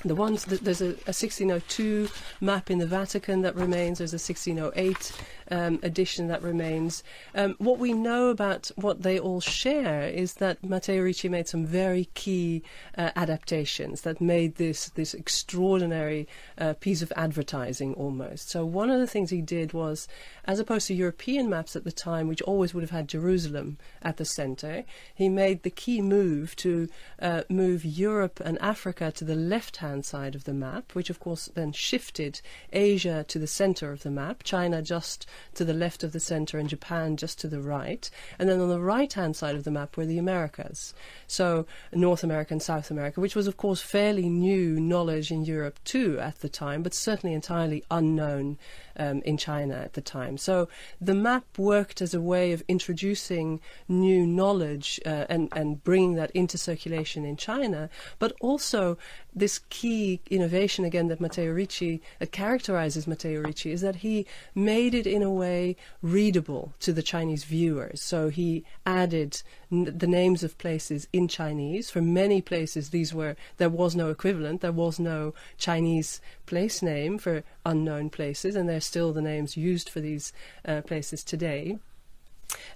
the 0.04 0.16
ones 0.16 0.46
there's 0.46 0.82
a, 0.82 0.88
a 1.08 1.14
1602 1.14 2.10
map 2.42 2.70
in 2.70 2.80
the 2.80 2.86
Vatican 2.86 3.42
that 3.42 3.56
remains. 3.56 4.00
There's 4.00 4.14
a 4.14 4.22
1608 4.22 5.12
um, 5.52 5.80
edition 5.84 6.28
that 6.28 6.42
remains. 6.42 7.04
Um, 7.34 7.56
what 7.58 7.80
we 7.80 7.94
know 7.94 8.30
about 8.30 8.72
what 8.76 9.04
they 9.04 9.20
all 9.20 9.42
share 9.42 10.08
is 10.08 10.36
that 10.36 10.64
Matteo 10.64 11.02
Ricci 11.02 11.30
made 11.30 11.48
some 11.48 11.66
very 11.66 12.10
key 12.14 12.64
uh, 12.98 13.12
adaptations 13.16 14.02
that 14.02 14.22
made 14.22 14.56
this 14.56 14.90
this 14.90 15.14
extraordinary 15.14 16.28
uh, 16.58 16.74
piece 16.80 17.02
of 17.02 17.14
advertising 17.16 17.94
almost. 17.94 18.50
So 18.50 18.66
one 18.66 18.90
of 18.90 19.00
the 19.00 19.08
things 19.08 19.30
he 19.30 19.42
did 19.42 19.74
was, 19.74 20.08
as 20.46 20.60
opposed 20.60 20.88
to 20.88 20.94
European 20.94 21.50
maps 21.50 21.76
at 21.76 21.84
the 21.84 21.92
time, 21.92 22.28
which 22.28 22.42
always 22.44 22.74
would 22.74 22.84
have 22.84 22.92
had 22.92 23.08
Jerusalem 23.08 23.78
at 24.02 24.18
the 24.18 24.26
centre, 24.26 24.84
he 25.14 25.30
made 25.30 25.64
the 25.64 25.70
key 25.70 26.02
move 26.02 26.56
to 26.58 26.88
uh, 27.22 27.44
move 27.50 27.86
Europe 27.86 28.40
and 28.44 28.58
Africa 28.62 29.12
to 29.12 29.26
the 29.26 29.36
left-hand 29.36 30.06
side 30.06 30.36
of 30.36 30.44
the 30.46 30.54
map, 30.54 30.94
which 30.94 31.10
of 31.10 31.20
course 31.20 31.50
then 31.54 31.72
shifted 31.72 32.42
Asia 32.72 33.26
to 33.28 33.40
the 33.40 33.48
centre 33.48 33.92
of 33.92 34.04
the 34.04 34.12
map, 34.12 34.44
China 34.44 34.82
just 34.82 35.26
to 35.56 35.66
the 35.66 35.74
left 35.74 36.04
of 36.04 36.12
the 36.12 36.20
centre, 36.20 36.58
and 36.58 36.70
Japan 36.70 37.18
just 37.18 37.40
to 37.40 37.48
the 37.48 37.62
right. 37.62 38.10
And 38.40 38.50
then 38.50 38.60
on 38.60 38.70
the 38.70 38.80
right-hand 38.80 39.36
side 39.36 39.56
of 39.56 39.64
the 39.64 39.72
map 39.72 39.98
were 39.98 40.06
the 40.06 40.18
Americas. 40.18 40.94
So 41.28 41.66
North 41.94 42.24
America 42.24 42.54
and 42.54 42.62
South 42.62 42.92
America, 42.92 43.22
which 43.22 43.36
was 43.36 43.48
of 43.48 43.58
course 43.58 43.82
fairly 43.82 44.30
new 44.30 44.80
knowledge 44.80 45.32
in 45.32 45.46
Europe 45.46 45.80
too 45.84 46.20
at 46.20 46.40
the 46.40 46.50
time, 46.50 46.84
but 46.84 46.94
certainly 46.94 47.34
entirely 47.34 47.84
unknown 47.92 48.58
um, 48.98 49.22
in 49.22 49.38
China 49.38 49.76
at 49.76 49.94
the 49.94 50.02
time. 50.02 50.38
So 50.38 50.68
the 51.00 51.16
map 51.16 51.46
worked 51.58 52.02
as 52.02 52.14
a 52.14 52.22
way 52.22 52.52
of 52.52 52.64
introducing 52.68 53.60
new 53.88 54.26
knowledge 54.26 55.00
uh, 55.06 55.26
and, 55.30 55.50
and 55.56 55.84
bringing 55.84 56.16
that 56.16 56.32
into 56.32 56.58
circulation 56.58 57.26
in 57.26 57.38
China, 57.38 57.90
but 58.20 58.34
also 58.42 58.98
this 59.34 59.60
key 59.70 60.22
innovation 60.30 60.86
again 60.86 61.08
that 61.10 61.22
Matteo 61.22 61.52
Ricci, 61.52 62.02
that 62.20 62.32
characterizes 62.32 63.08
Matteo 63.08 63.42
Ricci, 63.42 63.72
is 63.72 63.82
that 63.82 63.98
he 63.98 64.26
made 64.54 64.94
it 64.94 65.06
in 65.06 65.22
a 65.22 65.32
way 65.32 65.76
readable 66.02 66.74
to 66.80 66.94
the 66.94 67.04
Chinese 67.04 67.44
viewers. 67.44 68.02
So 68.02 68.30
he 68.30 68.64
added 68.86 69.42
n- 69.72 69.94
the 69.98 70.08
names 70.08 70.44
of 70.44 70.58
places 70.58 71.08
in 71.14 71.28
Chinese. 71.28 71.90
For 71.90 72.02
many 72.02 72.42
places, 72.42 72.90
these 72.90 73.14
were 73.14 73.36
there 73.58 73.70
was 73.70 73.96
no 73.96 74.10
equivalent. 74.10 74.62
There 74.62 74.72
was 74.72 75.00
no 75.00 75.34
Chinese 75.58 76.22
place 76.46 76.82
name 76.82 77.18
for 77.18 77.44
unknown 77.66 78.10
places, 78.10 78.56
and 78.56 78.68
they're 78.70 78.82
still 78.82 79.14
the 79.14 79.22
names 79.22 79.58
used 79.58 79.90
for 79.90 80.00
these 80.00 80.34
uh, 80.66 80.82
places 80.82 81.24
today. 81.24 81.78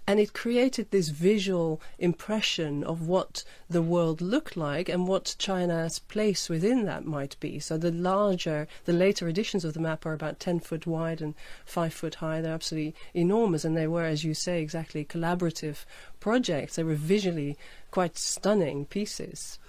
And 0.07 0.19
it 0.19 0.33
created 0.33 0.91
this 0.91 1.09
visual 1.09 1.81
impression 1.97 2.83
of 2.83 3.07
what 3.07 3.43
the 3.69 3.81
world 3.81 4.21
looked 4.21 4.57
like 4.57 4.89
and 4.89 5.07
what 5.07 5.35
China's 5.37 5.99
place 5.99 6.49
within 6.49 6.85
that 6.85 7.05
might 7.05 7.39
be. 7.39 7.59
So 7.59 7.77
the 7.77 7.91
larger, 7.91 8.67
the 8.85 8.93
later 8.93 9.27
editions 9.27 9.63
of 9.63 9.73
the 9.73 9.79
map 9.79 10.05
are 10.05 10.13
about 10.13 10.39
10 10.39 10.59
foot 10.59 10.87
wide 10.87 11.21
and 11.21 11.35
5 11.65 11.93
foot 11.93 12.15
high. 12.15 12.41
They're 12.41 12.53
absolutely 12.53 12.95
enormous, 13.13 13.65
and 13.65 13.77
they 13.77 13.87
were, 13.87 14.05
as 14.05 14.23
you 14.23 14.33
say, 14.33 14.61
exactly 14.61 15.05
collaborative 15.05 15.85
projects. 16.19 16.75
They 16.75 16.83
were 16.83 16.95
visually 16.95 17.57
quite 17.91 18.17
stunning 18.17 18.85
pieces. 18.85 19.59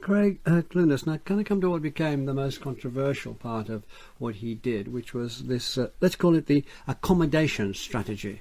Craig 0.00 0.38
uh, 0.46 0.62
Clunas, 0.62 1.06
now 1.06 1.18
can 1.24 1.40
I 1.40 1.42
come 1.42 1.60
to 1.60 1.70
what 1.70 1.82
became 1.82 2.24
the 2.24 2.34
most 2.34 2.60
controversial 2.60 3.34
part 3.34 3.68
of 3.68 3.84
what 4.18 4.36
he 4.36 4.54
did, 4.54 4.92
which 4.92 5.12
was 5.12 5.44
this, 5.44 5.76
uh, 5.76 5.88
let's 6.00 6.16
call 6.16 6.36
it 6.36 6.46
the 6.46 6.64
accommodation 6.86 7.74
strategy. 7.74 8.40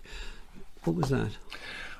What 0.88 0.95
was 0.95 1.10
that? 1.10 1.32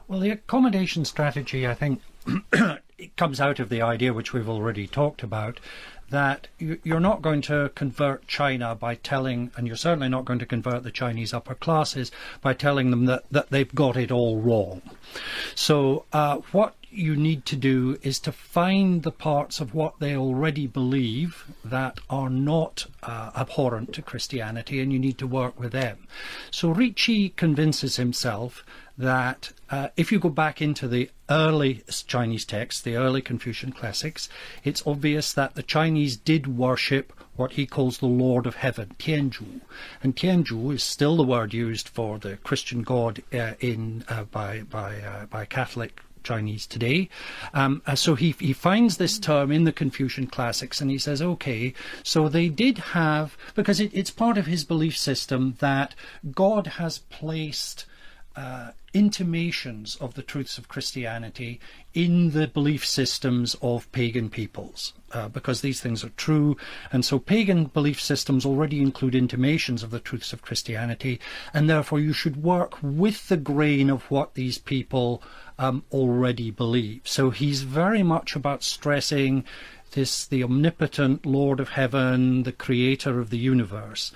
Well, 0.08 0.22
the 0.22 0.30
accommodation 0.30 1.04
strategy, 1.04 1.68
I 1.68 1.74
think, 1.74 2.02
it 2.98 3.18
comes 3.18 3.42
out 3.42 3.60
of 3.60 3.68
the 3.68 3.82
idea 3.82 4.14
which 4.14 4.32
we've 4.32 4.48
already 4.48 4.88
talked 4.88 5.24
about 5.24 5.60
that 6.10 6.48
you're 6.58 7.02
not 7.02 7.22
going 7.22 7.42
to 7.42 7.70
convert 7.76 8.26
China 8.30 8.74
by 8.76 8.96
telling, 8.96 9.52
and 9.58 9.68
you're 9.68 9.76
certainly 9.76 10.08
not 10.08 10.24
going 10.24 10.40
to 10.40 10.46
convert 10.46 10.84
the 10.84 10.92
Chinese 10.92 11.34
upper 11.34 11.54
classes 11.54 12.14
by 12.40 12.54
telling 12.54 12.90
them 12.90 13.08
that, 13.08 13.26
that 13.30 13.50
they've 13.50 13.76
got 13.76 13.98
it 13.98 14.10
all 14.10 14.40
wrong. 14.40 14.82
So, 15.54 16.06
uh, 16.14 16.38
what 16.54 16.76
you 16.90 17.16
need 17.16 17.46
to 17.46 17.56
do 17.56 17.98
is 18.02 18.20
to 18.20 18.32
find 18.32 19.04
the 19.04 19.12
parts 19.12 19.60
of 19.60 19.74
what 19.74 20.00
they 20.00 20.16
already 20.16 20.68
believe 20.68 21.46
that 21.64 22.00
are 22.10 22.30
not 22.30 22.86
uh, 23.04 23.32
abhorrent 23.36 23.94
to 23.94 24.02
Christianity, 24.02 24.80
and 24.80 24.92
you 24.94 25.00
need 25.00 25.18
to 25.18 25.28
work 25.28 25.60
with 25.60 25.72
them. 25.72 26.08
So 26.52 26.70
Ricci 26.70 27.30
convinces 27.30 27.98
himself 27.98 28.64
that 28.98 29.54
uh, 29.70 29.90
if 29.96 30.12
you 30.12 30.20
go 30.20 30.30
back 30.30 30.62
into 30.62 30.88
the 30.88 31.10
early 31.30 31.84
Chinese 32.08 32.46
texts, 32.46 32.82
the 32.82 32.96
early 32.96 33.22
Confucian 33.22 33.72
classics, 33.72 34.28
it's 34.64 34.86
obvious 34.88 35.34
that 35.34 35.56
the 35.56 35.64
Chinese 35.64 36.18
did 36.18 36.58
worship 36.58 37.14
what 37.36 37.52
he 37.52 37.68
calls 37.68 38.00
the 38.00 38.08
Lord 38.08 38.48
of 38.48 38.56
Heaven, 38.56 38.96
Tianzhu. 38.98 39.62
And 40.02 40.16
Tianzhu 40.16 40.74
is 40.74 40.84
still 40.84 41.16
the 41.16 41.24
word 41.24 41.54
used 41.54 41.88
for 41.88 42.18
the 42.18 42.38
Christian 42.38 42.82
God 42.82 43.22
uh, 43.32 43.54
in 43.60 44.04
uh, 44.08 44.24
by 44.24 44.62
by 44.62 45.00
uh, 45.02 45.26
by 45.28 45.46
Catholic 45.46 46.02
Chinese 46.28 46.68
today. 46.68 47.10
Um, 47.54 47.82
uh, 47.86 47.96
so 47.96 48.16
he, 48.16 48.36
he 48.40 48.54
finds 48.54 48.98
this 48.98 49.20
term 49.20 49.52
in 49.52 49.64
the 49.64 49.78
Confucian 49.82 50.28
classics 50.28 50.82
and 50.82 50.90
he 50.92 50.98
says, 50.98 51.22
okay, 51.22 51.74
so 52.04 52.30
they 52.30 52.50
did 52.50 52.78
have, 53.00 53.38
because 53.56 53.80
it, 53.80 53.92
it's 53.94 54.12
part 54.24 54.38
of 54.38 54.46
his 54.46 54.64
belief 54.66 54.98
system 54.98 55.56
that 55.60 55.96
God 56.44 56.66
has 56.82 57.00
placed 57.20 57.86
uh, 58.36 58.72
intimations 58.98 59.96
of 59.98 60.16
the 60.16 60.24
truths 60.24 60.58
of 60.58 60.68
Christianity 60.68 61.60
in 61.94 62.32
the 62.32 62.48
belief 62.48 62.84
systems 62.86 63.56
of 63.62 63.92
pagan 63.92 64.30
peoples, 64.30 64.94
uh, 65.14 65.28
because 65.28 65.62
these 65.62 65.80
things 65.80 66.04
are 66.04 66.10
true. 66.10 66.58
And 66.92 67.06
so 67.06 67.20
pagan 67.20 67.66
belief 67.66 68.02
systems 68.02 68.46
already 68.46 68.82
include 68.82 69.14
intimations 69.14 69.84
of 69.84 69.92
the 69.92 70.00
truths 70.00 70.34
of 70.34 70.42
Christianity, 70.42 71.20
and 71.54 71.70
therefore 71.70 72.00
you 72.00 72.14
should 72.14 72.44
work 72.44 72.74
with 72.82 73.28
the 73.28 73.38
grain 73.38 73.90
of 73.90 74.10
what 74.10 74.34
these 74.34 74.58
people 74.58 75.22
um, 75.60 75.84
already 75.92 76.50
believe. 76.50 77.02
So 77.04 77.30
he's 77.30 77.62
very 77.62 78.04
much 78.04 78.36
about 78.36 78.64
stressing 78.64 79.46
this 79.92 80.26
the 80.26 80.44
omnipotent 80.44 81.26
Lord 81.26 81.60
of 81.60 81.70
heaven, 81.70 82.44
the 82.44 82.52
creator 82.52 83.20
of 83.20 83.30
the 83.30 83.38
universe. 83.38 84.12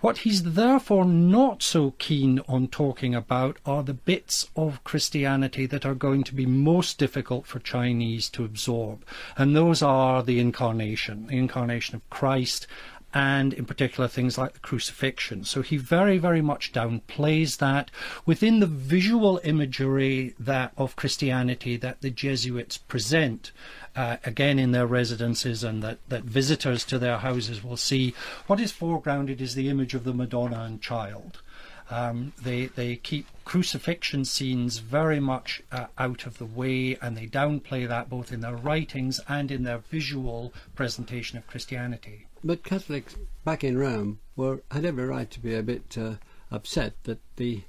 What 0.00 0.18
he's 0.18 0.54
therefore 0.54 1.04
not 1.04 1.62
so 1.62 1.90
keen 1.98 2.40
on 2.48 2.68
talking 2.68 3.14
about 3.14 3.58
are 3.66 3.82
the 3.82 3.92
bits 3.92 4.48
of 4.56 4.82
Christianity 4.82 5.66
that 5.66 5.84
are 5.84 5.94
going 5.94 6.24
to 6.24 6.34
be 6.34 6.46
most 6.46 6.96
difficult 6.96 7.46
for 7.46 7.58
Chinese 7.58 8.30
to 8.30 8.44
absorb. 8.44 9.04
And 9.36 9.54
those 9.54 9.82
are 9.82 10.22
the 10.22 10.40
incarnation, 10.40 11.26
the 11.26 11.36
incarnation 11.36 11.96
of 11.96 12.08
Christ, 12.08 12.66
and 13.12 13.52
in 13.52 13.64
particular 13.64 14.08
things 14.08 14.38
like 14.38 14.52
the 14.52 14.60
crucifixion. 14.60 15.44
So 15.44 15.62
he 15.62 15.76
very, 15.76 16.18
very 16.18 16.40
much 16.40 16.72
downplays 16.72 17.58
that 17.58 17.90
within 18.24 18.60
the 18.60 18.66
visual 18.66 19.40
imagery 19.42 20.34
that 20.38 20.72
of 20.76 20.96
Christianity 20.96 21.76
that 21.78 22.00
the 22.00 22.10
Jesuits 22.10 22.78
present 22.78 23.50
uh, 23.96 24.18
again 24.24 24.58
in 24.58 24.70
their 24.70 24.86
residences 24.86 25.64
and 25.64 25.82
that, 25.82 25.98
that 26.08 26.22
visitors 26.22 26.84
to 26.86 26.98
their 26.98 27.18
houses 27.18 27.64
will 27.64 27.76
see. 27.76 28.14
What 28.46 28.60
is 28.60 28.72
foregrounded 28.72 29.40
is 29.40 29.54
the 29.54 29.68
image 29.68 29.94
of 29.94 30.04
the 30.04 30.14
Madonna 30.14 30.60
and 30.62 30.80
Child. 30.80 31.40
Um, 31.90 32.32
they 32.40 32.66
they 32.66 32.94
keep 32.94 33.26
crucifixion 33.44 34.24
scenes 34.24 34.78
very 34.78 35.18
much 35.18 35.60
uh, 35.72 35.86
out 35.98 36.24
of 36.24 36.38
the 36.38 36.44
way, 36.44 36.96
and 37.02 37.16
they 37.16 37.26
downplay 37.26 37.88
that 37.88 38.08
both 38.08 38.32
in 38.32 38.42
their 38.42 38.54
writings 38.54 39.18
and 39.28 39.50
in 39.50 39.64
their 39.64 39.78
visual 39.78 40.54
presentation 40.76 41.36
of 41.36 41.48
Christianity. 41.48 42.26
But 42.42 42.64
Catholics 42.64 43.16
back 43.44 43.62
in 43.62 43.76
Rome 43.76 44.18
were 44.34 44.62
had 44.70 44.86
every 44.86 45.04
right 45.04 45.30
to 45.30 45.40
be 45.40 45.54
a 45.54 45.62
bit 45.62 45.98
uh, 45.98 46.14
upset 46.50 46.94
that 47.04 47.18
the 47.36 47.64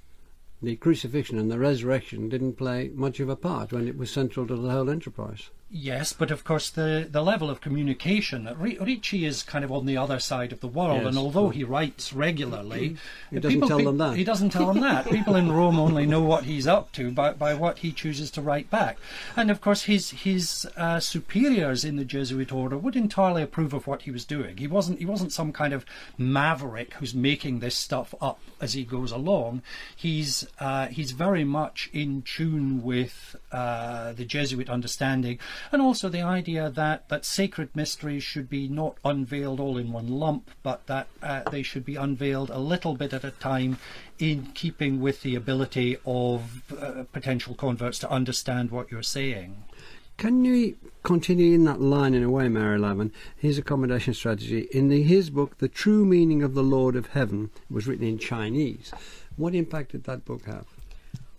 the 0.61 0.77
crucifixion 0.77 1.37
and 1.37 1.51
the 1.51 1.59
resurrection 1.59 2.29
didn't 2.29 2.53
play 2.53 2.89
much 2.93 3.19
of 3.19 3.27
a 3.27 3.35
part 3.35 3.73
when 3.73 3.87
it 3.87 3.97
was 3.97 4.11
central 4.11 4.47
to 4.47 4.55
the 4.55 4.69
whole 4.69 4.89
enterprise. 4.89 5.49
Yes, 5.73 6.11
but 6.11 6.31
of 6.31 6.43
course 6.43 6.69
the, 6.69 7.07
the 7.09 7.23
level 7.23 7.49
of 7.49 7.61
communication. 7.61 8.49
Ricci 8.59 9.25
is 9.25 9.41
kind 9.41 9.63
of 9.63 9.71
on 9.71 9.85
the 9.85 9.95
other 9.95 10.19
side 10.19 10.51
of 10.51 10.59
the 10.59 10.67
world, 10.67 11.03
yes. 11.03 11.07
and 11.07 11.17
although 11.17 11.47
he 11.47 11.63
writes 11.63 12.11
regularly, 12.11 12.97
he 13.29 13.39
doesn't 13.39 13.61
people, 13.61 13.69
tell 13.69 13.77
them 13.85 13.97
that. 13.97 14.17
He 14.17 14.25
doesn't 14.25 14.49
tell 14.49 14.65
them 14.73 14.81
that. 14.81 15.09
People 15.09 15.37
in 15.37 15.49
Rome 15.49 15.79
only 15.79 16.05
know 16.05 16.21
what 16.21 16.43
he's 16.43 16.67
up 16.67 16.91
to 16.93 17.09
by, 17.11 17.31
by 17.31 17.53
what 17.53 17.77
he 17.77 17.93
chooses 17.93 18.29
to 18.31 18.41
write 18.41 18.69
back. 18.69 18.97
And 19.37 19.49
of 19.49 19.61
course, 19.61 19.83
his 19.83 20.09
his 20.09 20.67
uh, 20.75 20.99
superiors 20.99 21.85
in 21.85 21.95
the 21.95 22.03
Jesuit 22.03 22.51
order 22.51 22.77
would 22.77 22.97
entirely 22.97 23.41
approve 23.41 23.73
of 23.73 23.87
what 23.87 24.01
he 24.01 24.11
was 24.11 24.25
doing. 24.25 24.57
He 24.57 24.67
wasn't 24.67 24.99
he 24.99 25.05
wasn't 25.05 25.31
some 25.31 25.53
kind 25.53 25.73
of 25.73 25.85
maverick 26.17 26.95
who's 26.95 27.15
making 27.15 27.59
this 27.59 27.75
stuff 27.75 28.13
up 28.19 28.41
as 28.59 28.73
he 28.73 28.83
goes 28.83 29.13
along. 29.13 29.61
He's 29.95 30.45
uh, 30.59 30.87
he's 30.87 31.11
very 31.11 31.45
much 31.45 31.89
in 31.93 32.23
tune 32.23 32.83
with 32.83 33.37
uh, 33.53 34.11
the 34.11 34.25
Jesuit 34.25 34.69
understanding 34.69 35.39
and 35.71 35.81
also 35.81 36.09
the 36.09 36.21
idea 36.21 36.69
that, 36.69 37.09
that 37.09 37.25
sacred 37.25 37.75
mysteries 37.75 38.23
should 38.23 38.49
be 38.49 38.67
not 38.67 38.97
unveiled 39.03 39.59
all 39.59 39.77
in 39.77 39.91
one 39.91 40.07
lump, 40.07 40.51
but 40.63 40.85
that 40.87 41.07
uh, 41.21 41.43
they 41.49 41.63
should 41.63 41.85
be 41.85 41.95
unveiled 41.95 42.49
a 42.49 42.59
little 42.59 42.95
bit 42.95 43.13
at 43.13 43.23
a 43.23 43.31
time 43.31 43.77
in 44.19 44.47
keeping 44.53 45.01
with 45.01 45.21
the 45.21 45.35
ability 45.35 45.97
of 46.05 46.63
uh, 46.79 47.03
potential 47.11 47.55
converts 47.55 47.99
to 47.99 48.09
understand 48.09 48.71
what 48.71 48.91
you're 48.91 49.03
saying. 49.03 49.63
Can 50.17 50.45
you 50.45 50.77
continue 51.03 51.55
in 51.55 51.63
that 51.65 51.81
line 51.81 52.13
in 52.13 52.21
a 52.21 52.29
way, 52.29 52.47
Mary 52.47 52.77
Laven? 52.77 53.11
His 53.35 53.57
accommodation 53.57 54.13
strategy. 54.13 54.67
In 54.71 54.89
the, 54.89 55.01
his 55.01 55.31
book, 55.31 55.57
The 55.57 55.67
True 55.67 56.05
Meaning 56.05 56.43
of 56.43 56.53
the 56.53 56.61
Lord 56.61 56.95
of 56.95 57.07
Heaven, 57.07 57.49
was 57.71 57.87
written 57.87 58.05
in 58.05 58.19
Chinese. 58.19 58.91
What 59.35 59.55
impact 59.55 59.93
did 59.93 60.03
that 60.03 60.23
book 60.23 60.45
have? 60.45 60.67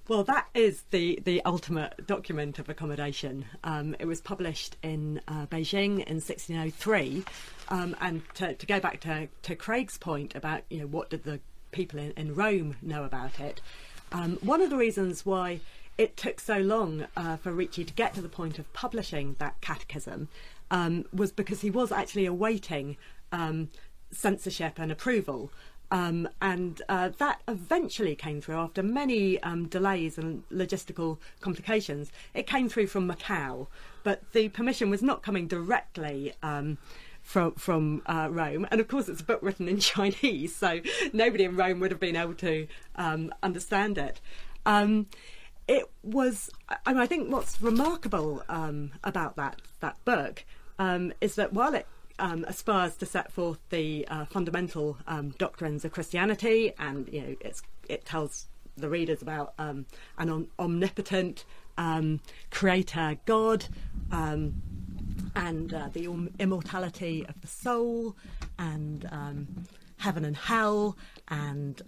Well, 0.08 0.24
that 0.24 0.48
is 0.52 0.82
the, 0.90 1.20
the 1.24 1.42
ultimate 1.44 2.06
document 2.08 2.58
of 2.58 2.68
accommodation. 2.68 3.44
Um, 3.62 3.94
it 4.00 4.06
was 4.06 4.20
published 4.20 4.76
in 4.82 5.20
uh, 5.28 5.46
Beijing 5.46 6.04
in 6.04 6.16
1603. 6.16 7.24
Um, 7.68 7.94
and 8.00 8.22
to, 8.34 8.54
to, 8.54 8.66
go 8.66 8.80
back 8.80 9.00
to, 9.00 9.28
to 9.42 9.54
Craig's 9.54 9.98
point 9.98 10.34
about, 10.34 10.62
you 10.68 10.80
know, 10.80 10.86
what 10.86 11.08
did 11.08 11.22
the 11.22 11.40
people 11.70 12.00
in, 12.00 12.10
in 12.16 12.34
Rome 12.34 12.76
know 12.82 13.04
about 13.04 13.38
it, 13.38 13.60
um, 14.10 14.38
one 14.42 14.60
of 14.60 14.70
the 14.70 14.76
reasons 14.76 15.24
why 15.24 15.60
it 15.96 16.16
took 16.16 16.40
so 16.40 16.58
long 16.58 17.06
uh, 17.16 17.36
for 17.36 17.52
Ricci 17.52 17.84
to 17.84 17.94
get 17.94 18.14
to 18.14 18.22
the 18.22 18.28
point 18.28 18.58
of 18.58 18.70
publishing 18.72 19.36
that 19.38 19.60
catechism 19.60 20.28
um, 20.70 21.04
was 21.12 21.30
because 21.30 21.60
he 21.60 21.70
was 21.70 21.92
actually 21.92 22.26
awaiting 22.26 22.96
um, 23.30 23.68
censorship 24.10 24.78
and 24.78 24.90
approval 24.90 25.50
um, 25.92 26.26
and 26.40 26.80
uh, 26.88 27.10
that 27.18 27.42
eventually 27.46 28.16
came 28.16 28.40
through 28.40 28.56
after 28.56 28.82
many 28.82 29.38
um, 29.42 29.68
delays 29.68 30.16
and 30.16 30.42
logistical 30.48 31.18
complications. 31.40 32.10
It 32.32 32.46
came 32.46 32.70
through 32.70 32.86
from 32.86 33.06
Macau, 33.06 33.66
but 34.02 34.22
the 34.32 34.48
permission 34.48 34.88
was 34.88 35.02
not 35.02 35.22
coming 35.22 35.46
directly. 35.46 36.32
Um, 36.42 36.78
from 37.24 37.52
from 37.54 38.02
uh, 38.06 38.26
Rome, 38.32 38.66
and 38.72 38.80
of 38.80 38.88
course 38.88 39.08
it's 39.08 39.20
a 39.20 39.24
book 39.24 39.38
written 39.42 39.68
in 39.68 39.78
Chinese, 39.94 40.56
so 40.56 40.80
nobody 41.12 41.44
in 41.44 41.54
Rome 41.54 41.78
would 41.78 41.92
have 41.92 42.00
been 42.00 42.16
able 42.16 42.34
to 42.34 42.66
um, 42.96 43.32
understand 43.44 43.96
it. 43.96 44.20
Um, 44.66 45.06
it 45.68 45.88
was, 46.02 46.50
I, 46.84 46.92
mean, 46.92 47.00
I 47.00 47.06
think, 47.06 47.30
what's 47.30 47.62
remarkable 47.62 48.42
um, 48.48 48.90
about 49.04 49.36
that 49.36 49.62
that 49.78 50.04
book 50.04 50.44
is 51.20 51.36
that 51.36 51.52
while 51.52 51.74
it 51.74 51.86
um, 52.22 52.44
aspires 52.44 52.96
to 52.96 53.04
set 53.04 53.32
forth 53.32 53.58
the 53.70 54.06
uh, 54.08 54.24
fundamental 54.26 54.96
um, 55.08 55.30
doctrines 55.38 55.84
of 55.84 55.90
Christianity, 55.92 56.72
and 56.78 57.08
you 57.12 57.20
know, 57.20 57.50
it 57.88 58.04
tells 58.04 58.46
the 58.76 58.88
readers 58.88 59.20
about 59.20 59.52
um, 59.58 59.84
an 60.18 60.30
om- 60.30 60.48
omnipotent 60.58 61.44
um, 61.76 62.20
creator 62.50 63.18
God, 63.26 63.66
um, 64.12 64.62
and 65.34 65.74
uh, 65.74 65.88
the 65.92 66.06
um, 66.06 66.30
immortality 66.38 67.26
of 67.28 67.40
the 67.40 67.48
soul, 67.48 68.16
and 68.56 69.08
heaven 69.98 70.24
and 70.24 70.36
hell, 70.36 70.96
and 71.26 71.82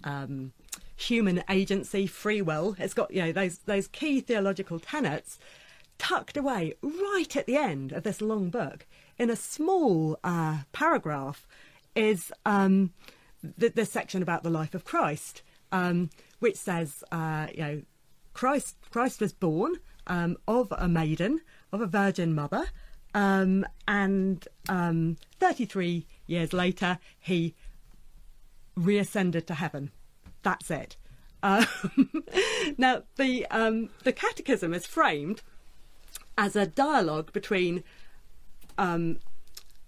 human 0.97 1.43
agency, 1.49 2.07
free 2.07 2.41
will. 2.41 2.75
It's 2.77 2.93
got 2.93 3.09
you 3.11 3.21
know 3.21 3.31
those 3.31 3.59
those 3.59 3.87
key 3.87 4.19
theological 4.19 4.79
tenets 4.79 5.39
tucked 5.97 6.35
away 6.35 6.73
right 6.81 7.37
at 7.37 7.45
the 7.45 7.55
end 7.55 7.93
of 7.93 8.03
this 8.03 8.19
long 8.19 8.49
book 8.49 8.85
in 9.17 9.29
a 9.29 9.35
small 9.35 10.19
uh, 10.23 10.59
paragraph 10.71 11.47
is 11.95 12.31
um, 12.45 12.91
the, 13.41 13.69
the, 13.69 13.85
section 13.85 14.21
about 14.21 14.43
the 14.43 14.49
life 14.49 14.75
of 14.75 14.83
Christ, 14.83 15.41
um, 15.71 16.09
which 16.39 16.57
says, 16.57 17.03
uh, 17.11 17.47
you 17.53 17.61
know, 17.61 17.81
Christ 18.33 18.75
Christ 18.89 19.21
was 19.21 19.31
born 19.31 19.75
um, 20.07 20.35
of 20.47 20.73
a 20.77 20.89
maiden, 20.89 21.39
of 21.71 21.79
a 21.79 21.87
virgin 21.87 22.35
mother, 22.35 22.65
um, 23.13 23.65
and 23.87 24.45
um, 24.67 25.15
33 25.39 26.05
years 26.27 26.51
later 26.51 26.99
he 27.17 27.55
reascended 28.75 29.47
to 29.47 29.53
heaven. 29.53 29.91
That's 30.43 30.69
it. 30.69 30.97
Um, 31.41 31.65
now, 32.77 33.03
the 33.15 33.45
the 34.03 34.11
Catechism 34.11 34.73
is 34.73 34.85
framed 34.85 35.41
as 36.37 36.55
a 36.55 36.65
dialogue 36.65 37.31
between 37.31 37.83
um, 38.77 39.19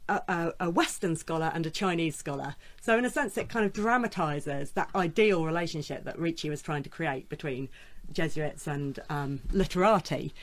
a, 0.09 0.53
a, 0.59 0.69
Western 0.69 1.15
scholar 1.15 1.51
and 1.53 1.65
a 1.65 1.69
Chinese 1.69 2.15
scholar. 2.15 2.55
So, 2.81 2.97
in 2.97 3.05
a 3.05 3.09
sense, 3.09 3.37
it 3.37 3.49
kind 3.49 3.65
of 3.65 3.73
dramatises 3.73 4.71
that 4.73 4.89
ideal 4.95 5.45
relationship 5.45 6.05
that 6.05 6.17
Ricci 6.17 6.49
was 6.49 6.61
trying 6.61 6.83
to 6.83 6.89
create 6.89 7.29
between 7.29 7.69
Jesuits 8.11 8.67
and 8.67 8.99
um, 9.09 9.41
literati. 9.51 10.33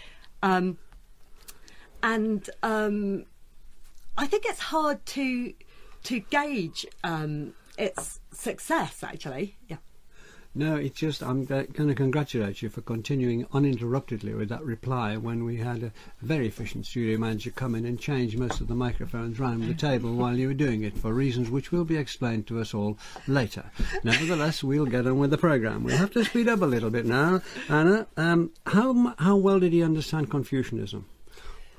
Um, 0.42 0.78
and 2.02 2.50
um, 2.62 3.24
I 4.18 4.26
think 4.26 4.44
it's 4.46 4.60
hard 4.60 5.04
to 5.06 5.54
to 6.04 6.20
gauge 6.20 6.84
um, 7.02 7.54
its 7.78 8.20
success. 8.32 9.02
Actually, 9.02 9.56
yeah. 9.68 9.78
No, 10.56 10.76
it's 10.76 11.00
just 11.00 11.20
I'm 11.20 11.44
going 11.44 11.66
to 11.72 11.94
congratulate 11.96 12.62
you 12.62 12.68
for 12.68 12.80
continuing 12.80 13.44
uninterruptedly 13.46 14.36
with 14.36 14.48
that 14.50 14.62
reply 14.62 15.16
when 15.16 15.42
we 15.42 15.56
had 15.56 15.82
a 15.82 15.92
very 16.22 16.46
efficient 16.46 16.86
studio 16.86 17.18
manager 17.18 17.50
come 17.50 17.74
in 17.74 17.84
and 17.84 17.98
change 17.98 18.36
most 18.36 18.60
of 18.60 18.68
the 18.68 18.74
microphones 18.76 19.40
round 19.40 19.64
the 19.64 19.74
table 19.74 20.14
while 20.14 20.36
you 20.36 20.46
were 20.46 20.54
doing 20.54 20.84
it 20.84 20.96
for 20.96 21.12
reasons 21.12 21.50
which 21.50 21.72
will 21.72 21.84
be 21.84 21.96
explained 21.96 22.46
to 22.46 22.60
us 22.60 22.72
all 22.72 22.96
later. 23.26 23.64
Nevertheless, 24.04 24.62
we'll 24.62 24.86
get 24.86 25.08
on 25.08 25.18
with 25.18 25.30
the 25.30 25.38
programme. 25.38 25.82
We'll 25.82 25.96
have 25.96 26.12
to 26.12 26.24
speed 26.24 26.48
up 26.48 26.62
a 26.62 26.66
little 26.66 26.90
bit 26.90 27.04
now. 27.04 27.42
Anna, 27.68 28.06
um, 28.16 28.52
how, 28.64 29.14
how 29.18 29.34
well 29.34 29.58
did 29.58 29.72
he 29.72 29.82
understand 29.82 30.30
Confucianism? 30.30 31.04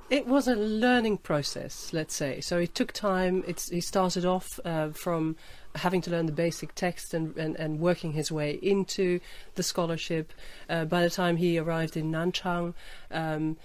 It 0.09 0.27
was 0.27 0.49
a 0.49 0.55
learning 0.55 1.19
process, 1.19 1.93
let's 1.93 2.13
say. 2.13 2.41
So 2.41 2.59
it 2.59 2.75
took 2.75 2.91
time. 2.91 3.43
It's, 3.47 3.69
he 3.69 3.81
started 3.81 4.25
off 4.25 4.59
uh, 4.65 4.89
from 4.89 5.37
having 5.75 6.01
to 6.01 6.11
learn 6.11 6.25
the 6.25 6.31
basic 6.31 6.73
text 6.75 7.13
and, 7.13 7.35
and, 7.37 7.55
and 7.57 7.79
working 7.79 8.13
his 8.13 8.31
way 8.31 8.59
into 8.61 9.19
the 9.55 9.63
scholarship. 9.63 10.31
Uh, 10.69 10.85
by 10.85 11.01
the 11.01 11.09
time 11.09 11.37
he 11.37 11.57
arrived 11.57 11.97
in 11.97 12.11
Nanchang, 12.11 12.73
um, 13.11 13.57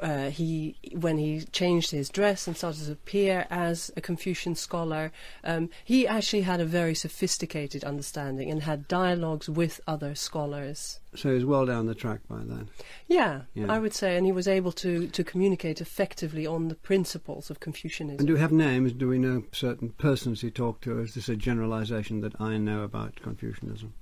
uh, 0.00 0.30
he 0.30 0.76
when 0.92 1.18
he 1.18 1.42
changed 1.52 1.90
his 1.90 2.08
dress 2.08 2.46
and 2.46 2.56
started 2.56 2.84
to 2.84 2.92
appear 2.92 3.46
as 3.50 3.90
a 3.96 4.00
Confucian 4.00 4.54
scholar, 4.54 5.12
um, 5.44 5.70
he 5.84 6.06
actually 6.06 6.42
had 6.42 6.60
a 6.60 6.64
very 6.64 6.94
sophisticated 6.94 7.84
understanding 7.84 8.50
and 8.50 8.62
had 8.62 8.88
dialogues 8.88 9.48
with 9.48 9.80
other 9.86 10.14
scholars. 10.14 11.00
So 11.14 11.30
he 11.30 11.36
was 11.36 11.44
well 11.46 11.64
down 11.64 11.86
the 11.86 11.94
track 11.94 12.20
by 12.28 12.40
then. 12.44 12.68
Yeah, 13.08 13.42
Yeah. 13.54 13.72
I 13.72 13.78
would 13.78 13.94
say, 13.94 14.16
and 14.16 14.26
he 14.26 14.32
was 14.32 14.46
able 14.46 14.72
to, 14.72 15.08
to 15.08 15.24
communicate 15.24 15.80
effectively 15.80 16.46
on 16.46 16.68
the 16.68 16.74
principles 16.74 17.48
of 17.50 17.60
Confucianism. 17.60 18.18
And 18.18 18.26
do 18.26 18.34
we 18.34 18.40
have 18.40 18.52
names? 18.52 18.92
Do 18.92 19.08
we 19.08 19.18
know 19.18 19.44
certain 19.52 19.90
persons 19.90 20.42
he 20.42 20.50
talked 20.50 20.84
to? 20.84 20.98
Or 20.98 21.02
is 21.02 21.14
this 21.14 21.30
a 21.30 21.36
generalisation 21.36 22.20
that 22.20 22.38
I 22.38 22.58
know 22.58 22.82
about 22.82 23.16
Confucianism? 23.22 23.94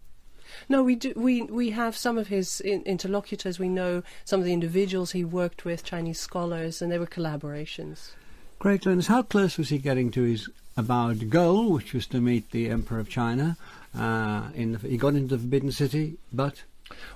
No, 0.68 0.82
we 0.82 0.94
do. 0.96 1.12
We 1.16 1.42
we 1.42 1.70
have 1.70 1.96
some 1.96 2.18
of 2.18 2.28
his 2.28 2.60
in, 2.60 2.82
interlocutors. 2.82 3.58
We 3.58 3.68
know 3.68 4.02
some 4.24 4.40
of 4.40 4.46
the 4.46 4.52
individuals 4.52 5.12
he 5.12 5.24
worked 5.24 5.64
with, 5.64 5.84
Chinese 5.84 6.20
scholars, 6.20 6.82
and 6.82 6.90
they 6.90 6.98
were 6.98 7.06
collaborations. 7.06 8.10
Great, 8.58 8.86
Lennox, 8.86 9.08
how 9.08 9.22
close 9.22 9.58
was 9.58 9.68
he 9.68 9.78
getting 9.78 10.10
to 10.12 10.22
his 10.22 10.48
avowed 10.76 11.28
goal, 11.30 11.72
which 11.72 11.92
was 11.92 12.06
to 12.06 12.20
meet 12.20 12.50
the 12.50 12.70
Emperor 12.70 12.98
of 12.98 13.08
China? 13.08 13.56
Uh, 13.96 14.48
in 14.54 14.72
the, 14.72 14.78
he 14.78 14.96
got 14.96 15.14
into 15.14 15.36
the 15.36 15.38
Forbidden 15.38 15.70
City, 15.70 16.16
but 16.32 16.62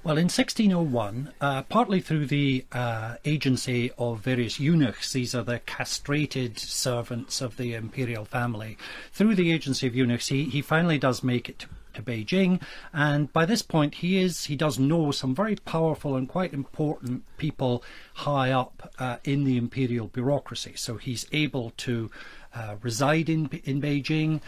Well, 0.02 0.16
in 0.16 0.24
1601, 0.24 1.32
uh, 1.40 1.62
partly 1.62 2.00
through 2.00 2.26
the 2.26 2.64
uh, 2.72 3.16
agency 3.24 3.90
of 3.98 4.20
various 4.20 4.58
eunuchs, 4.58 5.12
these 5.12 5.34
are 5.34 5.42
the 5.42 5.60
castrated 5.60 6.58
servants 6.58 7.40
of 7.40 7.56
the 7.56 7.74
imperial 7.74 8.24
family, 8.24 8.78
through 9.12 9.34
the 9.34 9.52
agency 9.52 9.86
of 9.86 9.94
eunuchs, 9.94 10.28
he, 10.28 10.44
he 10.44 10.62
finally 10.62 10.98
does 10.98 11.22
make 11.22 11.48
it 11.48 11.58
to, 11.60 11.66
to 11.98 12.02
Beijing, 12.02 12.60
and 12.92 13.32
by 13.32 13.44
this 13.44 13.62
point 13.62 13.96
he 13.96 14.18
is 14.18 14.44
he 14.44 14.56
does 14.56 14.78
know 14.78 15.10
some 15.10 15.34
very 15.34 15.56
powerful 15.56 16.16
and 16.16 16.28
quite 16.28 16.52
important 16.54 17.24
people 17.36 17.82
high 18.14 18.50
up 18.50 18.92
uh, 18.98 19.16
in 19.24 19.44
the 19.44 19.56
imperial 19.56 20.06
bureaucracy. 20.06 20.72
So 20.76 20.96
he's 20.96 21.26
able 21.32 21.72
to 21.78 22.10
uh, 22.54 22.76
reside 22.82 23.28
in 23.28 23.46
in 23.64 23.80
Beijing. 23.80 24.40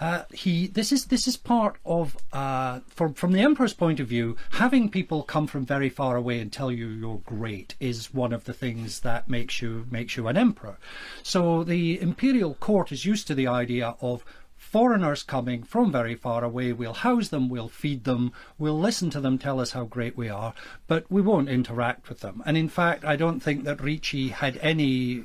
Uh, 0.00 0.22
he 0.32 0.68
this 0.68 0.92
is 0.92 1.06
this 1.06 1.26
is 1.26 1.36
part 1.36 1.76
of 1.84 2.16
uh, 2.32 2.80
from 2.88 3.14
from 3.14 3.32
the 3.32 3.40
emperor's 3.40 3.74
point 3.74 4.00
of 4.00 4.06
view, 4.06 4.36
having 4.52 4.88
people 4.88 5.22
come 5.22 5.46
from 5.46 5.66
very 5.66 5.88
far 5.88 6.16
away 6.16 6.38
and 6.40 6.52
tell 6.52 6.70
you 6.70 6.86
you're 6.86 7.22
great 7.26 7.74
is 7.80 8.14
one 8.14 8.32
of 8.32 8.44
the 8.44 8.52
things 8.52 9.00
that 9.00 9.28
makes 9.28 9.60
you 9.60 9.86
makes 9.90 10.16
you 10.16 10.28
an 10.28 10.36
emperor. 10.36 10.78
So 11.22 11.64
the 11.64 12.00
imperial 12.00 12.54
court 12.54 12.92
is 12.92 13.04
used 13.04 13.26
to 13.26 13.34
the 13.34 13.48
idea 13.48 13.96
of 14.00 14.24
foreigners 14.58 15.22
coming 15.22 15.62
from 15.62 15.90
very 15.90 16.14
far 16.14 16.44
away. 16.44 16.72
We'll 16.72 16.92
house 16.92 17.28
them, 17.28 17.48
we'll 17.48 17.68
feed 17.68 18.04
them, 18.04 18.32
we'll 18.58 18.78
listen 18.78 19.08
to 19.10 19.20
them 19.20 19.38
tell 19.38 19.60
us 19.60 19.70
how 19.70 19.84
great 19.84 20.16
we 20.16 20.28
are, 20.28 20.52
but 20.86 21.10
we 21.10 21.22
won't 21.22 21.48
interact 21.48 22.08
with 22.08 22.20
them. 22.20 22.42
And 22.44 22.56
in 22.56 22.68
fact, 22.68 23.04
I 23.04 23.16
don't 23.16 23.40
think 23.40 23.64
that 23.64 23.80
Ricci 23.80 24.28
had 24.28 24.58
any 24.58 25.22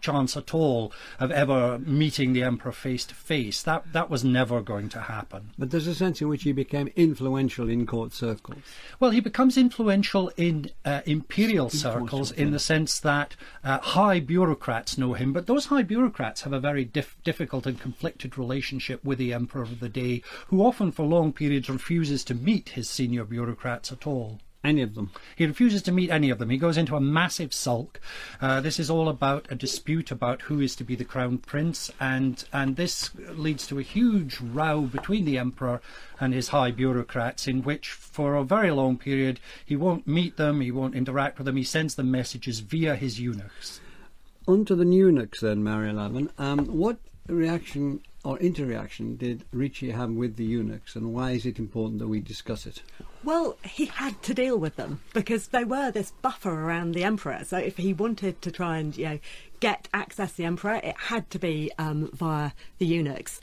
chance 0.00 0.36
at 0.36 0.54
all 0.54 0.92
of 1.18 1.30
ever 1.30 1.78
meeting 1.78 2.32
the 2.32 2.42
emperor 2.42 2.72
face 2.72 3.04
to 3.06 3.14
face. 3.14 3.62
That 3.62 3.92
that 3.92 4.10
was 4.10 4.22
never 4.24 4.60
going 4.60 4.88
to 4.90 5.00
happen. 5.00 5.50
but 5.58 5.70
there's 5.70 5.86
a 5.86 5.94
sense 5.94 6.20
in 6.20 6.28
which 6.28 6.42
he 6.42 6.52
became 6.52 6.88
influential 6.94 7.68
in 7.68 7.86
court 7.86 8.12
circles. 8.12 8.58
Well, 9.00 9.10
he 9.10 9.20
becomes 9.20 9.56
influential 9.56 10.30
in 10.36 10.70
uh, 10.84 11.00
imperial 11.06 11.70
circles 11.70 12.30
in 12.32 12.48
yeah. 12.48 12.52
the 12.52 12.58
sense 12.58 13.00
that 13.00 13.36
uh, 13.64 13.78
high 13.78 14.20
bureaucrats 14.20 14.98
know 14.98 15.14
him, 15.14 15.32
but 15.32 15.46
those 15.46 15.66
high 15.66 15.82
bureaucrats 15.82 16.42
have 16.42 16.52
a 16.52 16.60
very 16.60 16.84
dif- 16.84 17.16
difficult 17.24 17.66
and 17.66 17.80
conflicted 17.80 18.36
relationship 18.42 19.04
with 19.04 19.18
the 19.18 19.32
emperor 19.32 19.62
of 19.62 19.80
the 19.80 19.88
day, 19.88 20.22
who 20.48 20.64
often 20.64 20.92
for 20.92 21.04
long 21.06 21.32
periods 21.32 21.68
refuses 21.68 22.24
to 22.24 22.34
meet 22.34 22.70
his 22.70 22.88
senior 22.88 23.24
bureaucrats 23.24 23.92
at 23.92 24.06
all. 24.06 24.40
Any 24.64 24.82
of 24.82 24.94
them. 24.94 25.10
He 25.34 25.44
refuses 25.44 25.82
to 25.82 25.92
meet 25.92 26.10
any 26.10 26.30
of 26.30 26.38
them. 26.38 26.50
He 26.50 26.56
goes 26.56 26.78
into 26.78 26.94
a 26.94 27.00
massive 27.00 27.52
sulk. 27.52 28.00
Uh, 28.40 28.60
this 28.60 28.78
is 28.78 28.88
all 28.88 29.08
about 29.08 29.50
a 29.50 29.56
dispute 29.56 30.12
about 30.12 30.42
who 30.42 30.60
is 30.60 30.76
to 30.76 30.84
be 30.84 30.94
the 30.94 31.04
crown 31.04 31.38
prince, 31.38 31.90
and 31.98 32.44
and 32.52 32.76
this 32.76 33.10
leads 33.46 33.66
to 33.66 33.80
a 33.80 33.88
huge 33.96 34.40
row 34.40 34.82
between 34.82 35.24
the 35.24 35.36
emperor 35.36 35.80
and 36.20 36.32
his 36.32 36.48
high 36.48 36.70
bureaucrats, 36.70 37.48
in 37.48 37.64
which 37.64 37.90
for 37.90 38.36
a 38.36 38.44
very 38.44 38.70
long 38.70 38.98
period 38.98 39.40
he 39.66 39.74
won't 39.74 40.06
meet 40.06 40.36
them, 40.36 40.60
he 40.60 40.70
won't 40.70 40.94
interact 40.94 41.38
with 41.38 41.46
them, 41.46 41.56
he 41.56 41.64
sends 41.64 41.96
them 41.96 42.12
messages 42.12 42.60
via 42.60 42.94
his 42.94 43.18
eunuchs. 43.18 43.80
On 44.46 44.64
to 44.64 44.76
the 44.76 44.86
eunuchs 44.86 45.40
then, 45.40 45.64
Mary 45.64 45.92
Laven. 45.92 46.30
Um, 46.38 46.66
what 46.66 46.98
reaction 47.26 48.00
or 48.24 48.38
interaction 48.38 49.16
did 49.16 49.44
Ricci 49.52 49.90
have 49.90 50.10
with 50.10 50.36
the 50.36 50.44
eunuchs, 50.44 50.94
and 50.94 51.12
why 51.12 51.32
is 51.32 51.44
it 51.44 51.58
important 51.58 51.98
that 51.98 52.08
we 52.08 52.20
discuss 52.20 52.66
it? 52.66 52.82
Well, 53.24 53.56
he 53.64 53.86
had 53.86 54.22
to 54.22 54.34
deal 54.34 54.58
with 54.58 54.76
them 54.76 55.00
because 55.12 55.48
they 55.48 55.64
were 55.64 55.90
this 55.90 56.12
buffer 56.22 56.50
around 56.50 56.92
the 56.92 57.04
emperor. 57.04 57.42
So 57.44 57.56
if 57.58 57.76
he 57.76 57.92
wanted 57.92 58.40
to 58.42 58.50
try 58.50 58.78
and 58.78 58.96
you 58.96 59.04
know 59.04 59.18
get 59.60 59.88
access 59.92 60.32
to 60.32 60.36
the 60.38 60.44
emperor, 60.44 60.80
it 60.82 60.96
had 60.96 61.30
to 61.30 61.38
be 61.38 61.70
um, 61.78 62.10
via 62.12 62.52
the 62.78 62.86
eunuchs. 62.86 63.40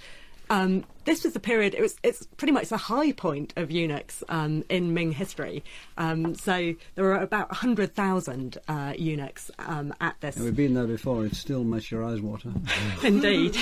Um, 0.49 0.83
this 1.05 1.23
was 1.23 1.33
the 1.33 1.39
period. 1.39 1.73
It 1.73 1.81
was. 1.81 1.95
It's 2.03 2.27
pretty 2.37 2.51
much 2.51 2.69
the 2.69 2.77
high 2.77 3.11
point 3.11 3.53
of 3.55 3.71
eunuchs 3.71 4.23
um, 4.29 4.63
in 4.69 4.93
Ming 4.93 5.11
history. 5.11 5.63
Um, 5.97 6.35
so 6.35 6.75
there 6.95 7.03
were 7.03 7.15
about 7.15 7.51
hundred 7.51 7.95
thousand 7.95 8.57
uh, 8.67 8.93
eunuchs 8.97 9.49
um, 9.59 9.93
at 10.01 10.19
this. 10.21 10.35
And 10.35 10.45
we've 10.45 10.55
been 10.55 10.73
there 10.73 10.87
before. 10.87 11.25
It's 11.25 11.39
still 11.39 11.63
much 11.63 11.91
your 11.91 12.03
eyes 12.03 12.21
water. 12.21 12.51
Indeed. 13.03 13.57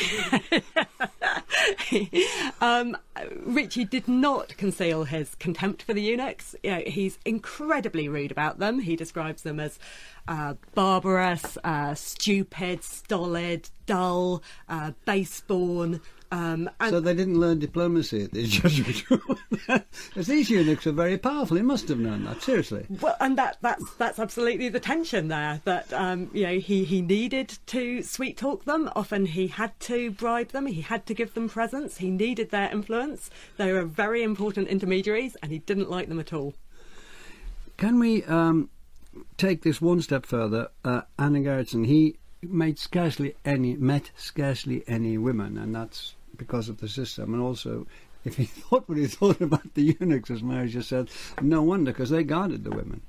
um, 2.61 2.97
Ricci 3.45 3.85
did 3.85 4.07
not 4.07 4.55
conceal 4.57 5.03
his 5.05 5.35
contempt 5.35 5.83
for 5.83 5.93
the 5.93 6.01
eunuchs. 6.01 6.55
You 6.63 6.71
know, 6.71 6.83
he's 6.85 7.17
incredibly 7.25 8.09
rude 8.09 8.31
about 8.31 8.59
them. 8.59 8.79
He 8.79 8.95
describes 8.95 9.43
them 9.43 9.59
as 9.59 9.79
uh, 10.27 10.55
barbarous, 10.75 11.57
uh, 11.63 11.95
stupid, 11.95 12.83
stolid, 12.83 13.69
dull, 13.85 14.43
uh, 14.67 14.91
base-born. 15.05 16.01
Um, 16.31 16.69
and 16.79 16.89
so 16.89 16.99
they 16.99 17.13
didn't 17.13 17.39
learn 17.39 17.59
diplomacy 17.59 18.23
at 18.23 18.33
this 18.33 18.49
Jesuit. 18.49 19.03
Because 19.67 20.27
these 20.27 20.49
eunuchs 20.49 20.85
are 20.85 20.91
very 20.91 21.17
powerful. 21.17 21.55
He 21.57 21.63
must 21.63 21.87
have 21.87 21.99
known 21.99 22.25
that. 22.25 22.41
Seriously. 22.41 22.85
Well, 23.01 23.15
and 23.19 23.37
that 23.37 23.57
that's 23.61 23.93
that's 23.95 24.19
absolutely 24.19 24.69
the 24.69 24.79
tension 24.79 25.29
there. 25.29 25.61
That 25.63 25.91
um, 25.93 26.29
you 26.33 26.43
know 26.43 26.59
he 26.59 26.83
he 26.83 27.01
needed 27.01 27.57
to 27.67 28.03
sweet 28.03 28.37
talk 28.37 28.65
them. 28.65 28.89
Often 28.95 29.27
he 29.27 29.47
had 29.47 29.79
to 29.81 30.11
bribe 30.11 30.49
them. 30.49 30.65
He 30.65 30.81
had 30.81 31.05
to 31.05 31.13
give 31.13 31.33
them 31.33 31.47
presents. 31.47 31.97
He 31.97 32.09
needed 32.09 32.51
their 32.51 32.69
influence. 32.71 33.29
They 33.55 33.71
were 33.71 33.85
very 33.85 34.23
important 34.23 34.67
intermediaries, 34.67 35.37
and 35.41 35.51
he 35.51 35.59
didn't 35.59 35.89
like 35.89 36.09
them 36.09 36.19
at 36.19 36.33
all. 36.33 36.53
Can 37.77 37.99
we 37.99 38.23
um, 38.25 38.69
take 39.37 39.61
this 39.61 39.79
one 39.79 40.01
step 40.01 40.25
further? 40.25 40.69
Uh, 40.83 41.01
Anna 41.17 41.39
Gerritsen, 41.39 41.85
he 41.85 42.17
made 42.41 42.79
scarcely 42.79 43.35
any, 43.45 43.75
met 43.75 44.11
scarcely 44.17 44.83
any 44.87 45.17
women, 45.17 45.57
and 45.57 45.73
that's 45.75 46.15
because 46.37 46.69
of 46.69 46.77
the 46.77 46.89
system. 46.89 47.33
And 47.33 47.41
also, 47.41 47.87
if 48.23 48.37
he 48.37 48.45
thought 48.45 48.87
what 48.87 48.97
he 48.97 49.07
thought 49.07 49.41
about 49.41 49.73
the 49.73 49.95
eunuchs, 49.99 50.29
as 50.29 50.43
Mary 50.43 50.69
just 50.69 50.89
said, 50.89 51.09
no 51.41 51.61
wonder, 51.63 51.91
because 51.91 52.09
they 52.09 52.23
guarded 52.23 52.63
the 52.63 52.71
women. 52.71 53.01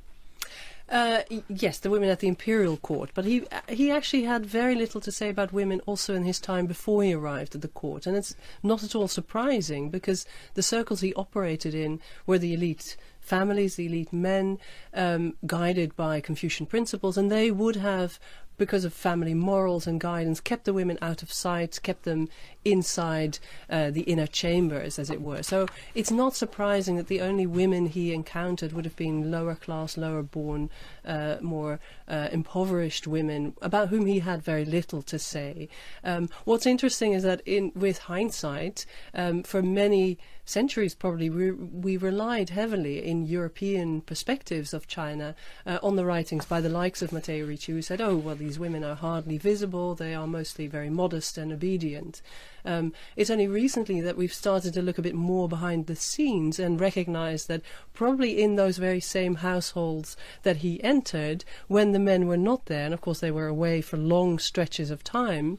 Uh, 0.90 1.20
yes, 1.48 1.78
the 1.78 1.90
women 1.90 2.08
at 2.08 2.20
the 2.20 2.28
imperial 2.28 2.78
court, 2.78 3.10
but 3.12 3.26
he 3.26 3.44
he 3.68 3.90
actually 3.90 4.24
had 4.24 4.46
very 4.46 4.74
little 4.74 5.02
to 5.02 5.12
say 5.12 5.28
about 5.28 5.52
women 5.52 5.83
also 5.85 6.14
in 6.14 6.24
his 6.24 6.40
time 6.40 6.64
before 6.64 7.02
he 7.02 7.12
arrived 7.12 7.54
at 7.54 7.60
the 7.60 7.68
court, 7.68 8.06
and 8.06 8.16
it's 8.16 8.35
not 8.62 8.83
at 8.83 8.94
all 8.94 9.06
surprising 9.06 9.90
because 9.90 10.24
the 10.54 10.62
circles 10.62 11.02
he 11.02 11.12
operated 11.12 11.74
in 11.74 12.00
were 12.24 12.38
the 12.38 12.54
elite 12.54 12.96
families, 13.20 13.74
the 13.74 13.85
elite 13.85 14.14
men, 14.14 14.58
um, 14.94 15.35
guided 15.46 15.94
by 15.94 16.22
Confucian 16.22 16.64
principles, 16.64 17.18
and 17.18 17.31
they 17.31 17.50
would 17.50 17.76
have 17.76 18.18
because 18.59 18.85
of 18.85 18.92
family 18.92 19.35
morals 19.35 19.87
and 19.87 20.00
guidance, 20.00 20.40
kept 20.40 20.65
the 20.65 20.73
women 20.73 20.98
out 21.00 21.23
of 21.23 21.33
sight, 21.33 21.81
kept 21.83 22.02
them 22.02 22.29
inside 22.65 23.38
uh, 23.71 23.90
the 23.90 24.02
inner 24.02 24.27
chambers, 24.27 24.98
as 24.98 25.11
it 25.11 25.23
were. 25.23 25.42
So 25.42 25.67
it's 25.94 26.11
not 26.11 26.35
surprising 26.35 26.96
that 26.96 27.06
the 27.06 27.21
only 27.21 27.46
women 27.46 27.87
he 27.87 28.13
encountered 28.13 28.73
would 28.73 28.85
have 28.85 28.96
been 28.96 29.31
lower 29.31 29.54
class, 29.54 29.96
lower 29.96 30.23
born, 30.23 30.71
uh, 31.04 31.37
more 31.40 31.81
uh, 32.06 32.29
impoverished 32.33 33.06
women 33.06 33.54
about 33.63 33.88
whom 33.88 34.06
he 34.06 34.19
had 34.19 34.42
very 34.42 34.65
little 34.65 35.02
to 35.02 35.19
say. 35.19 35.69
Um, 36.04 36.29
what's 36.44 36.67
interesting 36.67 37.13
is 37.13 37.23
that, 37.23 37.40
in 37.46 37.73
with 37.75 37.98
hindsight, 37.98 38.85
um, 39.15 39.42
for 39.42 39.63
many 39.63 40.19
centuries 40.44 40.94
probably 40.94 41.29
we, 41.29 41.50
we 41.50 41.96
relied 41.98 42.48
heavily 42.48 43.04
in 43.04 43.27
European 43.27 44.00
perspectives 44.00 44.73
of 44.73 44.87
China 44.87 45.35
uh, 45.67 45.79
on 45.83 45.96
the 45.96 46.06
writings 46.06 46.46
by 46.46 46.59
the 46.61 46.71
likes 46.71 47.02
of 47.02 47.13
Matteo 47.13 47.46
Ricci, 47.46 47.73
who 47.73 47.83
said, 47.83 48.00
"Oh, 48.00 48.17
well, 48.17 48.35
these 48.49 48.59
women 48.59 48.83
are 48.83 48.94
hardly 48.94 49.37
visible; 49.37 49.94
they 49.94 50.15
are 50.15 50.27
mostly 50.27 50.67
very 50.67 50.88
modest 50.88 51.37
and 51.37 51.53
obedient." 51.53 52.23
Um, 52.65 52.94
it's 53.15 53.29
only 53.29 53.46
recently 53.46 54.01
that 54.01 54.17
we've 54.17 54.33
started 54.33 54.73
to 54.73 54.81
look 54.81 54.96
a 54.96 55.03
bit 55.03 55.15
more 55.15 55.51
behind 55.51 55.87
the 55.87 55.94
scenes 55.94 56.59
and 56.59 56.81
recognize 56.81 57.44
that 57.44 57.61
probably 57.92 58.40
in 58.40 58.57
those 58.57 58.79
very 58.79 59.01
same 59.01 59.35
households 59.35 60.17
that 60.44 60.65
he 60.65 60.83
entered, 60.83 61.44
when 61.67 61.92
the 61.92 61.99
men 61.99 62.27
were 62.27 62.38
not 62.38 62.65
there, 62.65 62.87
and 62.87 62.94
of 62.94 63.03
course 63.03 63.21
they 63.21 63.31
were 63.31 63.49
away 63.49 63.83
for 63.83 63.99
long 63.99 64.38
stretches 64.38 64.90
of 64.90 65.05
time 65.05 65.59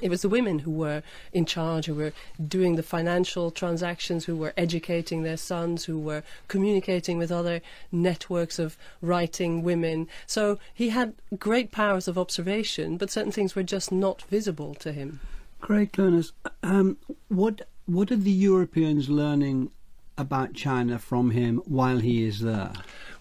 it 0.00 0.08
was 0.08 0.22
the 0.22 0.28
women 0.28 0.60
who 0.60 0.70
were 0.70 1.02
in 1.32 1.44
charge, 1.44 1.86
who 1.86 1.94
were 1.94 2.12
doing 2.48 2.76
the 2.76 2.82
financial 2.82 3.50
transactions, 3.50 4.24
who 4.24 4.36
were 4.36 4.54
educating 4.56 5.22
their 5.22 5.36
sons, 5.36 5.84
who 5.84 5.98
were 5.98 6.22
communicating 6.48 7.18
with 7.18 7.30
other 7.30 7.60
networks 7.90 8.58
of 8.58 8.78
writing 9.02 9.62
women. 9.62 10.08
So 10.26 10.58
he 10.72 10.88
had 10.90 11.14
great 11.38 11.72
powers 11.72 12.08
of 12.08 12.16
observation, 12.16 12.96
but 12.96 13.10
certain 13.10 13.32
things 13.32 13.54
were 13.54 13.62
just 13.62 13.92
not 13.92 14.22
visible 14.22 14.74
to 14.76 14.92
him. 14.92 15.20
Craig 15.60 15.92
Clunas, 15.92 16.32
um, 16.62 16.96
what 17.28 17.68
what 17.86 18.10
are 18.10 18.16
the 18.16 18.30
Europeans 18.30 19.08
learning 19.08 19.70
about 20.16 20.54
China 20.54 20.98
from 20.98 21.30
him 21.30 21.62
while 21.64 21.98
he 21.98 22.24
is 22.24 22.40
there? 22.40 22.72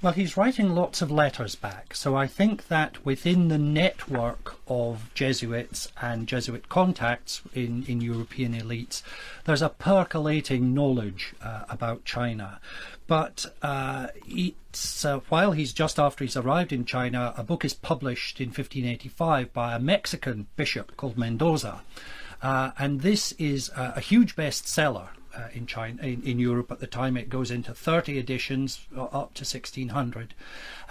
Well, 0.01 0.13
he's 0.13 0.35
writing 0.35 0.73
lots 0.73 1.03
of 1.03 1.11
letters 1.11 1.53
back, 1.53 1.93
so 1.93 2.15
I 2.15 2.25
think 2.25 2.69
that 2.69 3.05
within 3.05 3.49
the 3.49 3.59
network 3.59 4.55
of 4.67 5.13
Jesuits 5.13 5.91
and 6.01 6.27
Jesuit 6.27 6.69
contacts 6.69 7.43
in, 7.53 7.85
in 7.87 8.01
European 8.01 8.53
elites, 8.53 9.03
there's 9.45 9.61
a 9.61 9.69
percolating 9.69 10.73
knowledge 10.73 11.35
uh, 11.43 11.65
about 11.69 12.03
China. 12.03 12.59
But 13.05 13.45
uh, 13.61 14.07
it's, 14.27 15.05
uh, 15.05 15.19
while 15.29 15.51
he's 15.51 15.71
just 15.71 15.99
after 15.99 16.23
he's 16.23 16.37
arrived 16.37 16.73
in 16.73 16.85
China, 16.85 17.35
a 17.37 17.43
book 17.43 17.63
is 17.63 17.75
published 17.75 18.41
in 18.41 18.47
1585 18.47 19.53
by 19.53 19.75
a 19.75 19.79
Mexican 19.79 20.47
bishop 20.55 20.97
called 20.97 21.15
Mendoza. 21.15 21.81
Uh, 22.41 22.71
and 22.79 23.01
this 23.01 23.33
is 23.33 23.69
a, 23.75 23.93
a 23.97 23.99
huge 23.99 24.35
bestseller 24.35 25.09
uh, 25.35 25.47
in 25.53 25.65
China, 25.65 26.01
in, 26.03 26.21
in, 26.23 26.39
Europe 26.39 26.71
at 26.71 26.79
the 26.79 26.87
time. 26.87 27.17
It 27.17 27.29
goes 27.29 27.51
into 27.51 27.73
30 27.73 28.17
editions 28.17 28.87
uh, 28.95 29.03
up 29.03 29.33
to 29.35 29.43
1600. 29.43 30.33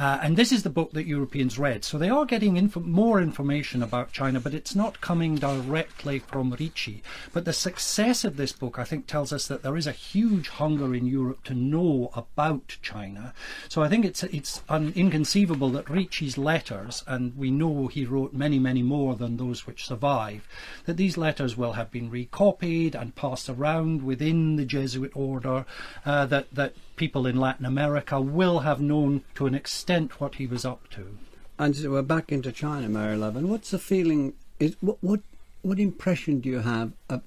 Uh, 0.00 0.18
and 0.22 0.38
this 0.38 0.50
is 0.50 0.62
the 0.62 0.70
book 0.70 0.92
that 0.92 1.06
Europeans 1.06 1.58
read. 1.58 1.84
So 1.84 1.98
they 1.98 2.08
are 2.08 2.24
getting 2.24 2.56
inf- 2.56 2.76
more 2.76 3.20
information 3.20 3.82
about 3.82 4.12
China, 4.12 4.40
but 4.40 4.54
it's 4.54 4.74
not 4.74 5.02
coming 5.02 5.34
directly 5.34 6.20
from 6.20 6.56
Ricci. 6.58 7.02
But 7.34 7.44
the 7.44 7.52
success 7.52 8.24
of 8.24 8.38
this 8.38 8.52
book, 8.52 8.78
I 8.78 8.84
think, 8.84 9.06
tells 9.06 9.30
us 9.30 9.46
that 9.48 9.62
there 9.62 9.76
is 9.76 9.86
a 9.86 9.92
huge 9.92 10.48
hunger 10.48 10.94
in 10.94 11.04
Europe 11.04 11.44
to 11.44 11.54
know 11.54 12.10
about 12.14 12.78
China. 12.80 13.34
So 13.68 13.82
I 13.82 13.90
think 13.90 14.06
it's 14.06 14.22
it's 14.22 14.62
inconceivable 14.70 15.68
that 15.72 15.90
Ricci's 15.90 16.38
letters, 16.38 17.04
and 17.06 17.36
we 17.36 17.50
know 17.50 17.88
he 17.88 18.06
wrote 18.06 18.32
many, 18.32 18.58
many 18.58 18.82
more 18.82 19.16
than 19.16 19.36
those 19.36 19.66
which 19.66 19.86
survive, 19.86 20.48
that 20.86 20.96
these 20.96 21.18
letters 21.18 21.58
will 21.58 21.72
have 21.72 21.90
been 21.90 22.10
recopied 22.10 22.94
and 22.94 23.14
passed 23.14 23.50
around 23.50 24.02
within 24.02 24.56
the 24.56 24.64
Jesuit 24.64 25.12
order, 25.14 25.66
uh, 26.06 26.24
that 26.24 26.46
that 26.54 26.72
people 27.00 27.26
in 27.26 27.36
Latin 27.36 27.64
America 27.64 28.20
will 28.20 28.58
have 28.58 28.78
known 28.78 29.22
to 29.34 29.46
an 29.46 29.54
extent 29.54 30.20
what 30.20 30.34
he 30.34 30.46
was 30.46 30.66
up 30.66 30.86
to. 30.90 31.16
And 31.58 31.74
so 31.74 31.92
we're 31.92 32.02
back 32.02 32.30
into 32.30 32.52
China, 32.52 32.90
Mary 32.90 33.16
Laven. 33.16 33.46
What's 33.48 33.70
the 33.70 33.78
feeling? 33.78 34.34
Is 34.58 34.76
what 34.82 34.98
what 35.00 35.20
what 35.62 35.78
impression 35.78 36.40
do 36.40 36.50
you 36.50 36.58
have 36.58 36.92
of, 37.08 37.22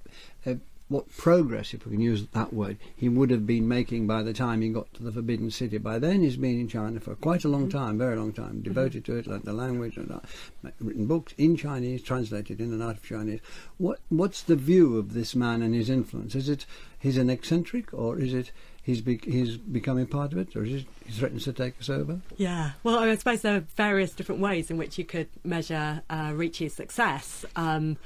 of 0.46 0.60
what 0.90 1.12
progress, 1.18 1.74
if 1.74 1.88
we 1.88 1.94
can 1.94 2.02
use 2.02 2.28
that 2.28 2.54
word, 2.54 2.78
he 2.96 3.10
would 3.10 3.32
have 3.32 3.48
been 3.48 3.68
making 3.68 4.06
by 4.06 4.22
the 4.22 4.34
time 4.34 4.62
he 4.62 4.70
got 4.70 4.94
to 4.94 5.02
the 5.02 5.12
Forbidden 5.12 5.50
City. 5.50 5.80
By 5.80 5.98
then, 5.98 6.22
he's 6.22 6.38
been 6.38 6.60
in 6.60 6.68
China 6.68 7.00
for 7.00 7.16
quite 7.16 7.44
a 7.44 7.50
long 7.50 7.68
mm-hmm. 7.68 7.78
time, 7.80 7.98
very 7.98 8.16
long 8.16 8.32
time, 8.32 8.62
devoted 8.62 9.04
to 9.06 9.16
it, 9.16 9.26
learned 9.26 9.46
the 9.46 9.54
language, 9.54 9.98
and 9.98 10.12
uh, 10.12 10.20
written 10.80 11.08
books 11.08 11.34
in 11.40 11.58
Chinese, 11.58 12.04
translated 12.04 12.62
in 12.62 12.74
and 12.74 12.84
out 12.84 12.98
of 12.98 13.04
Chinese. 13.04 13.40
What 13.80 14.02
what's 14.10 14.44
the 14.44 14.56
view 14.56 15.00
of 15.00 15.14
this 15.14 15.34
man 15.36 15.64
and 15.64 15.74
his 15.74 15.90
influence? 15.90 16.36
Is 16.36 16.48
it 16.48 16.68
he's 17.00 17.18
an 17.18 17.32
eccentric, 17.32 17.92
or 17.92 18.20
is 18.20 18.36
it 18.36 18.52
he's 18.84 19.02
be- 19.02 19.22
he's 19.24 19.58
becoming 19.58 20.06
part 20.06 20.34
of 20.34 20.38
it, 20.38 20.56
or 20.56 20.64
he 20.64 20.86
threatens 21.10 21.46
to 21.46 21.54
take 21.54 21.80
us 21.80 21.90
over? 21.90 22.20
Yeah, 22.38 22.72
well, 22.84 23.00
I, 23.00 23.16
suppose 23.16 23.42
there 23.42 23.56
are 23.56 23.66
various 23.76 24.12
different 24.12 24.42
ways 24.42 24.70
in 24.70 24.78
which 24.78 24.98
you 24.98 25.06
could 25.06 25.30
measure 25.44 26.04
uh, 26.10 26.32
Ricci's 26.32 26.74
success. 26.74 27.46
Um, 27.56 27.98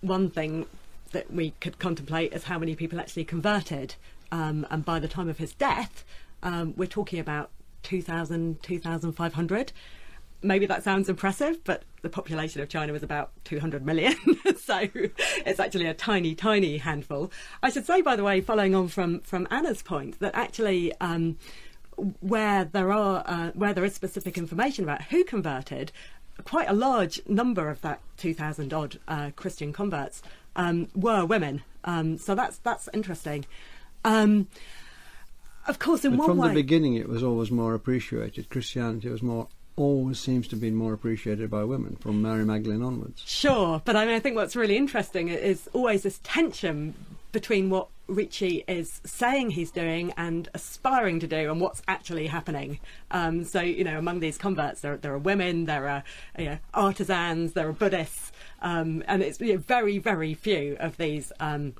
one 0.00 0.30
thing 0.30 0.66
that 1.10 1.30
we 1.30 1.50
could 1.60 1.78
contemplate 1.78 2.32
is 2.32 2.44
how 2.44 2.58
many 2.58 2.74
people 2.74 2.98
actually 2.98 3.24
converted, 3.24 3.96
um, 4.30 4.66
and 4.70 4.84
by 4.84 4.98
the 4.98 5.08
time 5.08 5.28
of 5.28 5.38
his 5.38 5.52
death, 5.52 6.04
um, 6.42 6.72
we're 6.76 6.86
talking 6.86 7.18
about 7.18 7.50
2,000, 7.82 8.62
2,500 8.62 9.72
maybe 10.42 10.66
that 10.66 10.82
sounds 10.82 11.08
impressive, 11.08 11.62
but 11.64 11.84
the 12.02 12.08
population 12.08 12.60
of 12.60 12.68
China 12.68 12.92
was 12.92 13.02
about 13.02 13.30
200 13.44 13.84
million. 13.84 14.14
so 14.56 14.88
it's 14.94 15.60
actually 15.60 15.86
a 15.86 15.94
tiny, 15.94 16.34
tiny 16.34 16.78
handful. 16.78 17.30
I 17.62 17.70
should 17.70 17.86
say, 17.86 18.02
by 18.02 18.16
the 18.16 18.24
way, 18.24 18.40
following 18.40 18.74
on 18.74 18.88
from, 18.88 19.20
from 19.20 19.46
Anna's 19.50 19.82
point, 19.82 20.18
that 20.20 20.34
actually 20.34 20.92
um, 21.00 21.36
where 22.20 22.64
there 22.64 22.92
are 22.92 23.22
uh, 23.26 23.50
where 23.54 23.72
there 23.74 23.84
is 23.84 23.94
specific 23.94 24.38
information 24.38 24.84
about 24.84 25.02
who 25.04 25.24
converted, 25.24 25.92
quite 26.44 26.68
a 26.68 26.72
large 26.72 27.20
number 27.26 27.68
of 27.68 27.80
that 27.82 28.00
2,000 28.16 28.72
odd 28.72 28.98
uh, 29.06 29.30
Christian 29.36 29.72
converts 29.72 30.22
um, 30.56 30.88
were 30.94 31.24
women. 31.24 31.62
Um, 31.84 32.18
so 32.18 32.34
that's 32.34 32.58
that's 32.58 32.88
interesting. 32.92 33.44
Um, 34.04 34.48
of 35.68 35.78
course, 35.78 36.04
in 36.04 36.12
but 36.12 36.20
one 36.20 36.28
from 36.28 36.38
way, 36.38 36.48
the 36.48 36.54
beginning, 36.54 36.94
it 36.94 37.08
was 37.08 37.22
always 37.22 37.50
more 37.50 37.74
appreciated. 37.74 38.50
Christianity 38.50 39.08
was 39.08 39.22
more 39.22 39.48
always 39.76 40.18
seems 40.18 40.48
to 40.48 40.56
be 40.56 40.70
more 40.70 40.92
appreciated 40.92 41.50
by 41.50 41.64
women 41.64 41.96
from 41.96 42.22
Mary 42.22 42.44
Magdalene 42.44 42.82
onwards. 42.82 43.22
Sure, 43.26 43.80
but 43.84 43.96
I 43.96 44.04
mean, 44.04 44.14
I 44.14 44.20
think 44.20 44.36
what's 44.36 44.56
really 44.56 44.76
interesting 44.76 45.28
is 45.28 45.68
always 45.72 46.02
this 46.02 46.20
tension 46.22 46.94
between 47.32 47.70
what 47.70 47.88
Ricci 48.08 48.62
is 48.68 49.00
saying 49.04 49.50
he's 49.50 49.70
doing 49.70 50.12
and 50.16 50.48
aspiring 50.54 51.20
to 51.20 51.26
do, 51.26 51.50
and 51.50 51.60
what's 51.60 51.82
actually 51.88 52.26
happening. 52.26 52.78
Um, 53.10 53.44
so, 53.44 53.60
you 53.60 53.84
know, 53.84 53.98
among 53.98 54.20
these 54.20 54.36
converts, 54.36 54.82
there, 54.82 54.96
there 54.96 55.14
are 55.14 55.18
women, 55.18 55.64
there 55.64 55.88
are 55.88 56.04
you 56.38 56.44
know, 56.44 56.58
artisans, 56.74 57.54
there 57.54 57.68
are 57.68 57.72
Buddhists, 57.72 58.32
um, 58.60 59.02
and 59.06 59.22
it's 59.22 59.40
you 59.40 59.54
know, 59.54 59.58
very, 59.58 59.98
very 59.98 60.34
few 60.34 60.76
of 60.78 60.98
these 60.98 61.32
um, 61.40 61.74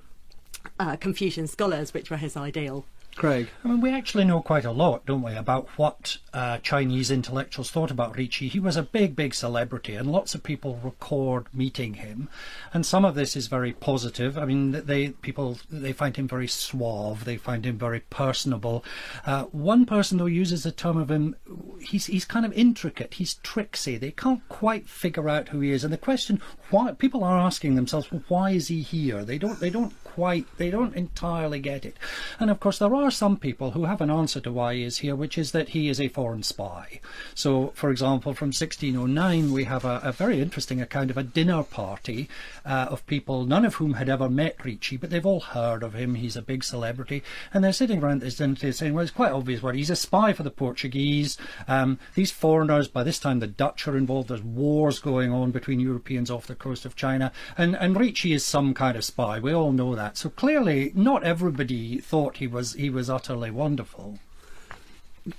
uh, 0.78 0.96
Confucian 0.96 1.46
scholars 1.46 1.92
which 1.92 2.10
were 2.10 2.16
his 2.16 2.36
ideal. 2.36 2.84
Craig. 3.14 3.48
I 3.64 3.68
mean, 3.68 3.80
we 3.80 3.90
actually 3.90 4.24
know 4.24 4.40
quite 4.40 4.64
a 4.64 4.70
lot, 4.70 5.06
don't 5.06 5.22
we, 5.22 5.34
about 5.34 5.68
what 5.76 6.18
uh, 6.32 6.58
Chinese 6.58 7.10
intellectuals 7.10 7.70
thought 7.70 7.90
about 7.90 8.16
Ricci. 8.16 8.48
He 8.48 8.58
was 8.58 8.76
a 8.76 8.82
big, 8.82 9.14
big 9.14 9.34
celebrity, 9.34 9.94
and 9.94 10.10
lots 10.10 10.34
of 10.34 10.42
people 10.42 10.80
record 10.82 11.46
meeting 11.52 11.94
him. 11.94 12.28
And 12.72 12.86
some 12.86 13.04
of 13.04 13.14
this 13.14 13.36
is 13.36 13.46
very 13.46 13.72
positive. 13.72 14.38
I 14.38 14.44
mean, 14.44 14.72
they 14.72 15.10
people 15.10 15.58
they 15.70 15.92
find 15.92 16.16
him 16.16 16.26
very 16.26 16.48
suave. 16.48 17.24
They 17.24 17.36
find 17.36 17.64
him 17.64 17.78
very 17.78 18.00
personable. 18.00 18.84
Uh, 19.26 19.44
one 19.44 19.84
person 19.86 20.18
though 20.18 20.26
uses 20.26 20.62
the 20.62 20.72
term 20.72 20.96
of 20.96 21.10
him. 21.10 21.36
He's 21.80 22.06
he's 22.06 22.24
kind 22.24 22.46
of 22.46 22.52
intricate. 22.54 23.14
He's 23.14 23.34
tricksy. 23.34 23.96
They 23.96 24.10
can't 24.10 24.46
quite 24.48 24.88
figure 24.88 25.28
out 25.28 25.48
who 25.48 25.60
he 25.60 25.72
is. 25.72 25.84
And 25.84 25.92
the 25.92 25.98
question 25.98 26.40
why 26.70 26.92
people 26.92 27.22
are 27.22 27.38
asking 27.38 27.74
themselves, 27.74 28.10
well, 28.10 28.22
why 28.28 28.50
is 28.50 28.68
he 28.68 28.80
here? 28.80 29.24
They 29.24 29.38
don't 29.38 29.60
they 29.60 29.70
don't 29.70 29.92
quite, 30.14 30.46
they 30.58 30.70
don't 30.70 30.94
entirely 30.94 31.58
get 31.58 31.84
it. 31.84 31.96
And 32.38 32.50
of 32.50 32.60
course, 32.60 32.78
there 32.78 32.94
are 32.94 33.01
some 33.10 33.36
people 33.36 33.72
who 33.72 33.84
have 33.84 34.00
an 34.00 34.10
answer 34.10 34.40
to 34.40 34.52
why 34.52 34.74
he 34.74 34.82
is 34.84 34.98
here, 34.98 35.16
which 35.16 35.36
is 35.36 35.52
that 35.52 35.70
he 35.70 35.88
is 35.88 36.00
a 36.00 36.08
foreign 36.08 36.42
spy. 36.42 37.00
So, 37.34 37.72
for 37.74 37.90
example, 37.90 38.34
from 38.34 38.48
1609, 38.48 39.52
we 39.52 39.64
have 39.64 39.84
a, 39.84 40.00
a 40.04 40.12
very 40.12 40.40
interesting 40.40 40.80
account 40.80 41.10
of 41.10 41.18
a 41.18 41.22
dinner 41.22 41.62
party 41.62 42.28
uh, 42.64 42.86
of 42.90 43.06
people, 43.06 43.44
none 43.44 43.64
of 43.64 43.74
whom 43.74 43.94
had 43.94 44.08
ever 44.08 44.28
met 44.28 44.64
Ricci, 44.64 44.96
but 44.96 45.10
they've 45.10 45.26
all 45.26 45.40
heard 45.40 45.82
of 45.82 45.94
him. 45.94 46.14
He's 46.14 46.36
a 46.36 46.42
big 46.42 46.64
celebrity. 46.64 47.22
And 47.52 47.62
they're 47.62 47.72
sitting 47.72 48.02
around 48.02 48.20
this 48.20 48.36
dinner 48.36 48.54
table 48.54 48.72
saying, 48.72 48.94
well, 48.94 49.02
it's 49.02 49.12
quite 49.12 49.32
obvious 49.32 49.62
what 49.62 49.74
he's 49.74 49.90
a 49.90 49.96
spy 49.96 50.32
for 50.32 50.42
the 50.42 50.50
Portuguese. 50.50 51.36
Um, 51.68 51.98
these 52.14 52.30
foreigners, 52.30 52.88
by 52.88 53.02
this 53.02 53.18
time, 53.18 53.40
the 53.40 53.46
Dutch 53.46 53.88
are 53.88 53.96
involved. 53.96 54.28
There's 54.28 54.42
wars 54.42 54.98
going 54.98 55.32
on 55.32 55.50
between 55.50 55.80
Europeans 55.80 56.30
off 56.30 56.46
the 56.46 56.54
coast 56.54 56.84
of 56.84 56.96
China. 56.96 57.32
And, 57.56 57.76
and 57.76 57.98
Ricci 57.98 58.32
is 58.32 58.44
some 58.44 58.74
kind 58.74 58.96
of 58.96 59.04
spy. 59.04 59.38
We 59.38 59.52
all 59.52 59.72
know 59.72 59.94
that. 59.94 60.16
So 60.16 60.30
clearly, 60.30 60.92
not 60.94 61.24
everybody 61.24 61.98
thought 61.98 62.36
he 62.36 62.46
was, 62.46 62.74
he 62.74 62.90
was 62.92 63.10
utterly 63.10 63.50
wonderful. 63.50 64.18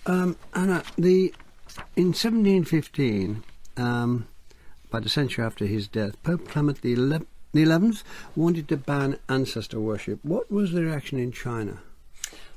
Um, 0.05 0.37
Anna, 0.53 0.83
the 0.97 1.33
in 1.95 2.07
1715, 2.07 3.43
um, 3.77 4.27
about 4.89 5.05
a 5.05 5.09
century 5.09 5.43
after 5.43 5.65
his 5.65 5.87
death, 5.87 6.21
Pope 6.23 6.47
Clement 6.47 6.81
the 6.81 6.93
Eleventh 6.93 8.03
wanted 8.35 8.67
to 8.67 8.77
ban 8.77 9.17
ancestor 9.27 9.79
worship. 9.79 10.19
What 10.23 10.51
was 10.51 10.71
the 10.71 10.83
reaction 10.83 11.19
in 11.19 11.31
China? 11.31 11.79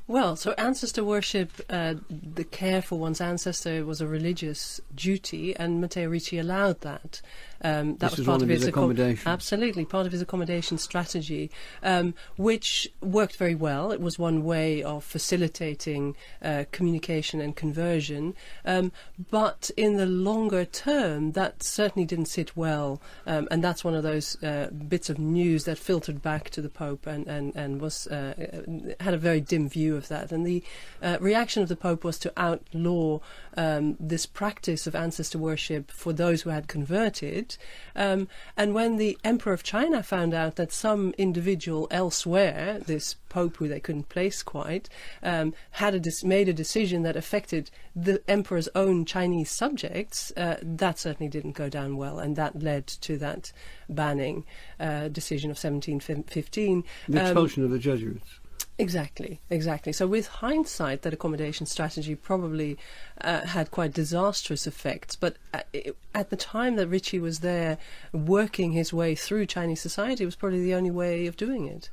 Well, 0.08 0.36
so 0.36 0.52
ancestor 0.52 1.02
worship, 1.02 1.50
uh, 1.68 1.94
the 2.08 2.44
care 2.44 2.80
for 2.80 2.96
one's 2.96 3.20
ancestor 3.20 3.84
was 3.84 4.00
a 4.00 4.06
religious 4.06 4.80
duty, 4.94 5.56
and 5.56 5.80
Matteo 5.80 6.08
Ricci 6.08 6.38
allowed 6.38 6.82
that. 6.82 7.20
Um, 7.62 7.96
that 7.96 8.10
this 8.10 8.18
was 8.18 8.26
part 8.26 8.42
of 8.42 8.48
his, 8.48 8.62
his 8.62 8.68
accommodation. 8.68 9.24
Accom- 9.24 9.32
absolutely, 9.32 9.84
part 9.84 10.06
of 10.06 10.12
his 10.12 10.20
accommodation 10.20 10.78
strategy, 10.78 11.50
um, 11.82 12.14
which 12.36 12.88
worked 13.00 13.36
very 13.36 13.54
well. 13.54 13.92
It 13.92 14.00
was 14.00 14.18
one 14.18 14.44
way 14.44 14.82
of 14.82 15.04
facilitating 15.04 16.16
uh, 16.42 16.64
communication 16.72 17.40
and 17.40 17.56
conversion. 17.56 18.34
Um, 18.64 18.92
but 19.30 19.70
in 19.76 19.96
the 19.96 20.06
longer 20.06 20.64
term, 20.64 21.32
that 21.32 21.62
certainly 21.62 22.04
didn't 22.06 22.26
sit 22.26 22.56
well. 22.56 23.00
Um, 23.26 23.48
and 23.50 23.62
that's 23.62 23.84
one 23.84 23.94
of 23.94 24.02
those 24.02 24.42
uh, 24.42 24.68
bits 24.88 25.08
of 25.08 25.18
news 25.18 25.64
that 25.64 25.78
filtered 25.78 26.20
back 26.22 26.50
to 26.50 26.60
the 26.60 26.68
Pope 26.68 27.06
and, 27.06 27.26
and, 27.26 27.54
and 27.56 27.80
was 27.80 28.06
uh, 28.08 28.34
had 29.00 29.14
a 29.14 29.18
very 29.18 29.40
dim 29.40 29.68
view 29.68 29.96
of 29.96 30.08
that. 30.08 30.32
And 30.32 30.46
the 30.46 30.62
uh, 31.02 31.16
reaction 31.20 31.62
of 31.62 31.68
the 31.68 31.76
Pope 31.76 32.04
was 32.04 32.18
to 32.18 32.32
outlaw 32.36 33.20
um, 33.56 33.96
this 34.00 34.26
practice 34.26 34.86
of 34.86 34.94
ancestor 34.94 35.38
worship 35.38 35.90
for 35.90 36.12
those 36.12 36.42
who 36.42 36.50
had 36.50 36.68
converted. 36.68 37.45
Um, 37.94 38.28
and 38.56 38.74
when 38.74 38.96
the 38.96 39.16
Emperor 39.24 39.52
of 39.52 39.62
China 39.62 40.02
found 40.02 40.34
out 40.34 40.56
that 40.56 40.72
some 40.72 41.14
individual 41.18 41.86
elsewhere, 41.90 42.80
this 42.86 43.16
Pope 43.28 43.56
who 43.58 43.68
they 43.68 43.80
couldn't 43.80 44.08
place 44.08 44.42
quite, 44.42 44.88
um, 45.22 45.52
had 45.72 45.94
a 45.94 46.00
dis- 46.00 46.24
made 46.24 46.48
a 46.48 46.52
decision 46.54 47.02
that 47.02 47.16
affected 47.16 47.70
the 47.94 48.22
Emperor's 48.28 48.68
own 48.74 49.04
Chinese 49.04 49.50
subjects, 49.50 50.32
uh, 50.36 50.56
that 50.62 50.98
certainly 50.98 51.28
didn't 51.28 51.52
go 51.52 51.68
down 51.68 51.96
well, 51.96 52.18
and 52.18 52.36
that 52.36 52.62
led 52.62 52.86
to 52.86 53.18
that 53.18 53.52
banning 53.88 54.44
uh, 54.80 55.08
decision 55.08 55.50
of 55.50 55.56
1715. 55.56 56.84
The 57.08 57.20
Um, 57.20 57.26
expulsion 57.26 57.64
of 57.64 57.70
the 57.70 57.78
Jesuits. 57.78 58.40
Exactly, 58.78 59.40
exactly. 59.48 59.92
So, 59.92 60.06
with 60.06 60.26
hindsight, 60.26 61.00
that 61.02 61.14
accommodation 61.14 61.64
strategy 61.64 62.14
probably 62.14 62.76
uh, 63.22 63.46
had 63.46 63.70
quite 63.70 63.94
disastrous 63.94 64.66
effects. 64.66 65.16
But 65.16 65.36
at, 65.54 65.66
at 66.14 66.28
the 66.28 66.36
time 66.36 66.76
that 66.76 66.88
Ricci 66.88 67.18
was 67.18 67.40
there, 67.40 67.78
working 68.12 68.72
his 68.72 68.92
way 68.92 69.14
through 69.14 69.46
Chinese 69.46 69.80
society 69.80 70.26
was 70.26 70.36
probably 70.36 70.62
the 70.62 70.74
only 70.74 70.90
way 70.90 71.26
of 71.26 71.38
doing 71.38 71.66
it. 71.66 71.88